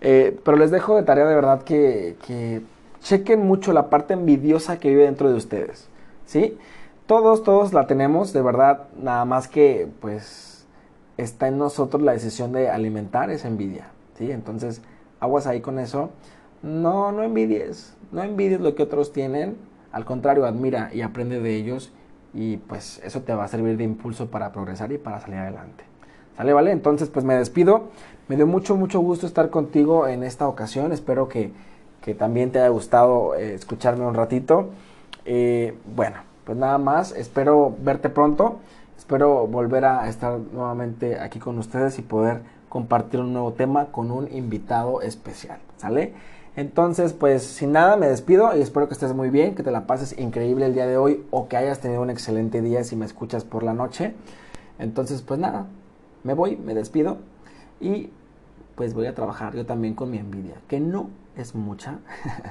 eh, 0.00 0.38
pero 0.44 0.56
les 0.56 0.72
dejo 0.72 0.96
de 0.96 1.04
tarea 1.04 1.24
de 1.24 1.34
verdad 1.36 1.62
que, 1.62 2.16
que 2.26 2.62
chequen 3.00 3.46
mucho 3.46 3.72
la 3.72 3.88
parte 3.90 4.14
envidiosa 4.14 4.80
que 4.80 4.88
vive 4.88 5.04
dentro 5.04 5.30
de 5.30 5.36
ustedes, 5.36 5.88
¿sí? 6.26 6.58
Todos, 7.06 7.44
todos 7.44 7.72
la 7.72 7.86
tenemos, 7.86 8.32
de 8.32 8.42
verdad, 8.42 8.88
nada 9.00 9.24
más 9.24 9.46
que, 9.46 9.88
pues 10.00 10.66
está 11.16 11.46
en 11.46 11.58
nosotros 11.58 12.02
la 12.02 12.12
decisión 12.12 12.52
de 12.52 12.70
alimentar 12.70 13.30
esa 13.30 13.46
envidia, 13.46 13.86
¿sí? 14.18 14.32
Entonces, 14.32 14.82
aguas 15.20 15.46
ahí 15.46 15.60
con 15.60 15.78
eso. 15.78 16.10
No, 16.62 17.12
no 17.12 17.22
envidies, 17.22 17.94
no 18.12 18.22
envidies 18.22 18.60
lo 18.60 18.74
que 18.74 18.84
otros 18.84 19.12
tienen, 19.12 19.56
al 19.92 20.04
contrario, 20.04 20.46
admira 20.46 20.90
y 20.92 21.02
aprende 21.02 21.40
de 21.40 21.56
ellos 21.56 21.92
y 22.34 22.56
pues 22.56 23.00
eso 23.04 23.22
te 23.22 23.34
va 23.34 23.44
a 23.44 23.48
servir 23.48 23.76
de 23.76 23.84
impulso 23.84 24.30
para 24.30 24.52
progresar 24.52 24.92
y 24.92 24.98
para 24.98 25.20
salir 25.20 25.38
adelante. 25.38 25.84
¿Sale, 26.36 26.52
vale? 26.52 26.70
Entonces, 26.70 27.10
pues 27.10 27.24
me 27.24 27.34
despido. 27.34 27.90
Me 28.28 28.36
dio 28.36 28.46
mucho, 28.46 28.76
mucho 28.76 29.00
gusto 29.00 29.26
estar 29.26 29.50
contigo 29.50 30.08
en 30.08 30.22
esta 30.22 30.48
ocasión. 30.48 30.92
Espero 30.92 31.28
que, 31.28 31.52
también 32.18 32.50
te 32.50 32.58
haya 32.58 32.68
gustado 32.68 33.34
eh, 33.34 33.54
escucharme 33.54 34.06
un 34.06 34.14
ratito. 34.14 34.70
Eh, 35.26 35.76
bueno, 35.94 36.16
pues 36.44 36.56
nada 36.56 36.78
más. 36.78 37.12
Espero 37.12 37.74
verte 37.82 38.08
pronto. 38.08 38.60
Espero 38.96 39.46
volver 39.46 39.84
a 39.84 40.08
estar 40.08 40.38
nuevamente 40.38 41.18
aquí 41.20 41.38
con 41.38 41.58
ustedes 41.58 41.98
y 41.98 42.02
poder 42.02 42.40
compartir 42.70 43.20
un 43.20 43.34
nuevo 43.34 43.52
tema 43.52 43.86
con 43.86 44.10
un 44.10 44.32
invitado 44.32 45.02
especial, 45.02 45.58
¿sale? 45.76 46.14
Entonces, 46.56 47.12
pues 47.12 47.42
sin 47.42 47.72
nada, 47.72 47.96
me 47.96 48.06
despido 48.08 48.54
y 48.56 48.60
espero 48.60 48.86
que 48.86 48.94
estés 48.94 49.14
muy 49.14 49.30
bien, 49.30 49.54
que 49.54 49.62
te 49.62 49.70
la 49.70 49.86
pases 49.86 50.18
increíble 50.18 50.66
el 50.66 50.74
día 50.74 50.86
de 50.86 50.96
hoy 50.96 51.24
o 51.30 51.48
que 51.48 51.56
hayas 51.56 51.80
tenido 51.80 52.02
un 52.02 52.10
excelente 52.10 52.60
día 52.60 52.84
si 52.84 52.94
me 52.94 53.06
escuchas 53.06 53.44
por 53.44 53.62
la 53.62 53.72
noche. 53.72 54.14
Entonces, 54.78 55.22
pues 55.22 55.40
nada, 55.40 55.66
me 56.24 56.34
voy, 56.34 56.56
me 56.56 56.74
despido 56.74 57.18
y 57.80 58.10
pues 58.74 58.94
voy 58.94 59.06
a 59.06 59.14
trabajar 59.14 59.54
yo 59.54 59.64
también 59.66 59.94
con 59.94 60.10
mi 60.10 60.18
envidia, 60.18 60.56
que 60.68 60.80
no 60.80 61.10
es 61.36 61.54
mucha, 61.54 61.98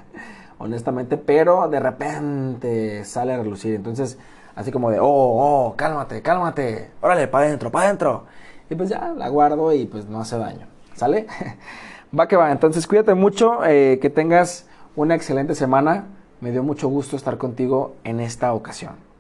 honestamente, 0.58 1.18
pero 1.18 1.68
de 1.70 1.80
repente 1.80 3.06
sale 3.06 3.34
a 3.34 3.38
relucir. 3.38 3.76
Entonces, 3.76 4.18
Así 4.56 4.72
como 4.72 4.92
de, 4.92 5.00
oh, 5.00 5.06
oh, 5.06 5.76
cálmate, 5.76 6.22
cálmate, 6.22 6.92
órale, 7.02 7.28
para 7.28 7.46
adentro, 7.46 7.72
para 7.72 7.86
adentro. 7.86 8.26
Y 8.70 8.76
pues 8.76 8.90
ya 8.90 9.14
la 9.16 9.30
guardo 9.30 9.72
y 9.74 9.86
pues 9.86 10.06
no 10.08 10.20
hace 10.20 10.38
daño. 10.38 10.68
¿Sale? 10.94 11.28
va 12.18 12.28
que 12.28 12.36
va. 12.36 12.52
Entonces 12.52 12.88
cuídate 12.88 13.14
mucho, 13.14 13.66
eh, 13.66 14.00
que 14.02 14.10
tengas 14.10 14.68
una 14.96 15.16
excelente 15.16 15.56
semana. 15.56 16.06
Me 16.40 16.52
dio 16.52 16.64
mucho 16.64 16.88
gusto 16.88 17.16
estar 17.16 17.38
contigo 17.38 17.96
en 18.04 18.20
esta 18.20 18.54
ocasión. 18.54 19.11